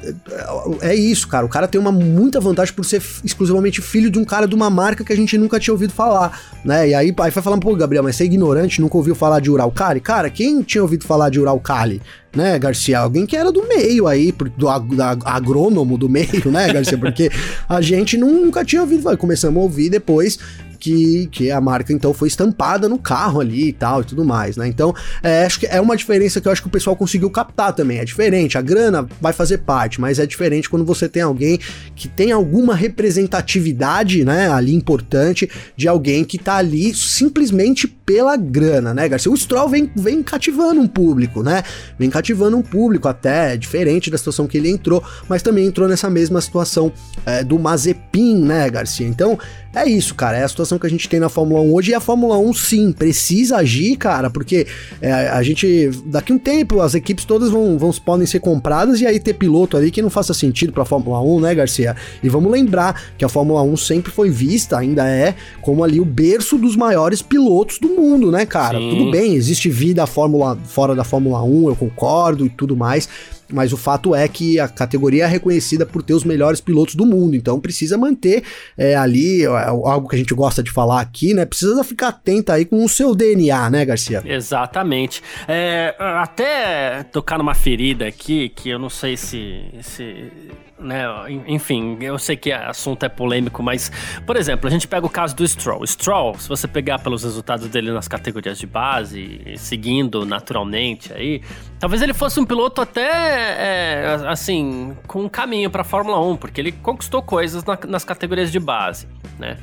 é 0.82 0.96
isso, 0.96 1.28
cara. 1.28 1.46
O 1.46 1.50
cara 1.50 1.68
tem 1.68 1.80
uma 1.80 1.92
muita 1.92 2.40
vantagem 2.40 2.74
por 2.74 2.84
ser 2.84 3.00
exclusivamente 3.24 3.80
filho 3.80 4.10
de 4.10 4.18
um 4.18 4.26
cara 4.26 4.48
de 4.48 4.56
uma 4.56 4.72
marca 4.72 5.04
que 5.04 5.14
a 5.14 5.16
gente 5.16 5.38
nunca 5.38 5.60
tinha 5.60 5.72
ouvido 5.74 5.94
falar, 5.94 6.42
né? 6.64 6.90
E 6.90 6.94
aí, 6.96 7.14
aí 7.16 7.32
vai 7.32 7.44
falar, 7.44 7.58
pô, 7.60 7.76
Gabriel, 7.76 8.02
mas 8.04 8.16
você 8.16 8.24
é 8.24 8.26
ignorante, 8.26 8.82
nunca 8.82 8.98
ouviu 8.98 9.14
falar 9.14 9.40
de 9.40 9.52
Uralcali? 9.52 10.00
Cara, 10.00 10.32
quem 10.32 10.64
tinha 10.64 10.82
ouvido 10.82 11.06
falar 11.06 11.30
de 11.30 11.40
Uralcali? 11.40 12.02
Né, 12.36 12.58
Garcia? 12.60 13.00
Alguém 13.00 13.26
que 13.26 13.38
era 13.38 13.52
do 13.52 13.66
meio 13.68 14.08
aí, 14.08 14.34
do 14.58 14.68
ag- 14.68 15.22
agrônomo 15.24 15.96
do 15.98 16.10
meio, 16.10 16.50
né, 16.52 16.74
Garcia? 16.74 16.98
Porque 16.98 17.30
a 17.70 17.80
gente 17.82 18.18
nunca 18.18 18.66
tinha 18.66 18.82
ouvido 18.82 19.04
falar. 19.04 19.16
Começamos 19.16 19.58
a 19.60 19.64
ouvir 19.64 19.90
depois 19.90 20.40
que, 20.86 21.28
que 21.32 21.50
a 21.50 21.60
marca 21.60 21.92
então 21.92 22.14
foi 22.14 22.28
estampada 22.28 22.88
no 22.88 23.00
carro 23.00 23.40
ali 23.42 23.70
e 23.70 23.74
tal 23.74 24.02
e 24.02 24.04
tudo 24.04 24.24
mais, 24.24 24.56
né? 24.56 24.68
Então, 24.68 24.94
é, 25.24 25.44
acho 25.44 25.60
que 25.60 25.66
é 25.66 25.82
uma 25.82 25.98
diferença 25.98 26.40
que 26.40 26.48
eu 26.48 26.52
acho 26.52 26.62
que 26.62 26.68
o 26.68 26.72
pessoal 26.72 26.96
conseguiu 26.96 27.28
captar 27.32 27.74
também. 27.74 27.98
É 27.98 28.06
diferente, 28.06 28.56
a 28.56 28.62
grana 28.62 29.08
vai 29.20 29.34
fazer 29.34 29.60
parte, 29.60 30.00
mas 30.00 30.20
é 30.20 30.28
diferente 30.28 30.70
quando 30.70 30.86
você 30.86 31.10
tem 31.10 31.24
alguém 31.24 31.60
que 31.96 32.08
tem 32.08 32.32
alguma 32.32 32.76
representatividade, 32.76 34.24
né, 34.24 34.48
ali 34.52 34.76
importante 34.76 35.50
de 35.76 35.88
alguém 35.88 36.24
que 36.24 36.38
tá 36.38 36.58
ali 36.58 36.94
simplesmente 36.94 37.88
pela 37.88 38.38
grana, 38.38 38.94
né, 38.94 39.10
Garcia? 39.10 39.32
O 39.32 39.36
Stroll 39.36 39.68
vem, 39.68 39.92
vem 39.96 40.22
cativando 40.22 40.80
um 40.80 40.88
público, 40.88 41.42
né? 41.42 41.64
Vem 41.98 42.12
cativando 42.12 42.56
um 42.56 42.62
público 42.62 43.08
até, 43.08 43.56
é 43.56 43.58
diferente 43.58 44.12
da 44.12 44.18
situação 44.20 44.46
que 44.46 44.60
ele 44.60 44.70
entrou, 44.70 45.04
mas 45.28 45.42
também 45.42 45.66
entrou 45.66 45.88
nessa 45.88 46.08
mesma 46.12 46.40
situação 46.40 46.94
é, 47.26 47.44
do 47.44 47.58
Mazepin, 47.58 48.44
né, 48.44 48.70
Garcia? 48.70 49.08
Então, 49.08 49.40
é 49.76 49.86
isso, 49.90 50.16
cara. 50.16 50.38
É 50.38 50.44
a 50.44 50.48
situação 50.48 50.75
que 50.80 50.88
a 50.88 50.90
gente 50.90 51.08
tem 51.08 51.20
na 51.20 51.30
Fórmula 51.30 51.62
1 51.62 51.74
hoje. 51.74 51.92
E 51.92 51.94
a 51.94 52.00
Fórmula 52.00 52.38
1, 52.38 52.54
sim, 52.54 52.92
precisa 52.92 53.58
agir, 53.58 53.96
cara, 53.98 54.30
porque 54.30 54.68
é, 55.02 55.12
a 55.30 55.42
gente, 55.44 55.90
daqui 56.06 56.32
a 56.32 56.36
um 56.36 56.40
tempo, 56.40 56.82
as 56.82 56.96
equipes 56.96 57.26
todas 57.26 57.50
vão, 57.50 57.78
vão 57.78 57.92
podem 57.94 58.26
ser 58.26 58.40
compradas 58.40 59.02
e 59.02 59.06
aí 59.06 59.20
ter 59.20 59.34
piloto 59.34 59.78
ali 59.78 59.92
que 59.92 60.02
não 60.02 60.10
faça 60.10 60.34
sentido 60.34 60.74
pra 60.74 60.86
Fórmula 60.86 61.22
1, 61.22 61.40
né, 61.40 61.56
Garcia? 61.56 61.96
E 62.22 62.30
vamos 62.30 62.52
lembrar 62.52 63.02
que 63.18 63.26
a 63.26 63.30
Fórmula 63.30 63.62
1 63.64 63.78
sempre 63.78 64.12
foi 64.12 64.30
vista, 64.30 64.78
ainda 64.78 65.08
é, 65.08 65.36
como 65.62 65.84
ali 65.84 66.00
o 66.00 66.06
berço 66.06 66.58
dos 66.58 66.76
maiores 66.76 67.22
pilotos 67.22 67.80
do 67.80 67.90
mundo, 67.90 68.32
né, 68.32 68.46
cara? 68.46 68.78
Sim. 68.78 68.90
Tudo 68.90 69.12
bem, 69.12 69.36
existe 69.36 69.70
vida 69.70 70.06
Fórmula, 70.06 70.58
fora 70.66 70.96
da 70.96 71.04
Fórmula 71.04 71.44
1, 71.44 71.70
eu 71.70 71.76
concordo 71.76 72.46
e 72.46 72.50
tudo 72.50 72.76
mais. 72.76 73.10
Mas 73.52 73.72
o 73.72 73.78
fato 73.78 74.16
é 74.16 74.28
que 74.28 74.60
a 74.60 74.68
categoria 74.68 75.26
é 75.26 75.28
reconhecida 75.28 75.86
por 75.86 76.02
ter 76.02 76.14
os 76.14 76.24
melhores 76.24 76.60
pilotos 76.60 76.96
do 76.96 77.06
mundo, 77.06 77.36
então 77.36 77.60
precisa 77.60 77.98
manter 77.98 78.44
é, 78.78 78.96
ali 78.96 79.44
é, 79.44 79.48
algo 79.48 80.08
que 80.08 80.16
a 80.16 80.20
gente 80.20 80.34
gosta 80.34 80.64
de 80.64 80.72
falar 80.72 81.02
aqui, 81.02 81.34
né? 81.34 81.46
Precisa 81.46 81.84
ficar 81.84 82.10
atenta 82.10 82.54
aí 82.54 82.66
com 82.66 82.84
o 82.84 82.90
seu 82.90 83.16
DNA, 83.16 83.70
né, 83.70 83.86
Garcia? 83.86 84.22
Exatamente. 84.26 85.22
É, 85.48 85.96
até 86.00 87.04
tocar 87.04 87.38
numa 87.38 87.54
ferida 87.54 88.08
aqui, 88.08 88.50
que 88.50 88.70
eu 88.70 88.80
não 88.80 88.90
sei 88.90 89.18
se. 89.18 89.64
se 89.82 90.32
né, 90.80 91.06
enfim, 91.48 91.98
eu 92.02 92.18
sei 92.20 92.36
que 92.36 92.52
o 92.52 92.56
assunto 92.56 93.04
é 93.06 93.10
polêmico, 93.10 93.64
mas, 93.64 93.92
por 94.26 94.36
exemplo, 94.36 94.68
a 94.68 94.70
gente 94.72 94.88
pega 94.88 95.06
o 95.06 95.10
caso 95.10 95.36
do 95.36 95.48
Stroll. 95.48 95.86
Stroll, 95.88 96.38
se 96.38 96.50
você 96.50 96.68
pegar 96.68 97.00
pelos 97.00 97.24
resultados 97.24 97.68
dele 97.70 97.92
nas 97.92 98.08
categorias 98.08 98.58
de 98.58 98.68
base, 98.68 99.42
seguindo 99.58 100.26
naturalmente 100.26 101.14
aí, 101.14 101.42
talvez 101.80 102.02
ele 102.02 102.14
fosse 102.14 102.40
um 102.40 102.46
piloto 102.46 102.82
até, 102.82 103.08
é, 103.08 104.18
assim, 104.28 104.96
com 105.08 105.22
um 105.24 105.30
caminho 105.30 105.70
para 105.70 105.84
Fórmula 105.84 106.20
1, 106.20 106.36
porque 106.38 106.60
ele 106.60 106.72
conquistou 106.72 107.22
coisas 107.22 107.64
na- 107.64 107.80
nas 107.88 108.04
categorias 108.04 108.52
de 108.52 108.60
base, 108.60 109.08
né? 109.40 109.58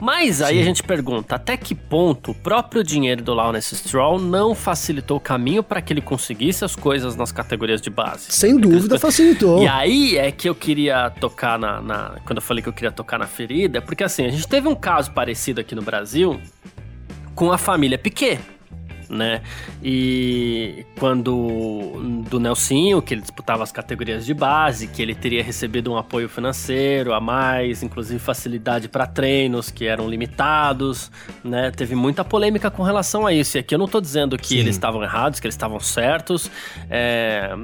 Mas 0.00 0.42
aí 0.42 0.60
a 0.60 0.64
gente 0.64 0.82
pergunta, 0.82 1.36
até 1.36 1.56
que 1.56 1.74
ponto 1.74 2.32
o 2.32 2.34
próprio 2.34 2.82
dinheiro 2.82 3.22
do 3.22 3.32
Lawrence 3.32 3.74
Stroll 3.76 4.18
não 4.20 4.54
facilitou 4.54 5.16
o 5.16 5.20
caminho 5.20 5.62
para 5.62 5.80
que 5.80 5.92
ele 5.92 6.00
conseguisse 6.00 6.64
as 6.64 6.74
coisas 6.76 7.16
nas 7.16 7.32
categorias 7.32 7.80
de 7.80 7.90
base? 7.90 8.26
Sem 8.30 8.56
dúvida 8.58 8.98
facilitou. 8.98 9.62
E 9.62 9.68
aí 9.68 10.16
é 10.18 10.30
que 10.32 10.48
eu 10.48 10.54
queria 10.54 11.10
tocar 11.10 11.58
na, 11.58 11.80
na- 11.80 12.16
Quando 12.26 12.38
eu 12.38 12.42
falei 12.42 12.62
que 12.62 12.68
eu 12.68 12.72
queria 12.72 12.90
tocar 12.92 13.18
na 13.18 13.26
ferida, 13.26 13.80
porque 13.80 14.04
assim, 14.04 14.26
a 14.26 14.30
gente 14.30 14.46
teve 14.48 14.68
um 14.68 14.74
caso 14.74 15.12
parecido 15.12 15.60
aqui 15.60 15.74
no 15.74 15.82
Brasil 15.82 16.40
com 17.34 17.50
a 17.52 17.58
família 17.58 17.96
Piquet. 17.98 18.40
Né? 19.08 19.42
E 19.82 20.86
quando 20.98 22.24
do 22.28 22.40
Nelsinho, 22.40 23.02
que 23.02 23.14
ele 23.14 23.20
disputava 23.20 23.62
as 23.62 23.70
categorias 23.70 24.24
de 24.24 24.32
base, 24.32 24.88
que 24.88 25.02
ele 25.02 25.14
teria 25.14 25.42
recebido 25.42 25.92
um 25.92 25.96
apoio 25.96 26.28
financeiro 26.28 27.12
a 27.12 27.20
mais, 27.20 27.82
inclusive 27.82 28.18
facilidade 28.18 28.88
para 28.88 29.06
treinos 29.06 29.70
que 29.70 29.86
eram 29.86 30.08
limitados, 30.08 31.10
né? 31.42 31.70
Teve 31.70 31.94
muita 31.94 32.24
polêmica 32.24 32.70
com 32.70 32.82
relação 32.82 33.26
a 33.26 33.32
isso. 33.32 33.56
E 33.56 33.60
aqui 33.60 33.74
eu 33.74 33.78
não 33.78 33.88
tô 33.88 34.00
dizendo 34.00 34.36
que 34.38 34.48
Sim. 34.48 34.58
eles 34.58 34.74
estavam 34.74 35.02
errados, 35.02 35.40
que 35.40 35.46
eles 35.46 35.54
estavam 35.54 35.78
certos. 35.80 36.50
É, 36.90 37.54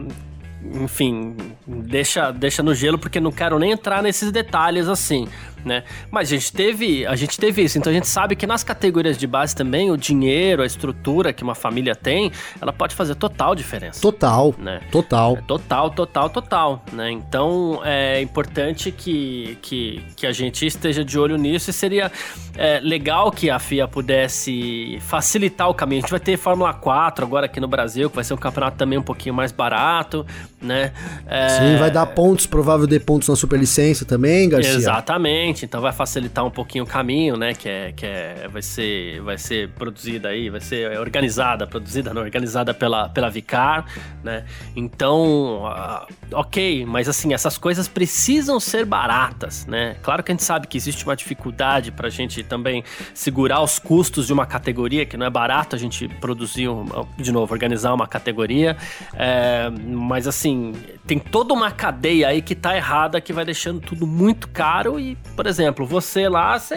enfim, 0.62 1.36
deixa, 1.66 2.30
deixa 2.30 2.62
no 2.62 2.74
gelo 2.74 2.98
porque 2.98 3.18
não 3.18 3.32
quero 3.32 3.58
nem 3.58 3.72
entrar 3.72 4.02
nesses 4.02 4.30
detalhes 4.30 4.88
assim, 4.88 5.26
né? 5.64 5.82
Mas 6.10 6.28
a 6.28 6.36
gente 6.36 6.52
teve, 6.52 7.06
a 7.06 7.16
gente 7.16 7.38
teve 7.38 7.62
isso, 7.62 7.78
então 7.78 7.90
a 7.90 7.94
gente 7.94 8.08
sabe 8.08 8.36
que 8.36 8.46
nas 8.46 8.62
categorias 8.62 9.16
de 9.18 9.26
base 9.26 9.54
também 9.54 9.90
o 9.90 9.96
dinheiro, 9.96 10.62
a 10.62 10.66
estrutura 10.66 11.32
que 11.32 11.42
uma 11.42 11.54
família 11.54 11.94
tem, 11.94 12.30
ela 12.60 12.72
pode 12.72 12.94
fazer 12.94 13.14
total 13.14 13.54
diferença. 13.54 14.00
Total, 14.00 14.54
Né? 14.58 14.80
total. 14.90 15.36
É 15.36 15.42
Total, 15.42 15.90
total, 15.90 16.30
total, 16.30 16.84
né? 16.92 17.10
Então 17.10 17.80
é 17.84 18.20
importante 18.20 18.92
que, 18.92 19.58
que, 19.60 20.02
que 20.16 20.26
a 20.26 20.32
gente 20.32 20.64
esteja 20.64 21.04
de 21.04 21.18
olho 21.18 21.36
nisso 21.36 21.70
e 21.70 21.72
seria 21.72 22.10
é, 22.56 22.78
legal 22.80 23.30
que 23.30 23.50
a 23.50 23.58
FIA 23.58 23.88
pudesse 23.88 24.98
facilitar 25.00 25.68
o 25.68 25.74
caminho. 25.74 26.00
A 26.00 26.02
gente 26.02 26.10
vai 26.10 26.20
ter 26.20 26.36
Fórmula 26.36 26.72
4 26.72 27.24
agora 27.24 27.46
aqui 27.46 27.58
no 27.60 27.66
Brasil, 27.68 28.08
que 28.08 28.16
vai 28.16 28.24
ser 28.24 28.34
um 28.34 28.36
campeonato 28.36 28.76
também 28.76 28.98
um 28.98 29.02
pouquinho 29.02 29.34
mais 29.34 29.50
barato, 29.52 30.24
né? 30.60 30.92
É, 31.26 31.48
Sim, 31.48 31.76
vai 31.78 31.90
dar 31.90 32.06
pontos, 32.06 32.46
provável 32.46 32.86
de 32.86 33.00
pontos 33.00 33.28
na 33.28 33.36
superlicença 33.36 34.04
também, 34.04 34.48
Garcia. 34.48 34.72
Exatamente, 34.74 35.49
então 35.64 35.80
vai 35.80 35.92
facilitar 35.92 36.44
um 36.44 36.50
pouquinho 36.50 36.84
o 36.84 36.86
caminho, 36.86 37.36
né? 37.36 37.54
Que 37.54 37.68
é, 37.68 37.92
que 37.92 38.06
é 38.06 38.48
vai 38.50 38.62
ser 38.62 39.20
vai 39.22 39.38
ser 39.38 39.70
produzida 39.70 40.28
aí, 40.28 40.50
vai 40.50 40.60
ser 40.60 40.98
organizada, 40.98 41.66
produzida, 41.66 42.14
não, 42.14 42.22
organizada 42.22 42.72
pela 42.72 43.08
pela 43.08 43.30
Vicar, 43.30 43.84
né? 44.22 44.44
Então, 44.74 45.62
ah, 45.66 46.06
ok, 46.32 46.84
mas 46.86 47.08
assim 47.08 47.32
essas 47.34 47.58
coisas 47.58 47.88
precisam 47.88 48.58
ser 48.58 48.84
baratas, 48.84 49.66
né? 49.66 49.96
Claro 50.02 50.22
que 50.22 50.32
a 50.32 50.34
gente 50.34 50.44
sabe 50.44 50.66
que 50.66 50.76
existe 50.76 51.04
uma 51.04 51.16
dificuldade 51.16 51.90
para 51.90 52.06
a 52.06 52.10
gente 52.10 52.42
também 52.42 52.84
segurar 53.14 53.62
os 53.62 53.78
custos 53.78 54.26
de 54.26 54.32
uma 54.32 54.46
categoria, 54.46 55.04
que 55.06 55.16
não 55.16 55.26
é 55.26 55.30
barato 55.30 55.76
a 55.76 55.78
gente 55.78 56.08
produzir, 56.08 56.68
de 57.16 57.32
novo, 57.32 57.52
organizar 57.52 57.92
uma 57.92 58.06
categoria, 58.06 58.76
é, 59.14 59.70
mas 59.70 60.26
assim 60.26 60.72
tem 61.06 61.18
toda 61.18 61.52
uma 61.52 61.70
cadeia 61.70 62.28
aí 62.28 62.42
que 62.42 62.54
tá 62.54 62.76
errada, 62.76 63.20
que 63.20 63.32
vai 63.32 63.44
deixando 63.44 63.80
tudo 63.80 64.06
muito 64.06 64.48
caro 64.48 64.98
e, 64.98 65.16
por 65.40 65.46
exemplo, 65.46 65.86
você 65.86 66.28
lá, 66.28 66.58
você, 66.58 66.76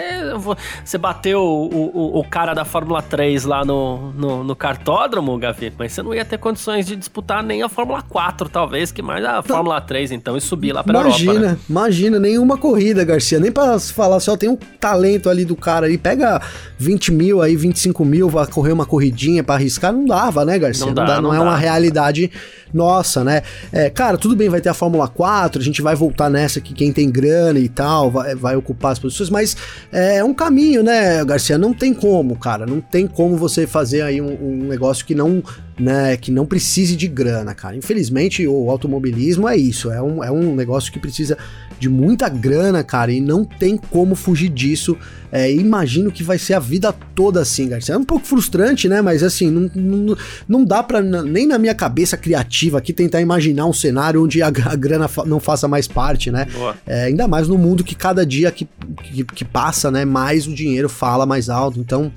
você 0.85 0.97
bateu 0.97 1.41
o, 1.41 1.91
o, 1.93 2.19
o 2.19 2.23
cara 2.23 2.53
da 2.53 2.63
Fórmula 2.63 3.01
3 3.01 3.43
lá 3.43 3.65
no, 3.65 4.13
no, 4.13 4.41
no 4.41 4.55
cartódromo, 4.55 5.37
Gavi, 5.37 5.73
mas 5.77 5.91
você 5.91 6.01
não 6.01 6.13
ia 6.13 6.23
ter 6.23 6.37
condições 6.37 6.85
de 6.85 6.95
disputar 6.95 7.43
nem 7.43 7.61
a 7.61 7.67
Fórmula 7.67 8.01
4, 8.01 8.47
talvez, 8.47 8.89
que 8.89 9.01
mais 9.01 9.25
a 9.25 9.43
Fórmula 9.43 9.81
3, 9.81 10.13
então, 10.13 10.37
e 10.37 10.39
subir 10.39 10.71
lá 10.71 10.81
pra 10.81 10.97
Imagina, 10.97 11.33
Europa, 11.33 11.49
né? 11.49 11.57
imagina, 11.69 12.19
nenhuma 12.19 12.57
corrida, 12.57 13.03
Garcia. 13.03 13.37
Nem 13.37 13.51
pra 13.51 13.77
falar 13.79 14.21
só 14.21 14.37
tem 14.37 14.47
um 14.47 14.55
talento 14.55 15.29
ali 15.29 15.43
do 15.43 15.57
cara 15.57 15.87
aí. 15.87 15.97
Pega 15.97 16.41
20 16.77 17.11
mil 17.11 17.41
aí, 17.41 17.57
25 17.57 18.05
mil, 18.05 18.29
vai 18.29 18.47
correr 18.47 18.71
uma 18.71 18.85
corridinha 18.85 19.43
pra 19.43 19.55
arriscar. 19.55 19.91
Não 19.91 20.05
dava, 20.05 20.45
né, 20.45 20.57
Garcia? 20.57 20.85
Não 20.85 20.93
dá, 20.93 21.15
não, 21.15 21.23
não 21.23 21.33
é 21.33 21.37
dá. 21.37 21.43
uma 21.43 21.57
realidade 21.57 22.31
nossa, 22.73 23.25
né? 23.25 23.41
É, 23.73 23.89
cara, 23.89 24.17
tudo 24.17 24.37
bem, 24.37 24.47
vai 24.47 24.61
ter 24.61 24.69
a 24.69 24.73
Fórmula 24.73 25.07
4, 25.07 25.61
a 25.61 25.63
gente 25.63 25.81
vai 25.81 25.95
voltar 25.95 26.29
nessa 26.29 26.61
que 26.61 26.73
quem 26.73 26.93
tem 26.93 27.11
grana 27.11 27.59
e 27.59 27.69
tal 27.69 28.09
vai, 28.09 28.35
vai 28.35 28.52
ocupar 28.55 28.91
as 28.93 28.99
posições, 28.99 29.29
mas 29.29 29.57
é 29.91 30.23
um 30.23 30.33
caminho, 30.33 30.83
né, 30.83 31.23
Garcia? 31.25 31.57
Não 31.57 31.73
tem 31.73 31.93
como, 31.93 32.35
cara. 32.37 32.65
Não 32.65 32.81
tem 32.81 33.07
como 33.07 33.37
você 33.37 33.67
fazer 33.67 34.01
aí 34.01 34.21
um, 34.21 34.37
um 34.41 34.67
negócio 34.67 35.05
que 35.05 35.15
não, 35.15 35.43
né, 35.79 36.15
que 36.17 36.31
não 36.31 36.45
precise 36.45 36.95
de 36.95 37.07
grana, 37.07 37.53
cara. 37.55 37.75
Infelizmente, 37.75 38.47
o 38.47 38.69
automobilismo 38.69 39.47
é 39.47 39.57
isso. 39.57 39.91
É 39.91 40.01
um, 40.01 40.23
é 40.23 40.31
um 40.31 40.55
negócio 40.55 40.91
que 40.91 40.99
precisa 40.99 41.37
de 41.79 41.89
muita 41.89 42.29
grana, 42.29 42.83
cara, 42.83 43.11
e 43.11 43.19
não 43.19 43.43
tem 43.43 43.75
como 43.75 44.15
fugir 44.15 44.49
disso. 44.49 44.95
É, 45.31 45.51
imagino 45.51 46.11
que 46.11 46.23
vai 46.23 46.37
ser 46.37 46.53
a 46.53 46.59
vida 46.59 46.93
toda 47.15 47.41
assim, 47.41 47.67
Garcia. 47.67 47.95
É 47.95 47.97
um 47.97 48.03
pouco 48.05 48.25
frustrante, 48.25 48.87
né? 48.87 49.01
Mas 49.01 49.23
assim, 49.23 49.49
não, 49.49 49.69
não, 49.75 50.17
não 50.47 50.63
dá 50.63 50.83
pra, 50.83 51.01
n- 51.01 51.23
nem 51.23 51.47
na 51.47 51.57
minha 51.57 51.73
cabeça 51.73 52.15
criativa 52.15 52.77
aqui, 52.77 52.93
tentar 52.93 53.19
imaginar 53.19 53.65
um 53.65 53.73
cenário 53.73 54.23
onde 54.23 54.41
a, 54.43 54.47
a 54.47 54.75
grana 54.75 55.07
fa- 55.07 55.25
não 55.25 55.39
faça 55.39 55.67
mais 55.67 55.87
parte, 55.87 56.29
né? 56.31 56.47
É, 56.85 57.05
ainda 57.05 57.27
mais 57.27 57.47
no 57.47 57.57
mundo 57.57 57.83
que 57.83 57.95
cada 57.95 58.23
dia 58.25 58.51
que, 58.51 58.67
que, 59.03 59.23
que 59.23 59.43
passa, 59.43 59.89
né, 59.89 60.05
mais 60.05 60.45
o 60.47 60.53
dinheiro 60.53 60.87
fala 60.87 61.25
mais 61.25 61.49
alto. 61.49 61.79
Então, 61.79 62.11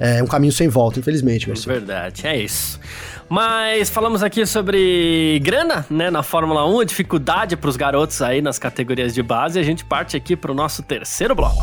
é 0.00 0.22
um 0.22 0.26
caminho 0.26 0.52
sem 0.52 0.66
volta, 0.66 0.98
infelizmente, 0.98 1.46
Garcia. 1.46 1.70
Verdade, 1.70 2.26
é 2.26 2.36
isso. 2.36 2.80
Mas 3.28 3.90
falamos 3.90 4.22
aqui 4.22 4.46
sobre 4.46 5.38
grana, 5.44 5.86
né, 5.90 6.10
na 6.10 6.22
Fórmula 6.22 6.66
1, 6.66 6.80
a 6.80 6.84
dificuldade 6.84 7.56
para 7.56 7.68
os 7.68 7.76
garotos 7.76 8.22
aí 8.22 8.40
nas 8.40 8.58
categorias 8.58 9.14
de 9.14 9.22
base. 9.22 9.58
E 9.58 9.60
a 9.60 9.64
gente 9.64 9.84
parte 9.84 10.16
aqui 10.16 10.34
para 10.34 10.50
o 10.50 10.54
nosso 10.54 10.82
terceiro 10.82 11.34
bloco. 11.34 11.62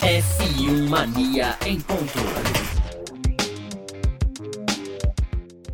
F1 0.00 0.88
Mania 0.88 1.56
em 1.66 1.80
ponto. 1.80 2.67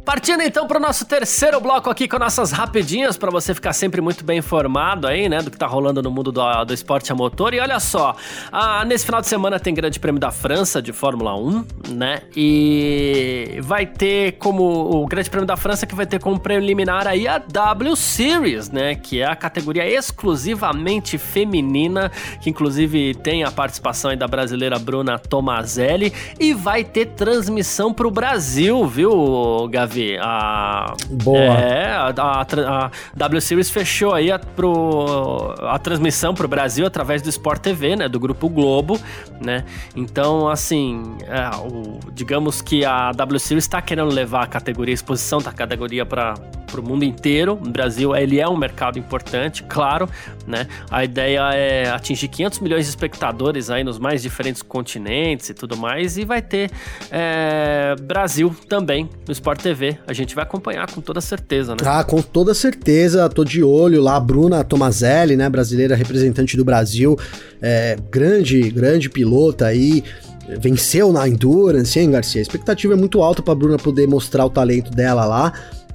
Partindo 0.04 0.42
então 0.42 0.66
para 0.66 0.76
o 0.76 0.80
nosso 0.80 1.06
terceiro 1.06 1.58
bloco 1.60 1.88
aqui 1.88 2.06
com 2.06 2.18
nossas 2.18 2.52
rapidinhas 2.52 3.16
para 3.16 3.30
você 3.30 3.54
ficar 3.54 3.72
sempre 3.72 4.02
muito 4.02 4.22
bem 4.22 4.38
informado 4.38 5.06
aí, 5.06 5.30
né, 5.30 5.40
do 5.40 5.50
que 5.50 5.56
tá 5.56 5.66
rolando 5.66 6.02
no 6.02 6.10
mundo 6.10 6.30
do, 6.30 6.64
do 6.66 6.74
esporte 6.74 7.10
a 7.10 7.14
motor. 7.14 7.54
E 7.54 7.60
olha 7.60 7.80
só, 7.80 8.14
ah, 8.52 8.84
nesse 8.84 9.06
final 9.06 9.22
de 9.22 9.28
semana 9.28 9.58
tem 9.58 9.72
Grande 9.72 9.98
Prêmio 9.98 10.20
da 10.20 10.30
França 10.30 10.82
de 10.82 10.92
Fórmula 10.92 11.34
1, 11.34 11.64
né? 11.88 12.22
E 12.36 13.58
vai 13.62 13.86
ter 13.86 14.32
como 14.32 14.62
o 14.62 15.06
Grande 15.06 15.30
Prêmio 15.30 15.46
da 15.46 15.56
França 15.56 15.86
que 15.86 15.94
vai 15.94 16.04
ter 16.04 16.20
como 16.20 16.38
preliminar 16.38 17.06
aí 17.06 17.26
a 17.26 17.38
W 17.38 17.96
Series, 17.96 18.68
né, 18.70 18.94
que 18.94 19.22
é 19.22 19.26
a 19.26 19.34
categoria 19.34 19.88
exclusivamente 19.88 21.16
feminina, 21.16 22.12
que 22.42 22.50
inclusive 22.50 23.14
tem 23.14 23.42
a 23.42 23.50
participação 23.50 24.10
aí 24.10 24.18
da 24.18 24.28
brasileira 24.28 24.78
Bruna 24.78 25.18
Tomazelli 25.18 26.12
e 26.38 26.52
vai 26.52 26.84
ter 26.84 27.06
transmissão 27.06 27.90
para 27.92 28.06
o 28.06 28.10
Brasil, 28.10 28.86
viu, 28.86 29.66
Gavi? 29.70 29.93
A, 30.20 30.94
Boa. 31.10 31.38
É, 31.38 31.86
a, 31.92 32.14
a, 32.16 32.86
a 32.86 32.90
W 33.14 33.40
Series 33.40 33.70
fechou 33.70 34.12
aí 34.12 34.30
a, 34.30 34.38
pro, 34.38 35.54
a 35.60 35.78
transmissão 35.78 36.34
pro 36.34 36.48
Brasil 36.48 36.86
através 36.86 37.22
do 37.22 37.28
Sport 37.28 37.60
TV, 37.60 37.96
né? 37.96 38.08
Do 38.08 38.18
Grupo 38.18 38.48
Globo, 38.48 39.00
né? 39.40 39.64
Então, 39.94 40.48
assim, 40.48 41.16
é, 41.26 41.48
o, 41.56 41.98
digamos 42.12 42.60
que 42.60 42.84
a 42.84 43.12
W 43.12 43.38
Series 43.38 43.64
está 43.64 43.80
querendo 43.82 44.10
levar 44.10 44.44
a 44.44 44.46
categoria, 44.46 44.92
a 44.92 44.96
exposição 44.96 45.40
da 45.40 45.52
categoria 45.52 46.06
para 46.06 46.34
o 46.74 46.82
mundo 46.82 47.04
inteiro. 47.04 47.52
O 47.52 47.68
Brasil, 47.68 48.14
ele 48.16 48.40
é 48.40 48.48
um 48.48 48.56
mercado 48.56 48.98
importante, 48.98 49.62
claro, 49.62 50.08
né? 50.46 50.66
A 50.90 51.04
ideia 51.04 51.50
é 51.54 51.90
atingir 51.90 52.28
500 52.28 52.60
milhões 52.60 52.84
de 52.84 52.90
espectadores 52.90 53.70
aí 53.70 53.84
nos 53.84 53.98
mais 53.98 54.22
diferentes 54.22 54.62
continentes 54.62 55.48
e 55.50 55.54
tudo 55.54 55.76
mais. 55.76 56.16
E 56.16 56.24
vai 56.24 56.42
ter 56.42 56.70
é, 57.10 57.94
Brasil 58.02 58.54
também 58.68 59.08
no 59.26 59.32
Sport 59.32 59.60
TV 59.60 59.83
a 60.06 60.12
gente 60.12 60.34
vai 60.34 60.44
acompanhar 60.44 60.90
com 60.90 61.00
toda 61.00 61.20
certeza, 61.20 61.72
né? 61.72 61.78
Ah, 61.84 62.04
com 62.04 62.20
toda 62.20 62.54
certeza, 62.54 63.28
tô 63.28 63.44
de 63.44 63.62
olho 63.62 64.02
lá, 64.02 64.16
a 64.16 64.20
Bruna 64.20 64.64
Tomazelli, 64.64 65.36
né, 65.36 65.48
brasileira 65.48 65.94
representante 65.94 66.56
do 66.56 66.64
Brasil, 66.64 67.18
é, 67.60 67.96
grande, 68.10 68.70
grande 68.70 69.10
pilota 69.10 69.66
aí, 69.66 70.04
venceu 70.60 71.12
na 71.12 71.28
Endurance, 71.28 71.98
hein, 71.98 72.10
Garcia? 72.10 72.40
A 72.40 72.42
expectativa 72.42 72.94
é 72.94 72.96
muito 72.96 73.22
alta 73.22 73.42
pra 73.42 73.54
Bruna 73.54 73.76
poder 73.76 74.06
mostrar 74.06 74.44
o 74.44 74.50
talento 74.50 74.90
dela 74.90 75.24
lá, 75.24 75.52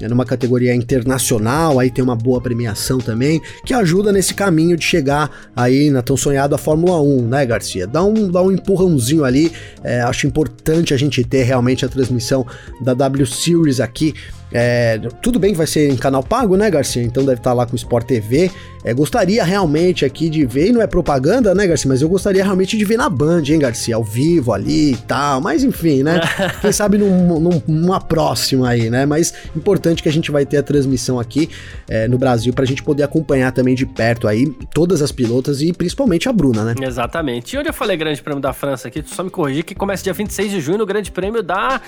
numa 0.08 0.26
categoria 0.26 0.74
internacional, 0.74 1.80
aí 1.80 1.89
tem 1.89 2.04
uma 2.04 2.16
boa 2.16 2.39
premiação 2.39 3.00
também, 3.00 3.41
que 3.66 3.74
ajuda 3.74 4.12
nesse 4.12 4.34
caminho 4.34 4.78
de 4.78 4.84
chegar 4.84 5.50
aí 5.56 5.89
na 5.89 6.02
tão 6.02 6.16
sonhada 6.16 6.58
Fórmula 6.58 7.02
1, 7.02 7.28
né, 7.28 7.45
Garcia? 7.45 7.86
Dá 7.86 8.04
um, 8.04 8.30
dá 8.32 8.41
um 8.41 8.52
empurrãozinho 8.52 9.24
ali, 9.24 9.52
é, 9.84 10.02
acho 10.02 10.28
importante 10.28 10.93
a 10.93 10.97
gente 10.97 11.24
ter 11.24 11.43
realmente 11.43 11.86
a 11.86 11.89
transmissão 11.89 12.45
da 12.82 12.93
W 12.93 13.26
Series 13.26 13.80
aqui, 13.80 14.14
é, 14.52 14.97
tudo 15.22 15.38
bem 15.38 15.52
que 15.52 15.58
vai 15.58 15.68
ser 15.68 15.89
em 15.89 15.95
canal 15.95 16.24
pago, 16.24 16.58
né, 16.58 16.70
Garcia? 16.72 17.04
Então 17.04 17.24
deve 17.24 17.39
estar 17.39 17.54
lá 17.54 17.66
com 17.66 17.74
o 17.74 17.76
Sport 17.76 18.08
TV. 18.08 18.50
É, 18.84 18.93
gostaria 18.93 19.43
realmente 19.43 20.06
aqui 20.06 20.30
de 20.30 20.45
ver, 20.45 20.70
e 20.70 20.72
não 20.72 20.82
é 20.82 20.88
propaganda, 20.88 21.54
né, 21.54 21.68
Garcia? 21.68 21.89
Mas 21.89 22.02
eu 22.02 22.10
gostaria 22.10 22.43
realmente 22.43 22.78
de 22.78 22.86
ver 22.86 22.97
na 22.97 23.10
Band, 23.10 23.43
hein, 23.47 23.60
Garcia? 23.60 23.95
Ao 23.95 24.04
vivo 24.04 24.52
ali 24.52 24.93
e 24.93 24.97
tal. 24.97 25.41
Mas 25.41 25.64
enfim, 25.64 26.02
né? 26.02 26.20
Quem 26.62 26.72
sabe 26.72 26.97
num, 26.97 27.39
num, 27.39 27.62
numa 27.68 28.00
próxima 28.00 28.70
aí, 28.70 28.89
né? 28.89 29.06
Mas 29.06 29.34
importante 29.56 29.89
que 29.96 30.10
a 30.10 30.12
gente 30.12 30.32
vai 30.32 30.46
ter 30.46 30.58
a 30.58 30.64
transmissão 30.64 31.20
aqui 31.20 31.50
é, 31.88 32.08
no 32.08 32.18
Brasil 32.18 32.54
pra 32.54 32.66
gente 32.66 32.84
poder 32.84 33.04
acompanhar 33.04 33.52
também 33.52 33.76
de 33.76 33.86
perto 33.86 34.28
aí 34.28 34.48
todas 34.74 35.02
as 35.02 35.12
pilotas 35.12 35.62
e 35.62 35.74
principalmente 35.74 36.30
a 36.30 36.34
Bruna, 36.34 36.64
né? 36.64 36.76
Exatamente. 36.82 37.56
E 37.56 37.60
onde 37.60 37.70
eu 37.70 37.74
falei 37.74 37.98
Grande 37.98 38.22
Prêmio 38.22 38.42
da 38.42 38.54
França 38.54 38.88
aqui, 38.88 39.04
só 39.06 39.24
me 39.24 39.30
corrigir 39.30 39.64
que 39.64 39.76
começa 39.76 40.04
dia 40.04 40.14
26 40.14 40.52
de 40.52 40.62
junho 40.62 40.78
no 40.78 40.86
Grande 40.86 41.12
Prêmio 41.12 41.42
da. 41.42 41.82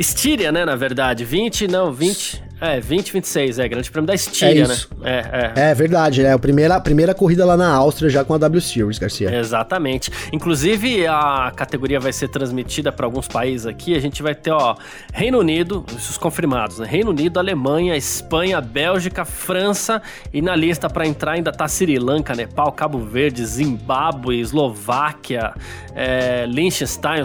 Estíria, 0.00 0.50
né, 0.50 0.64
na 0.64 0.74
verdade. 0.76 1.26
20, 1.26 1.68
não, 1.68 1.92
20. 1.92 2.42
É, 2.60 2.78
20, 2.78 3.12
26, 3.14 3.58
é, 3.58 3.68
grande 3.68 3.90
prêmio 3.90 4.06
da 4.06 4.14
Estíria, 4.14 4.64
É 4.64 4.68
né? 4.68 4.76
É, 5.02 5.60
é. 5.60 5.70
É 5.70 5.74
verdade, 5.74 6.22
né? 6.22 6.34
A 6.34 6.38
primeira, 6.38 6.74
a 6.76 6.80
primeira 6.80 7.14
corrida 7.14 7.44
lá 7.44 7.56
na 7.56 7.72
Áustria 7.72 8.10
já 8.10 8.22
com 8.22 8.34
a 8.34 8.38
W 8.38 8.60
Series, 8.60 8.98
Garcia. 8.98 9.34
Exatamente. 9.34 10.10
Inclusive, 10.30 11.06
a 11.06 11.50
categoria 11.56 11.98
vai 11.98 12.12
ser 12.12 12.28
transmitida 12.28 12.92
para 12.92 13.06
alguns 13.06 13.26
países 13.26 13.66
aqui. 13.66 13.94
A 13.94 13.98
gente 13.98 14.22
vai 14.22 14.34
ter, 14.34 14.50
ó, 14.50 14.76
Reino 15.10 15.38
Unido, 15.38 15.86
os 15.94 16.18
confirmados, 16.18 16.78
né? 16.80 16.86
Reino 16.86 17.10
Unido, 17.10 17.38
Alemanha, 17.38 17.96
Espanha, 17.96 18.60
Bélgica, 18.60 19.24
França 19.24 20.02
e 20.30 20.42
na 20.42 20.54
lista 20.54 20.90
para 20.90 21.06
entrar 21.06 21.32
ainda 21.32 21.52
tá 21.52 21.66
Sri 21.66 21.98
Lanka, 21.98 22.34
Nepal, 22.34 22.72
Cabo 22.72 22.98
Verde, 22.98 23.44
Zimbábue, 23.44 24.38
Eslováquia, 24.38 25.54
é, 25.94 26.44
Liechtenstein, 26.46 27.22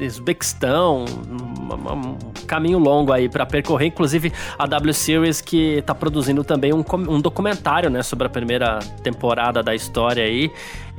Uzbequistão, 0.00 1.04
um, 1.04 1.74
um 1.74 2.17
caminho 2.46 2.78
longo 2.78 3.12
aí 3.12 3.28
para 3.28 3.44
percorrer. 3.44 3.88
Inclusive, 3.88 4.32
a 4.58 4.66
W 4.66 4.94
Series 4.94 5.40
que 5.40 5.82
tá 5.84 5.94
produzindo 5.94 6.42
também 6.42 6.72
um, 6.72 6.84
um 7.08 7.20
documentário, 7.20 7.90
né, 7.90 8.02
sobre 8.02 8.26
a 8.26 8.30
primeira 8.30 8.78
temporada 9.02 9.62
da 9.62 9.74
história 9.74 10.24
aí, 10.24 10.50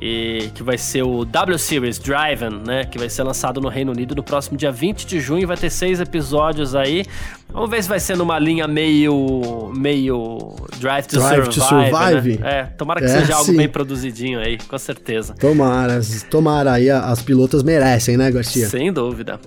e 0.02 0.50
que 0.56 0.62
vai 0.64 0.78
ser 0.78 1.04
o 1.04 1.26
W 1.26 1.58
Series 1.58 1.98
Driven, 2.00 2.62
né, 2.66 2.86
que 2.86 2.98
vai 2.98 3.10
ser 3.10 3.24
lançado 3.24 3.60
no 3.60 3.68
Reino 3.68 3.92
Unido 3.92 4.16
no 4.16 4.24
próximo 4.24 4.58
dia 4.58 4.72
20 4.72 5.06
de 5.06 5.20
junho, 5.20 5.48
vai 5.48 5.58
ter 5.58 5.70
seis 5.70 6.00
episódios 6.00 6.76
aí. 6.76 7.06
Vamos 7.52 7.70
ver 7.70 7.82
se 7.82 7.90
vai 7.90 8.00
ser 8.00 8.16
numa 8.16 8.38
linha 8.38 8.68
meio 8.68 9.72
meio 9.76 10.56
Drive 10.80 11.08
to 11.08 11.18
Drive 11.20 11.46
Survive. 11.46 11.50
to 11.50 11.62
Survive? 11.62 12.38
né? 12.40 12.60
É, 12.60 12.64
tomara 12.66 13.00
que 13.00 13.08
É, 13.08 13.10
seja 13.10 13.34
algo 13.34 13.46
sim. 13.46 13.58
bem 13.58 13.68
produzidinho 13.68 14.40
aí, 14.40 14.58
com 14.60 14.78
certeza. 14.78 15.34
Tomara, 15.34 16.00
tomara 16.30 16.74
aí, 16.74 16.90
as 16.92 17.22
pilotas 17.24 17.64
merecem, 17.64 18.16
né, 18.18 18.30
Garcia? 18.32 18.68
Sem 18.70 18.94
dúvida. 18.94 19.40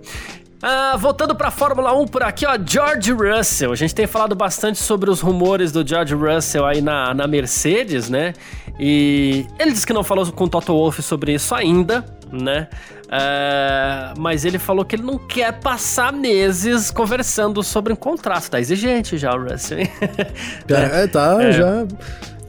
Ah, 0.62 0.96
voltando 0.96 1.34
pra 1.34 1.50
Fórmula 1.50 1.92
1 1.92 2.06
por 2.06 2.22
aqui, 2.22 2.46
ó, 2.46 2.56
George 2.64 3.10
Russell. 3.12 3.72
A 3.72 3.74
gente 3.74 3.92
tem 3.92 4.06
falado 4.06 4.36
bastante 4.36 4.78
sobre 4.78 5.10
os 5.10 5.20
rumores 5.20 5.72
do 5.72 5.86
George 5.86 6.14
Russell 6.14 6.64
aí 6.64 6.80
na, 6.80 7.12
na 7.12 7.26
Mercedes, 7.26 8.08
né? 8.08 8.32
E 8.78 9.44
ele 9.58 9.72
disse 9.72 9.84
que 9.84 9.92
não 9.92 10.04
falou 10.04 10.30
com 10.30 10.44
o 10.44 10.48
Toto 10.48 10.72
Wolff 10.72 11.02
sobre 11.02 11.34
isso 11.34 11.52
ainda, 11.52 12.04
né? 12.30 12.68
Ah, 13.10 14.14
mas 14.16 14.44
ele 14.44 14.58
falou 14.58 14.84
que 14.84 14.94
ele 14.94 15.02
não 15.02 15.18
quer 15.18 15.52
passar 15.58 16.12
meses 16.12 16.92
conversando 16.92 17.60
sobre 17.64 17.92
um 17.92 17.96
contrato. 17.96 18.48
Tá 18.48 18.60
exigente 18.60 19.18
já 19.18 19.34
o 19.34 19.42
Russell, 19.42 19.80
hein? 19.80 19.90
É, 20.70 21.06
tá, 21.08 21.50
já. 21.50 21.84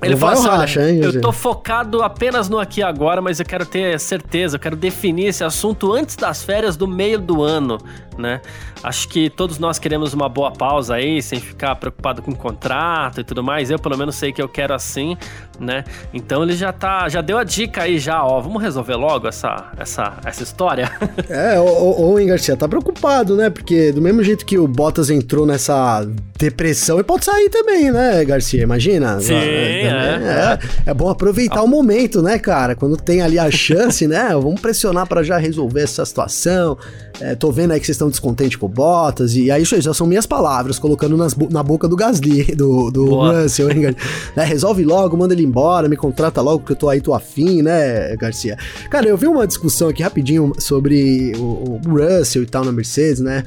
Ele 0.06 0.16
vai 0.16 0.34
assim, 0.34 0.48
olha, 0.48 0.58
racha, 0.58 0.90
hein, 0.90 1.00
eu 1.02 1.22
tô 1.22 1.32
focado 1.32 2.02
apenas 2.02 2.50
no 2.50 2.60
aqui 2.60 2.82
e 2.82 2.84
agora, 2.84 3.22
mas 3.22 3.40
eu 3.40 3.46
quero 3.46 3.66
ter 3.66 4.00
certeza, 4.00 4.56
eu 4.56 4.60
quero 4.60 4.76
definir 4.76 5.28
esse 5.28 5.44
assunto 5.44 5.94
antes 5.94 6.16
das 6.16 6.44
férias 6.44 6.76
do 6.76 6.88
meio 6.88 7.20
do 7.20 7.42
ano, 7.42 7.78
né? 8.18 8.42
Acho 8.84 9.08
que 9.08 9.30
todos 9.30 9.60
nós 9.60 9.80
queremos 9.80 10.14
uma 10.14 10.28
boa 10.28 10.52
pausa 10.52 10.96
aí, 10.96 11.22
sem 11.22 11.40
ficar 11.40 11.76
preocupado 11.76 12.22
com 12.22 12.36
contrato 12.36 13.22
e 13.22 13.24
tudo 13.24 13.42
mais. 13.42 13.72
Eu, 13.72 13.80
pelo 13.80 13.98
menos, 13.98 14.16
sei 14.16 14.34
que 14.34 14.42
eu 14.42 14.50
quero 14.50 14.74
assim, 14.74 15.18
né? 15.58 15.86
Então 16.14 16.44
ele 16.44 16.54
já 16.54 16.74
tá, 16.74 17.08
já 17.08 17.22
deu 17.22 17.38
a 17.38 17.46
dica 17.46 17.84
aí 17.84 17.98
já, 17.98 18.24
ó, 18.24 18.42
vamos 18.42 18.62
resolver 18.62 18.96
logo 18.96 19.28
essa, 19.28 19.72
essa, 19.78 20.14
essa 20.26 20.44
história? 20.44 20.92
É, 21.30 21.60
ô, 21.60 22.20
hein, 22.20 22.28
Garcia, 22.28 22.56
tá 22.56 22.68
preocupado, 22.68 23.36
né? 23.36 23.50
Porque 23.50 23.92
do 23.92 24.02
mesmo 24.02 24.24
jeito 24.24 24.46
que 24.46 24.58
o 24.58 24.68
Bottas 24.68 25.10
entrou 25.10 25.46
nessa 25.46 26.06
depressão, 26.38 26.98
ele 26.98 27.04
pode 27.04 27.26
sair 27.26 27.50
também, 27.50 27.92
né, 27.92 28.24
Garcia? 28.26 28.62
Imagina. 28.62 29.20
Sim, 29.20 29.34
é, 29.34 29.84
é. 29.94 30.60
é. 30.86 30.92
é 30.92 30.94
bom 30.94 31.10
aproveitar 31.10 31.62
o 31.64 31.68
momento, 31.68 32.22
né, 32.22 32.38
cara? 32.40 32.76
Quando 32.76 32.98
tem 32.98 33.22
ali 33.22 33.38
a 33.38 33.50
chance, 33.52 34.08
né? 34.08 34.30
Vamos 34.34 34.60
pressionar 34.62 35.08
pra 35.08 35.24
já 35.24 35.38
resolver 35.38 35.82
essa 35.82 36.06
situação. 36.06 36.78
É, 37.20 37.36
tô 37.36 37.52
vendo 37.52 37.72
aí 37.72 37.80
que 37.80 37.86
vocês 37.86 37.96
estão 37.96 38.10
descontentes 38.10 38.58
com 38.58 38.66
o 38.66 38.70
Bottas, 38.70 39.36
e 39.36 39.52
aí 39.52 39.62
isso 39.62 39.76
aí 39.76 39.82
já 39.82 39.94
são 39.94 40.08
minhas 40.08 40.26
palavras, 40.26 40.80
colocando 40.80 41.16
nas 41.16 41.36
na 41.36 41.62
boca 41.62 41.88
do 41.88 41.96
Gasly, 41.96 42.44
do, 42.56 42.90
do 42.90 43.06
Boa. 43.06 43.44
Russell, 43.44 43.72
hein? 43.72 43.84
Né, 44.36 44.44
resolve 44.44 44.84
logo, 44.84 45.16
manda 45.16 45.34
ele 45.34 45.44
embora, 45.44 45.88
me 45.88 45.96
contrata 45.96 46.42
logo, 46.42 46.60
porque 46.60 46.74
eu 46.74 46.78
tô 46.78 46.90
aí, 46.90 47.02
tô 47.02 47.14
afim, 47.14 47.62
né, 47.62 48.16
Garcia? 48.16 48.58
Cara, 48.90 49.08
eu 49.08 49.18
vi 49.18 49.28
uma 49.28 49.46
discussão 49.46 49.90
aqui 49.90 50.02
rapidinho 50.02 50.54
sobre 50.58 51.34
o, 51.38 51.80
o 51.86 51.90
Russell 51.90 52.44
e 52.44 52.46
tal 52.46 52.64
na 52.64 52.72
Mercedes, 52.72 53.20
né? 53.20 53.44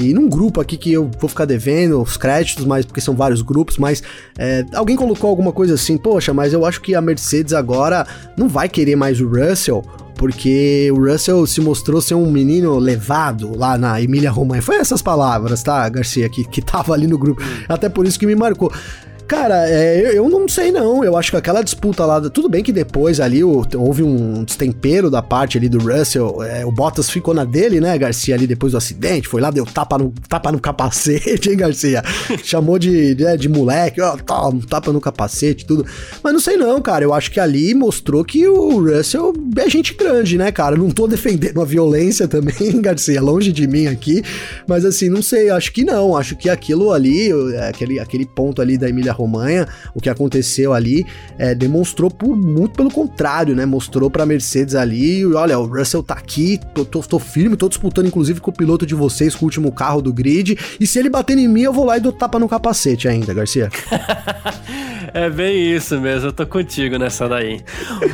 E 0.00 0.14
num 0.14 0.28
grupo 0.28 0.60
aqui 0.60 0.76
que 0.76 0.92
eu 0.92 1.10
vou 1.18 1.28
ficar 1.28 1.44
devendo 1.44 2.00
os 2.00 2.16
créditos, 2.16 2.64
mas 2.64 2.86
porque 2.86 3.00
são 3.00 3.14
vários 3.14 3.42
grupos, 3.42 3.76
mas 3.76 4.02
é, 4.38 4.64
alguém 4.74 4.96
colocou 4.96 5.28
alguma 5.28 5.52
coisa 5.52 5.74
assim, 5.74 5.98
poxa, 5.98 6.32
mas 6.32 6.52
eu 6.52 6.64
acho 6.64 6.80
que 6.80 6.94
a 6.94 7.00
Mercedes 7.00 7.52
agora 7.52 8.06
não 8.36 8.48
vai 8.48 8.68
querer 8.68 8.96
mais 8.96 9.20
o 9.20 9.28
Russell, 9.28 9.84
porque 10.14 10.90
o 10.92 11.10
Russell 11.10 11.46
se 11.46 11.60
mostrou 11.60 12.00
ser 12.00 12.14
um 12.14 12.30
menino 12.30 12.78
levado 12.78 13.56
lá 13.56 13.76
na 13.78 14.00
Emília 14.00 14.30
Romanha. 14.30 14.62
Foi 14.62 14.76
essas 14.76 15.00
palavras, 15.00 15.62
tá, 15.62 15.88
Garcia, 15.88 16.28
que, 16.28 16.44
que 16.44 16.60
tava 16.60 16.92
ali 16.92 17.06
no 17.06 17.18
grupo. 17.18 17.42
Até 17.68 17.88
por 17.88 18.06
isso 18.06 18.18
que 18.18 18.26
me 18.26 18.34
marcou. 18.34 18.72
Cara, 19.30 19.70
é, 19.70 20.10
eu, 20.18 20.28
não 20.28 20.48
sei 20.48 20.72
não. 20.72 21.04
Eu 21.04 21.16
acho 21.16 21.30
que 21.30 21.36
aquela 21.36 21.62
disputa 21.62 22.04
lá, 22.04 22.20
tudo 22.28 22.48
bem 22.48 22.64
que 22.64 22.72
depois 22.72 23.20
ali 23.20 23.44
o- 23.44 23.64
houve 23.76 24.02
um 24.02 24.42
destempero 24.42 25.08
da 25.08 25.22
parte 25.22 25.56
ali 25.56 25.68
do 25.68 25.78
Russell. 25.78 26.42
é, 26.42 26.66
o 26.66 26.72
Bottas 26.72 27.08
ficou 27.08 27.32
na 27.32 27.44
dele, 27.44 27.80
né, 27.80 27.96
Garcia, 27.96 28.34
ali 28.34 28.44
depois 28.44 28.72
do 28.72 28.78
acidente. 28.78 29.28
Foi 29.28 29.40
lá, 29.40 29.52
deu 29.52 29.64
tapa 29.64 29.96
no, 29.96 30.12
tapa 30.28 30.50
no 30.50 30.58
capacete, 30.58 31.46
hein, 31.48 31.56
Garcia? 31.56 32.02
Chamou 32.42 32.76
de, 32.76 33.14
de, 33.14 33.36
de 33.36 33.48
moleque, 33.48 34.00
ó, 34.00 34.16
tá, 34.16 34.50
tapa 34.68 34.90
no 34.92 35.00
capacete, 35.00 35.64
tudo. 35.64 35.86
Mas 36.24 36.32
não 36.32 36.40
sei 36.40 36.56
não, 36.56 36.82
cara. 36.82 37.04
Eu 37.04 37.14
acho 37.14 37.30
que 37.30 37.38
ali 37.38 37.72
mostrou 37.72 38.24
que 38.24 38.48
o 38.48 38.80
Russell 38.84 39.32
é 39.58 39.70
gente 39.70 39.94
grande, 39.94 40.36
né, 40.36 40.50
cara? 40.50 40.74
Não 40.76 40.90
tô 40.90 41.06
defendendo 41.06 41.60
a 41.60 41.64
violência 41.64 42.26
também, 42.26 42.80
Garcia, 42.82 43.22
longe 43.22 43.52
de 43.52 43.68
mim 43.68 43.86
aqui. 43.86 44.24
Mas 44.66 44.84
assim, 44.84 45.08
não 45.08 45.22
sei, 45.22 45.50
acho 45.50 45.72
que 45.72 45.84
não. 45.84 46.16
Acho 46.16 46.34
que 46.36 46.50
aquilo 46.50 46.90
ali, 46.90 47.30
é, 47.54 47.68
aquele, 47.68 48.00
aquele 48.00 48.26
ponto 48.26 48.60
ali 48.60 48.76
da 48.76 48.88
Emília 48.88 49.19
Romanha, 49.20 49.68
o 49.94 50.00
que 50.00 50.08
aconteceu 50.08 50.72
ali, 50.72 51.06
é, 51.38 51.54
demonstrou 51.54 52.10
por 52.10 52.36
muito 52.36 52.76
pelo 52.76 52.90
contrário, 52.90 53.54
né? 53.54 53.66
Mostrou 53.66 54.10
pra 54.10 54.26
Mercedes 54.26 54.74
ali, 54.74 55.24
olha, 55.26 55.58
o 55.58 55.66
Russell 55.66 56.02
tá 56.02 56.14
aqui, 56.14 56.58
tô, 56.74 56.84
tô, 56.84 57.00
tô 57.00 57.18
firme, 57.18 57.56
tô 57.56 57.68
disputando 57.68 58.06
inclusive 58.06 58.40
com 58.40 58.50
o 58.50 58.54
piloto 58.54 58.86
de 58.86 58.94
vocês, 58.94 59.34
com 59.34 59.44
o 59.44 59.48
último 59.48 59.72
carro 59.72 60.02
do 60.02 60.12
grid, 60.12 60.56
e 60.78 60.86
se 60.86 60.98
ele 60.98 61.10
bater 61.10 61.36
em 61.38 61.48
mim, 61.48 61.62
eu 61.62 61.72
vou 61.72 61.84
lá 61.84 61.96
e 61.96 62.00
dou 62.00 62.12
tapa 62.12 62.38
no 62.38 62.48
capacete 62.48 63.08
ainda, 63.08 63.34
Garcia. 63.34 63.68
É 65.12 65.28
bem 65.28 65.74
isso 65.74 65.98
mesmo, 66.00 66.28
eu 66.28 66.32
tô 66.32 66.46
contigo 66.46 66.96
nessa 66.96 67.28
daí. 67.28 67.60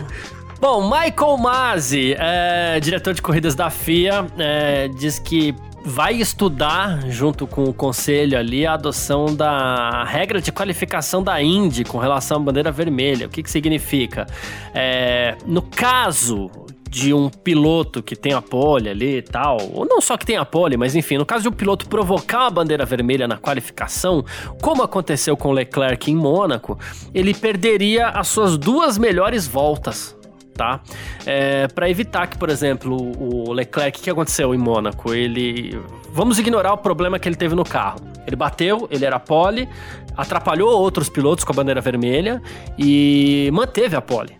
Bom, 0.58 0.82
Michael 0.84 1.36
Masi, 1.36 2.14
é, 2.18 2.80
diretor 2.80 3.12
de 3.12 3.20
corridas 3.20 3.54
da 3.54 3.68
FIA, 3.68 4.26
é, 4.38 4.88
diz 4.88 5.18
que 5.18 5.54
vai 5.86 6.14
estudar, 6.14 7.08
junto 7.08 7.46
com 7.46 7.62
o 7.62 7.72
conselho 7.72 8.36
ali, 8.36 8.66
a 8.66 8.74
adoção 8.74 9.26
da 9.34 10.02
regra 10.02 10.40
de 10.40 10.50
qualificação 10.50 11.22
da 11.22 11.40
Indy 11.40 11.84
com 11.84 11.96
relação 11.96 12.38
à 12.38 12.40
bandeira 12.40 12.72
vermelha. 12.72 13.28
O 13.28 13.30
que, 13.30 13.40
que 13.40 13.50
significa? 13.50 14.26
É, 14.74 15.36
no 15.46 15.62
caso 15.62 16.50
de 16.90 17.14
um 17.14 17.28
piloto 17.28 18.02
que 18.02 18.16
tem 18.16 18.32
a 18.32 18.42
pole 18.42 18.88
ali 18.88 19.18
e 19.18 19.22
tal, 19.22 19.58
ou 19.72 19.86
não 19.86 20.00
só 20.00 20.16
que 20.16 20.26
tem 20.26 20.36
a 20.36 20.44
pole, 20.44 20.76
mas 20.76 20.96
enfim, 20.96 21.18
no 21.18 21.26
caso 21.26 21.42
de 21.42 21.48
um 21.48 21.52
piloto 21.52 21.88
provocar 21.88 22.40
uma 22.40 22.50
bandeira 22.50 22.84
vermelha 22.84 23.28
na 23.28 23.36
qualificação, 23.36 24.24
como 24.60 24.82
aconteceu 24.82 25.36
com 25.36 25.52
Leclerc 25.52 26.10
em 26.10 26.16
Mônaco, 26.16 26.78
ele 27.14 27.32
perderia 27.32 28.08
as 28.08 28.26
suas 28.26 28.58
duas 28.58 28.98
melhores 28.98 29.46
voltas 29.46 30.16
tá? 30.56 30.80
É, 31.24 31.68
para 31.68 31.88
evitar 31.88 32.26
que, 32.26 32.38
por 32.38 32.48
exemplo, 32.48 32.96
o 32.96 33.52
Leclerc, 33.52 33.98
o 33.98 34.02
que 34.02 34.10
aconteceu 34.10 34.54
em 34.54 34.58
Mônaco? 34.58 35.12
Ele. 35.12 35.78
Vamos 36.12 36.38
ignorar 36.38 36.72
o 36.72 36.78
problema 36.78 37.18
que 37.18 37.28
ele 37.28 37.36
teve 37.36 37.54
no 37.54 37.64
carro. 37.64 38.00
Ele 38.26 38.34
bateu, 38.34 38.88
ele 38.90 39.04
era 39.04 39.20
pole, 39.20 39.68
atrapalhou 40.16 40.70
outros 40.70 41.08
pilotos 41.08 41.44
com 41.44 41.52
a 41.52 41.54
bandeira 41.54 41.80
vermelha 41.80 42.42
e 42.78 43.50
manteve 43.52 43.94
a 43.94 44.00
pole. 44.00 44.36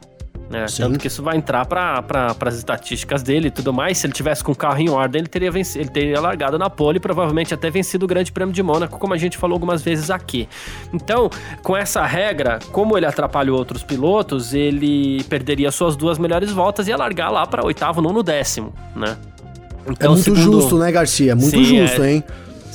Sim. 0.69 0.83
Tanto 0.83 0.99
que 0.99 1.09
isso 1.09 1.23
vai 1.23 1.37
entrar 1.37 1.67
para 1.67 2.03
pra, 2.03 2.35
as 2.43 2.57
estatísticas 2.57 3.23
dele 3.23 3.49
e 3.49 3.51
tudo 3.51 3.73
mais. 3.73 3.99
Se 3.99 4.07
ele 4.07 4.13
tivesse 4.13 4.45
com 4.45 4.53
o 4.53 4.55
carro 4.55 4.81
em 4.81 4.89
ordem, 4.89 5.21
ele 5.21 5.29
teria, 5.29 5.51
venci, 5.51 5.79
ele 5.79 5.89
teria 5.89 6.21
largado 6.21 6.59
na 6.59 6.71
pole 6.71 6.99
e 6.99 7.01
provavelmente 7.01 7.53
até 7.53 7.71
vencido 7.71 8.05
o 8.05 8.09
Grande 8.09 8.31
Prêmio 8.31 8.55
de 8.55 8.63
Mônaco, 8.63 8.99
como 8.99 9.13
a 9.13 9.17
gente 9.17 9.37
falou 9.37 9.55
algumas 9.55 9.83
vezes 9.83 10.11
aqui. 10.11 10.49
Então, 10.93 11.29
com 11.63 11.77
essa 11.77 12.05
regra, 12.05 12.59
como 12.71 12.97
ele 12.97 13.07
atrapalhou 13.07 13.59
outros 13.59 13.83
pilotos, 13.83 14.55
ele 14.55 15.25
perderia 15.25 15.71
suas 15.71 15.97
duas 15.97 16.19
melhores 16.19 16.53
voltas 16.53 16.87
e 16.87 16.91
ia 16.91 16.97
largar 16.97 17.31
lá 17.31 17.47
para 17.47 17.65
oitavo, 17.65 18.01
nono, 18.01 18.23
décimo, 18.23 18.73
né? 18.95 19.17
é 20.01 20.09
muito 20.09 20.35
justo, 20.35 20.79
né, 20.79 20.91
Garcia? 20.91 21.37
Muito 21.37 21.57
Sim, 21.57 21.65
justo, 21.65 22.03
é. 22.03 22.13
hein? 22.13 22.25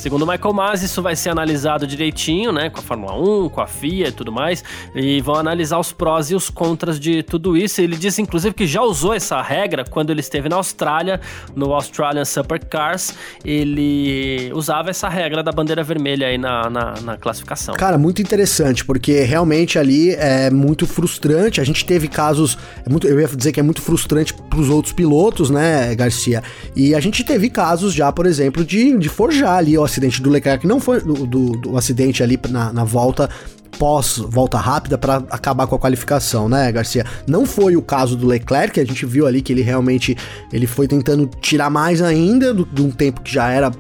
Segundo 0.02 0.26
Michael 0.26 0.52
Masi, 0.52 0.86
isso 0.88 1.00
vai 1.00 1.16
ser 1.16 1.30
analisado 1.30 1.86
direitinho, 1.86 2.52
né? 2.52 2.72
Com 2.72 2.80
a 2.80 2.82
Fórmula 2.82 3.14
1, 3.14 3.50
com 3.50 3.62
a 3.62 3.68
FIA 3.68 4.08
e 4.08 4.12
tudo 4.12 4.32
mais. 4.32 4.64
E 4.96 5.22
vão 5.22 5.36
analisar 5.36 5.78
os 5.78 5.94
prós 5.94 6.32
e 6.32 6.34
os 6.34 6.50
contras 6.50 7.00
de 7.00 7.22
tudo 7.22 7.56
isso. 7.56 7.80
Ele 7.80 7.96
disse, 7.96 8.20
inclusive, 8.20 8.56
que 8.56 8.66
já 8.66 8.82
usou 8.82 9.14
essa 9.14 9.40
regra 9.44 9.86
quando 9.88 10.10
ele 10.10 10.22
esteve 10.22 10.50
na 10.50 10.56
Austrália, 10.56 11.22
no 11.56 11.72
Australian 11.72 12.26
Supercars. 12.26 13.14
Ele 13.46 14.52
usava 14.56 14.90
essa 14.90 15.08
regra 15.08 15.44
da 15.44 15.52
bandeira 15.52 15.84
vermelha 15.84 16.26
aí 16.26 16.38
na, 16.40 16.68
na, 16.68 16.94
na 17.02 17.18
classificação. 17.18 17.76
Cara, 17.76 17.96
muito 17.96 18.24
interessante, 18.24 18.84
porque 18.84 19.22
realmente 19.22 19.78
ali 19.78 20.16
é 20.16 20.50
muito 20.50 20.88
frustrante. 20.88 21.62
A 21.62 21.64
gente 21.64 21.86
teve 21.86 22.08
casos, 22.08 22.58
é 22.84 22.90
muito, 22.90 23.06
eu 23.08 23.20
ia 23.20 23.28
dizer 23.28 23.52
que 23.52 23.60
é 23.60 23.64
muito 23.64 23.84
frustrante 23.84 24.34
pros 24.50 24.68
outros 24.68 24.96
pilotos, 24.96 25.52
né, 25.52 25.94
Garcia? 25.94 26.42
E 26.76 26.96
a 26.96 27.00
gente 27.00 27.24
teve 27.24 27.52
casos 27.52 27.94
já, 27.94 28.12
por 28.12 28.26
exemplo, 28.26 28.66
de, 28.66 28.98
de 28.98 29.08
forjar 29.08 29.58
ali 29.58 29.78
o 29.78 29.91
acidente 29.92 30.22
do 30.22 30.30
Leclerc, 30.30 30.66
não 30.66 30.80
foi 30.80 31.02
do, 31.02 31.26
do, 31.26 31.52
do 31.52 31.78
acidente 31.78 32.24
ali 32.24 32.40
na, 32.50 32.72
na 32.74 32.84
volta 32.84 33.30
pós 33.78 34.18
volta 34.18 34.58
rápida 34.58 34.98
para 34.98 35.18
acabar 35.30 35.66
com 35.66 35.76
a 35.76 35.80
qualificação, 35.80 36.50
né, 36.50 36.72
Garcia? 36.72 37.06
Não 37.26 37.46
foi 37.46 37.76
o 37.76 37.82
caso 37.82 38.16
do 38.16 38.28
Leclerc, 38.28 38.80
a 38.80 38.86
gente 38.86 39.06
viu 39.06 39.26
ali 39.26 39.42
que 39.42 39.54
ele 39.54 39.62
realmente 39.62 40.16
ele 40.52 40.68
foi 40.68 40.88
tentando 40.88 41.30
tirar 41.40 41.70
mais 41.70 42.02
ainda 42.02 42.54
de 42.54 42.82
um 42.82 42.92
tempo 42.92 43.22
que 43.22 43.34
já 43.34 43.50
era 43.50 43.72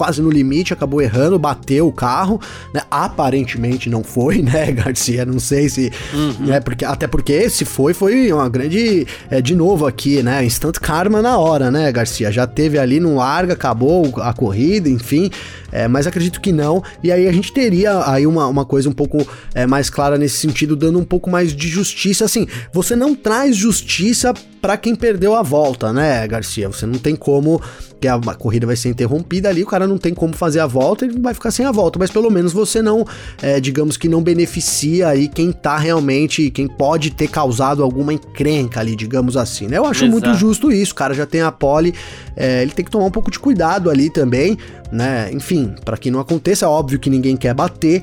quase 0.00 0.22
no 0.22 0.30
limite, 0.30 0.72
acabou 0.72 1.02
errando, 1.02 1.38
bateu 1.38 1.86
o 1.86 1.92
carro, 1.92 2.40
né? 2.72 2.80
Aparentemente 2.90 3.90
não 3.90 4.02
foi, 4.02 4.40
né, 4.40 4.72
Garcia? 4.72 5.26
Não 5.26 5.38
sei 5.38 5.68
se. 5.68 5.92
né, 6.38 6.58
porque, 6.58 6.86
até 6.86 7.06
porque 7.06 7.50
se 7.50 7.66
foi, 7.66 7.92
foi 7.92 8.32
uma 8.32 8.48
grande. 8.48 9.06
é, 9.30 9.42
de 9.42 9.54
novo 9.54 9.86
aqui, 9.86 10.22
né? 10.22 10.42
Instant 10.42 10.78
karma 10.78 11.20
na 11.20 11.36
hora, 11.36 11.70
né, 11.70 11.92
Garcia? 11.92 12.32
Já 12.32 12.46
teve 12.46 12.78
ali, 12.78 12.98
não 12.98 13.16
larga, 13.16 13.52
acabou 13.52 14.10
a 14.22 14.32
corrida, 14.32 14.88
enfim. 14.88 15.30
é, 15.70 15.86
mas 15.86 16.06
acredito 16.06 16.40
que 16.40 16.50
não. 16.50 16.82
E 17.04 17.12
aí 17.12 17.28
a 17.28 17.32
gente 17.32 17.52
teria 17.52 18.02
aí 18.10 18.26
uma, 18.26 18.46
uma 18.46 18.64
coisa 18.64 18.88
um 18.88 18.94
pouco 18.94 19.28
é, 19.54 19.66
mais 19.66 19.90
clara 19.90 20.16
nesse 20.16 20.38
sentido, 20.38 20.74
dando 20.74 20.98
um 20.98 21.04
pouco 21.04 21.28
mais 21.28 21.54
de 21.54 21.68
justiça. 21.68 22.24
Assim, 22.24 22.46
você 22.72 22.96
não 22.96 23.14
traz 23.14 23.54
justiça 23.54 24.32
para 24.62 24.78
quem 24.78 24.94
perdeu 24.94 25.34
a 25.34 25.42
volta, 25.42 25.92
né, 25.92 26.26
Garcia? 26.26 26.68
Você 26.68 26.86
não 26.86 26.98
tem 26.98 27.14
como 27.14 27.60
que 28.00 28.08
a 28.08 28.18
corrida 28.34 28.66
vai 28.66 28.76
ser 28.76 28.88
interrompida 28.88 29.48
ali, 29.48 29.62
o 29.62 29.66
cara 29.66 29.86
não 29.86 29.98
tem 29.98 30.14
como 30.14 30.34
fazer 30.34 30.60
a 30.60 30.66
volta, 30.66 31.04
ele 31.04 31.20
vai 31.20 31.34
ficar 31.34 31.50
sem 31.50 31.66
a 31.66 31.70
volta, 31.70 31.98
mas 31.98 32.10
pelo 32.10 32.30
menos 32.30 32.52
você 32.52 32.80
não, 32.80 33.04
é, 33.42 33.60
digamos 33.60 33.96
que 33.96 34.08
não 34.08 34.22
beneficia 34.22 35.08
aí 35.08 35.28
quem 35.28 35.52
tá 35.52 35.76
realmente, 35.76 36.50
quem 36.50 36.66
pode 36.66 37.10
ter 37.10 37.28
causado 37.28 37.82
alguma 37.82 38.12
encrenca 38.12 38.80
ali, 38.80 38.96
digamos 38.96 39.36
assim, 39.36 39.66
né? 39.66 39.76
Eu 39.76 39.84
acho 39.84 40.04
Exato. 40.04 40.12
muito 40.12 40.34
justo 40.34 40.72
isso, 40.72 40.92
o 40.92 40.96
cara 40.96 41.12
já 41.12 41.26
tem 41.26 41.42
a 41.42 41.52
pole, 41.52 41.94
é, 42.34 42.62
ele 42.62 42.72
tem 42.72 42.84
que 42.84 42.90
tomar 42.90 43.04
um 43.04 43.10
pouco 43.10 43.30
de 43.30 43.38
cuidado 43.38 43.90
ali 43.90 44.08
também, 44.08 44.56
né? 44.90 45.30
Enfim, 45.32 45.74
para 45.84 45.96
que 45.96 46.10
não 46.10 46.20
aconteça, 46.20 46.64
é 46.64 46.68
óbvio 46.68 46.98
que 46.98 47.10
ninguém 47.10 47.36
quer 47.36 47.52
bater, 47.52 48.02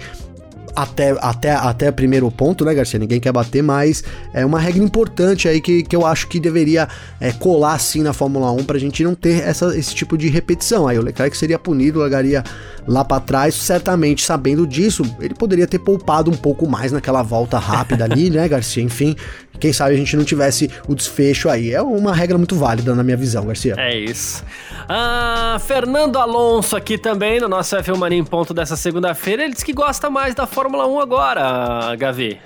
até, 0.77 1.17
até, 1.19 1.51
até 1.53 1.91
primeiro 1.91 2.29
ponto, 2.29 2.63
né, 2.63 2.71
Garcia? 2.71 2.99
Ninguém 2.99 3.19
quer 3.19 3.31
bater, 3.31 3.63
mas 3.63 4.03
é 4.31 4.45
uma 4.45 4.59
regra 4.59 4.83
importante 4.83 5.47
aí 5.47 5.59
que, 5.59 5.81
que 5.81 5.95
eu 5.95 6.05
acho 6.05 6.27
que 6.27 6.39
deveria 6.39 6.87
é, 7.19 7.31
colar 7.31 7.79
sim 7.79 8.03
na 8.03 8.13
Fórmula 8.13 8.51
1 8.51 8.63
pra 8.63 8.77
gente 8.77 9.03
não 9.03 9.15
ter 9.15 9.41
essa, 9.41 9.75
esse 9.75 9.95
tipo 9.95 10.15
de 10.15 10.29
repetição. 10.29 10.87
Aí 10.87 10.99
o 10.99 11.01
Leclerc 11.01 11.35
seria 11.35 11.57
punido, 11.57 11.97
largaria 11.97 12.43
lá 12.87 13.03
pra 13.03 13.19
trás, 13.19 13.55
certamente 13.55 14.23
sabendo 14.23 14.67
disso, 14.67 15.03
ele 15.19 15.33
poderia 15.33 15.65
ter 15.65 15.79
poupado 15.79 16.29
um 16.29 16.37
pouco 16.37 16.69
mais 16.69 16.91
naquela 16.91 17.23
volta 17.23 17.57
rápida 17.57 18.03
ali, 18.03 18.29
né, 18.31 18.47
Garcia? 18.47 18.83
Enfim, 18.83 19.15
quem 19.59 19.73
sabe 19.73 19.95
a 19.95 19.97
gente 19.97 20.15
não 20.15 20.23
tivesse 20.23 20.69
o 20.87 20.93
desfecho 20.93 21.49
aí. 21.49 21.73
É 21.73 21.81
uma 21.81 22.13
regra 22.13 22.37
muito 22.37 22.55
válida 22.55 22.93
na 22.93 23.03
minha 23.03 23.17
visão, 23.17 23.47
Garcia. 23.47 23.73
É 23.77 23.97
isso. 23.97 24.43
Ah, 24.87 25.57
Fernando 25.59 26.17
Alonso 26.17 26.75
aqui 26.75 26.99
também, 26.99 27.39
no 27.39 27.47
nosso 27.47 27.75
F1 27.75 27.97
Mania 27.97 28.19
em 28.19 28.23
ponto 28.23 28.53
dessa 28.53 28.75
segunda-feira. 28.75 29.43
Ele 29.43 29.53
disse 29.53 29.65
que 29.65 29.73
gosta 29.73 30.09
mais 30.09 30.35
da 30.35 30.45
Fórmula 30.45 30.66
1 30.87 30.99
agora, 30.99 31.95
Gavi. 31.95 32.39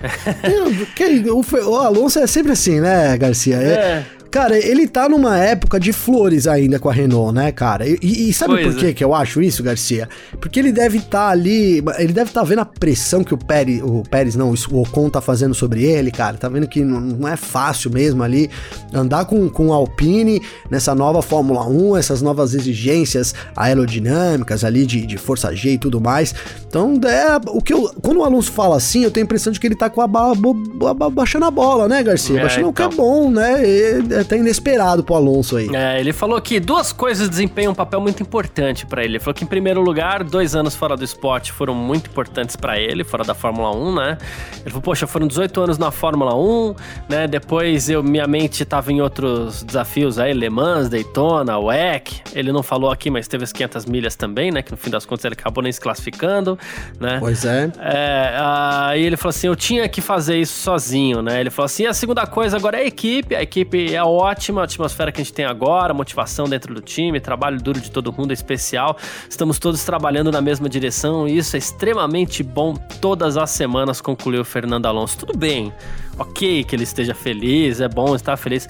Que- 0.94 1.24
o, 1.30 1.40
o 1.70 1.76
Alonso 1.76 2.18
é 2.18 2.26
sempre 2.26 2.52
assim, 2.52 2.80
né, 2.80 3.16
Garcia? 3.16 3.56
É- 3.56 3.72
É. 3.72 4.04
Cara, 4.32 4.58
ele 4.58 4.88
tá 4.88 5.08
numa 5.08 5.36
época 5.38 5.78
de 5.78 5.92
flores 5.92 6.46
ainda 6.46 6.78
com 6.78 6.88
a 6.88 6.92
Renault, 6.92 7.34
né, 7.34 7.52
cara? 7.52 7.86
E, 7.86 7.98
e- 8.02 8.32
sabe 8.32 8.54
Pois 8.54 8.74
por 8.74 8.82
é. 8.82 8.86
que 8.88 8.94
que 8.94 9.04
eu 9.04 9.14
acho 9.14 9.42
isso, 9.42 9.62
Garcia? 9.62 10.08
Porque 10.40 10.58
ele 10.58 10.72
deve 10.72 10.98
estar 10.98 11.28
ali, 11.28 11.82
ele 11.98 12.12
deve 12.14 12.30
estar 12.30 12.42
vendo 12.42 12.60
a 12.60 12.64
pressão 12.64 13.22
que 13.22 13.34
o 13.34 13.38
Pérez, 13.38 13.82
o 13.82 14.02
Pérez 14.10 14.34
não, 14.34 14.50
o 14.70 14.80
Ocon 14.82 15.10
tá 15.10 15.20
fazendo 15.20 15.54
sobre 15.54 15.84
ele, 15.84 16.10
cara. 16.10 16.36
Tá 16.38 16.48
vendo 16.48 16.66
que 16.66 16.80
não, 16.82 17.28
é 17.28 17.36
fácil 17.36 17.90
mesmo 17.90 18.22
ali 18.22 18.50
andar 18.92 19.26
com, 19.26 19.48
com 19.50 19.68
o 19.68 19.72
Alpine 19.72 20.40
nessa 20.70 20.94
nova 20.94 21.20
Fórmula 21.20 21.66
1, 21.68 21.96
essas 21.98 22.22
novas 22.22 22.54
exigências 22.54 23.34
aerodinâmicas 23.54 24.64
ali 24.64 24.86
de, 24.86 25.06
de 25.06 25.16
força 25.18 25.54
G 25.54 25.72
e 25.72 25.78
tudo 25.78 26.00
mais. 26.00 26.34
Então, 26.66 26.98
é 27.04 27.38
o 27.48 27.60
que 27.60 27.72
eu, 27.74 27.90
quando 28.00 28.20
o 28.20 28.24
Alonso 28.24 28.50
fala 28.52 28.76
assim, 28.76 29.04
eu 29.04 29.10
tenho 29.10 29.24
a 29.24 29.26
impressão 29.26 29.52
de 29.52 29.60
que 29.60 29.66
ele 29.66 29.76
tá 29.76 29.90
com 29.90 30.00
a 30.00 30.06
ba, 30.06 30.34
bo- 30.34 30.54
ba- 30.54 31.10
baixando 31.10 31.44
a 31.44 31.50
bola, 31.50 31.86
né, 31.88 32.02
Garcia? 32.02 32.38
É, 32.38 32.40
baixando 32.42 32.68
o 32.68 32.72
que 32.72 32.82
é 32.82 32.86
então. 32.86 32.96
bom, 32.96 33.30
né? 33.30 33.62
E, 33.62 34.21
até 34.22 34.36
inesperado 34.36 35.02
pro 35.04 35.14
Alonso 35.14 35.56
aí. 35.56 35.68
É, 35.74 36.00
ele 36.00 36.12
falou 36.12 36.40
que 36.40 36.58
duas 36.58 36.92
coisas 36.92 37.28
desempenham 37.28 37.72
um 37.72 37.74
papel 37.74 38.00
muito 38.00 38.22
importante 38.22 38.86
para 38.86 39.02
ele. 39.02 39.12
Ele 39.12 39.18
falou 39.20 39.34
que, 39.34 39.44
em 39.44 39.46
primeiro 39.46 39.80
lugar, 39.80 40.24
dois 40.24 40.54
anos 40.54 40.74
fora 40.74 40.96
do 40.96 41.04
esporte 41.04 41.52
foram 41.52 41.74
muito 41.74 42.10
importantes 42.10 42.56
para 42.56 42.78
ele, 42.78 43.04
fora 43.04 43.24
da 43.24 43.34
Fórmula 43.34 43.74
1, 43.74 43.94
né? 43.94 44.18
Ele 44.60 44.70
falou, 44.70 44.82
poxa, 44.82 45.06
foram 45.06 45.26
18 45.26 45.60
anos 45.60 45.78
na 45.78 45.90
Fórmula 45.90 46.34
1, 46.34 46.74
né? 47.08 47.26
Depois 47.26 47.88
eu, 47.88 48.02
minha 48.02 48.26
mente 48.26 48.64
tava 48.64 48.92
em 48.92 49.00
outros 49.00 49.62
desafios 49.62 50.18
aí, 50.18 50.32
Le 50.32 50.50
Mans, 50.50 50.88
Daytona, 50.88 51.58
WEC. 51.58 52.22
Ele 52.34 52.52
não 52.52 52.62
falou 52.62 52.90
aqui, 52.90 53.10
mas 53.10 53.28
teve 53.28 53.44
as 53.44 53.52
500 53.52 53.86
milhas 53.86 54.16
também, 54.16 54.50
né? 54.50 54.62
Que 54.62 54.70
no 54.70 54.76
fim 54.76 54.90
das 54.90 55.04
contas 55.04 55.24
ele 55.24 55.34
acabou 55.34 55.62
nem 55.62 55.72
se 55.72 55.80
classificando, 55.80 56.58
né? 57.00 57.16
Pois 57.18 57.44
é. 57.44 57.70
É, 57.80 58.36
aí 58.38 59.02
ele 59.02 59.16
falou 59.16 59.30
assim: 59.30 59.46
eu 59.46 59.56
tinha 59.56 59.88
que 59.88 60.00
fazer 60.00 60.38
isso 60.38 60.60
sozinho, 60.60 61.22
né? 61.22 61.40
Ele 61.40 61.50
falou 61.50 61.66
assim: 61.66 61.86
a 61.86 61.94
segunda 61.94 62.26
coisa 62.26 62.56
agora 62.56 62.78
é 62.78 62.82
a 62.82 62.86
equipe, 62.86 63.34
a 63.34 63.42
equipe 63.42 63.94
é 63.94 64.02
ótima, 64.16 64.64
atmosfera 64.64 65.10
que 65.10 65.20
a 65.20 65.24
gente 65.24 65.32
tem 65.32 65.44
agora, 65.44 65.92
motivação 65.94 66.48
dentro 66.48 66.74
do 66.74 66.80
time, 66.80 67.20
trabalho 67.20 67.60
duro 67.60 67.80
de 67.80 67.90
todo 67.90 68.12
mundo 68.12 68.30
é 68.30 68.34
especial. 68.34 68.96
Estamos 69.28 69.58
todos 69.58 69.84
trabalhando 69.84 70.30
na 70.30 70.40
mesma 70.40 70.68
direção 70.68 71.26
e 71.26 71.38
isso 71.38 71.56
é 71.56 71.58
extremamente 71.58 72.42
bom 72.42 72.74
todas 73.00 73.36
as 73.36 73.50
semanas, 73.50 74.00
concluiu 74.00 74.44
Fernando 74.44 74.86
Alonso. 74.86 75.18
Tudo 75.18 75.36
bem, 75.36 75.72
ok 76.18 76.64
que 76.64 76.76
ele 76.76 76.84
esteja 76.84 77.14
feliz, 77.14 77.80
é 77.80 77.88
bom 77.88 78.14
estar 78.14 78.36
feliz. 78.36 78.68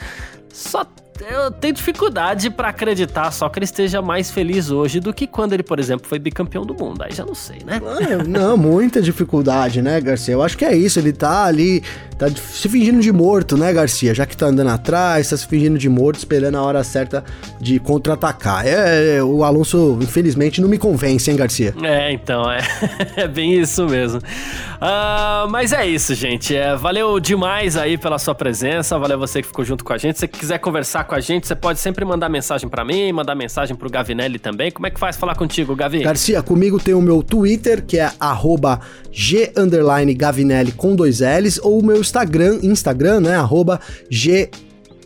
Só 0.52 0.84
eu 1.20 1.50
tenho 1.50 1.74
dificuldade 1.74 2.50
para 2.50 2.68
acreditar 2.68 3.30
só 3.30 3.48
que 3.48 3.58
ele 3.58 3.64
esteja 3.64 4.02
mais 4.02 4.30
feliz 4.30 4.70
hoje 4.70 4.98
do 4.98 5.12
que 5.12 5.26
quando 5.26 5.52
ele, 5.52 5.62
por 5.62 5.78
exemplo, 5.78 6.08
foi 6.08 6.18
bicampeão 6.18 6.64
do 6.64 6.74
mundo. 6.74 7.02
Aí 7.02 7.12
já 7.12 7.24
não 7.24 7.34
sei, 7.34 7.58
né? 7.64 7.80
Ah, 7.84 8.24
não, 8.24 8.56
muita 8.56 9.00
dificuldade, 9.00 9.80
né, 9.82 10.00
Garcia? 10.00 10.34
Eu 10.34 10.42
acho 10.42 10.56
que 10.56 10.64
é 10.64 10.74
isso. 10.74 10.98
Ele 10.98 11.12
tá 11.12 11.44
ali, 11.44 11.82
tá 12.30 12.40
se 12.40 12.68
fingindo 12.68 13.00
de 13.00 13.12
morto, 13.12 13.56
né, 13.56 13.72
Garcia? 13.72 14.14
Já 14.14 14.26
que 14.26 14.36
tá 14.36 14.46
andando 14.46 14.70
atrás, 14.70 15.30
tá 15.30 15.36
se 15.36 15.46
fingindo 15.46 15.78
de 15.78 15.88
morto, 15.88 16.18
esperando 16.18 16.56
a 16.56 16.62
hora 16.62 16.84
certa 16.84 17.24
de 17.60 17.78
contra-atacar. 17.78 18.66
É, 18.66 19.16
é, 19.16 19.22
o 19.22 19.42
Alonso, 19.42 19.98
infelizmente, 20.00 20.60
não 20.60 20.68
me 20.68 20.78
convence, 20.78 21.30
hein, 21.30 21.36
Garcia? 21.36 21.74
É, 21.82 22.12
então, 22.12 22.50
é, 22.50 22.60
é 23.16 23.28
bem 23.28 23.58
isso 23.58 23.86
mesmo. 23.86 24.18
Uh, 24.18 25.48
mas 25.48 25.72
é 25.72 25.86
isso, 25.86 26.14
gente. 26.14 26.54
É, 26.54 26.76
valeu 26.76 27.18
demais 27.20 27.76
aí 27.76 27.96
pela 27.96 28.18
sua 28.18 28.34
presença. 28.34 28.98
Valeu 28.98 29.18
você 29.18 29.40
que 29.40 29.48
ficou 29.48 29.64
junto 29.64 29.84
com 29.84 29.92
a 29.92 29.98
gente. 29.98 30.14
Se 30.14 30.20
você 30.20 30.28
quiser 30.28 30.58
conversar 30.58 31.04
com 31.04 31.14
a 31.14 31.20
gente, 31.20 31.46
você 31.46 31.54
pode 31.54 31.78
sempre 31.78 32.04
mandar 32.04 32.28
mensagem 32.28 32.68
para 32.68 32.84
mim, 32.84 33.12
mandar 33.12 33.34
mensagem 33.34 33.76
pro 33.76 33.88
Gavinelli 33.88 34.38
também. 34.38 34.70
Como 34.70 34.86
é 34.86 34.90
que 34.90 34.98
faz 34.98 35.16
falar 35.16 35.34
contigo, 35.36 35.74
Gavi? 35.76 36.02
Garcia, 36.02 36.42
comigo 36.42 36.80
tem 36.80 36.94
o 36.94 37.00
meu 37.00 37.22
Twitter, 37.22 37.84
que 37.84 37.98
é 37.98 38.10
G 39.10 39.52
Gavinelli 40.16 40.72
com 40.72 40.96
dois 40.96 41.20
L's, 41.20 41.60
ou 41.62 41.78
o 41.78 41.84
meu 41.84 42.00
Instagram, 42.12 42.58
Instagram, 42.62 43.20
né? 43.20 43.36
Arroba 43.36 43.80
G 44.10 44.50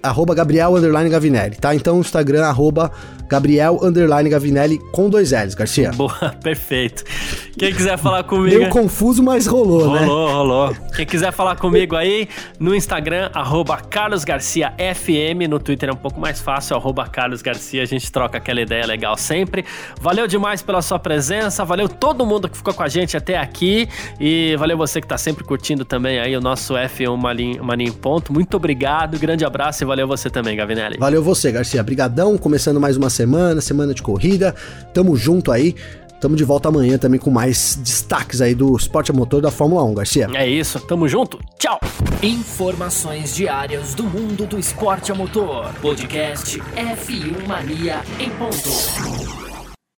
arroba 0.03 0.35
Gabriel 0.35 0.73
Gavinelli, 1.11 1.57
tá? 1.57 1.75
Então, 1.75 2.01
Instagram, 2.01 2.45
arroba 2.45 2.91
Gabriel 3.29 3.79
Underline 3.83 4.29
Gavinelli 4.29 4.79
com 4.93 5.09
dois 5.09 5.33
L's, 5.33 5.55
Garcia. 5.55 5.91
Boa, 5.97 6.35
perfeito. 6.43 7.05
Quem 7.59 7.73
quiser 7.73 7.97
falar 7.97 8.25
comigo. 8.25 8.59
Meio 8.59 8.71
confuso, 8.71 9.23
mas 9.23 9.47
rolou, 9.47 9.81
rolou 9.81 9.95
né? 9.95 10.07
Rolou, 10.07 10.29
rolou. 10.29 10.77
Quem 10.95 11.07
quiser 11.07 11.33
falar 11.33 11.57
comigo 11.57 11.97
aí, 11.97 12.29
no 12.61 12.75
Instagram, 12.75 13.31
arroba 13.33 13.79
Carlos 13.79 14.25
Garcia 14.25 14.75
FM. 14.79 15.49
No 15.49 15.59
Twitter 15.59 15.89
é 15.89 15.93
um 15.93 15.97
pouco 15.97 16.21
mais 16.21 16.41
fácil, 16.41 16.77
arroba 16.77 17.07
Carlos 17.07 17.41
Garcia. 17.41 17.83
A 17.83 17.87
gente 17.87 18.13
troca 18.13 18.37
aquela 18.37 18.61
ideia 18.61 18.85
legal 18.87 19.17
sempre. 19.17 19.65
Valeu 20.01 20.27
demais 20.27 20.61
pela 20.61 20.83
sua 20.83 20.99
presença. 20.99 21.65
Valeu 21.65 21.89
todo 21.89 22.27
mundo 22.27 22.49
que 22.49 22.57
ficou 22.57 22.75
com 22.75 22.83
a 22.83 22.89
gente 22.89 23.17
até 23.17 23.39
aqui. 23.39 23.89
E 24.21 24.55
valeu 24.59 24.77
você 24.77 25.01
que 25.01 25.07
tá 25.07 25.17
sempre 25.17 25.45
curtindo 25.45 25.85
também 25.85 26.19
aí 26.19 26.37
o 26.37 26.41
nosso 26.41 26.75
F1 26.75 27.17
Mania 27.63 27.89
em 27.89 27.93
Ponto. 27.93 28.33
Muito 28.33 28.57
obrigado, 28.57 29.19
grande 29.19 29.45
abraço 29.45 29.83
e 29.83 29.87
valeu 29.87 30.07
você 30.07 30.29
também, 30.29 30.57
Gavinelli. 30.57 30.99
Valeu 30.99 31.23
você, 31.23 31.51
Garcia. 31.51 31.83
Brigadão. 31.83 32.37
Começando 32.37 32.81
mais 32.81 32.97
uma 32.97 33.09
semana, 33.17 33.61
semana 33.61 33.93
de 33.93 34.03
corrida. 34.03 34.55
Tamo 34.93 35.17
junto 35.17 35.51
aí. 35.51 35.75
Tamo 36.21 36.35
de 36.35 36.45
volta 36.45 36.69
amanhã 36.69 36.97
também 36.97 37.21
com 37.21 37.31
mais 37.31 37.79
destaques 37.83 38.41
aí 38.41 38.55
do 38.55 38.75
esporte 38.75 39.11
a 39.11 39.15
motor 39.15 39.43
da 39.43 39.51
Fórmula 39.51 39.85
1, 39.85 39.95
Garcia. 39.95 40.29
É 40.35 40.49
isso, 40.49 40.81
tamo 40.81 41.07
junto. 41.09 41.39
Tchau. 41.59 41.79
Informações 42.23 43.35
diárias 43.35 43.95
do 43.95 44.05
mundo 44.05 44.47
do 44.47 44.59
esporte 44.59 45.13
a 45.13 45.15
motor. 45.15 45.73
Podcast 45.83 46.59
F1 46.59 47.47
Mania 47.47 48.01
em 48.19 48.31
ponto. 48.31 49.46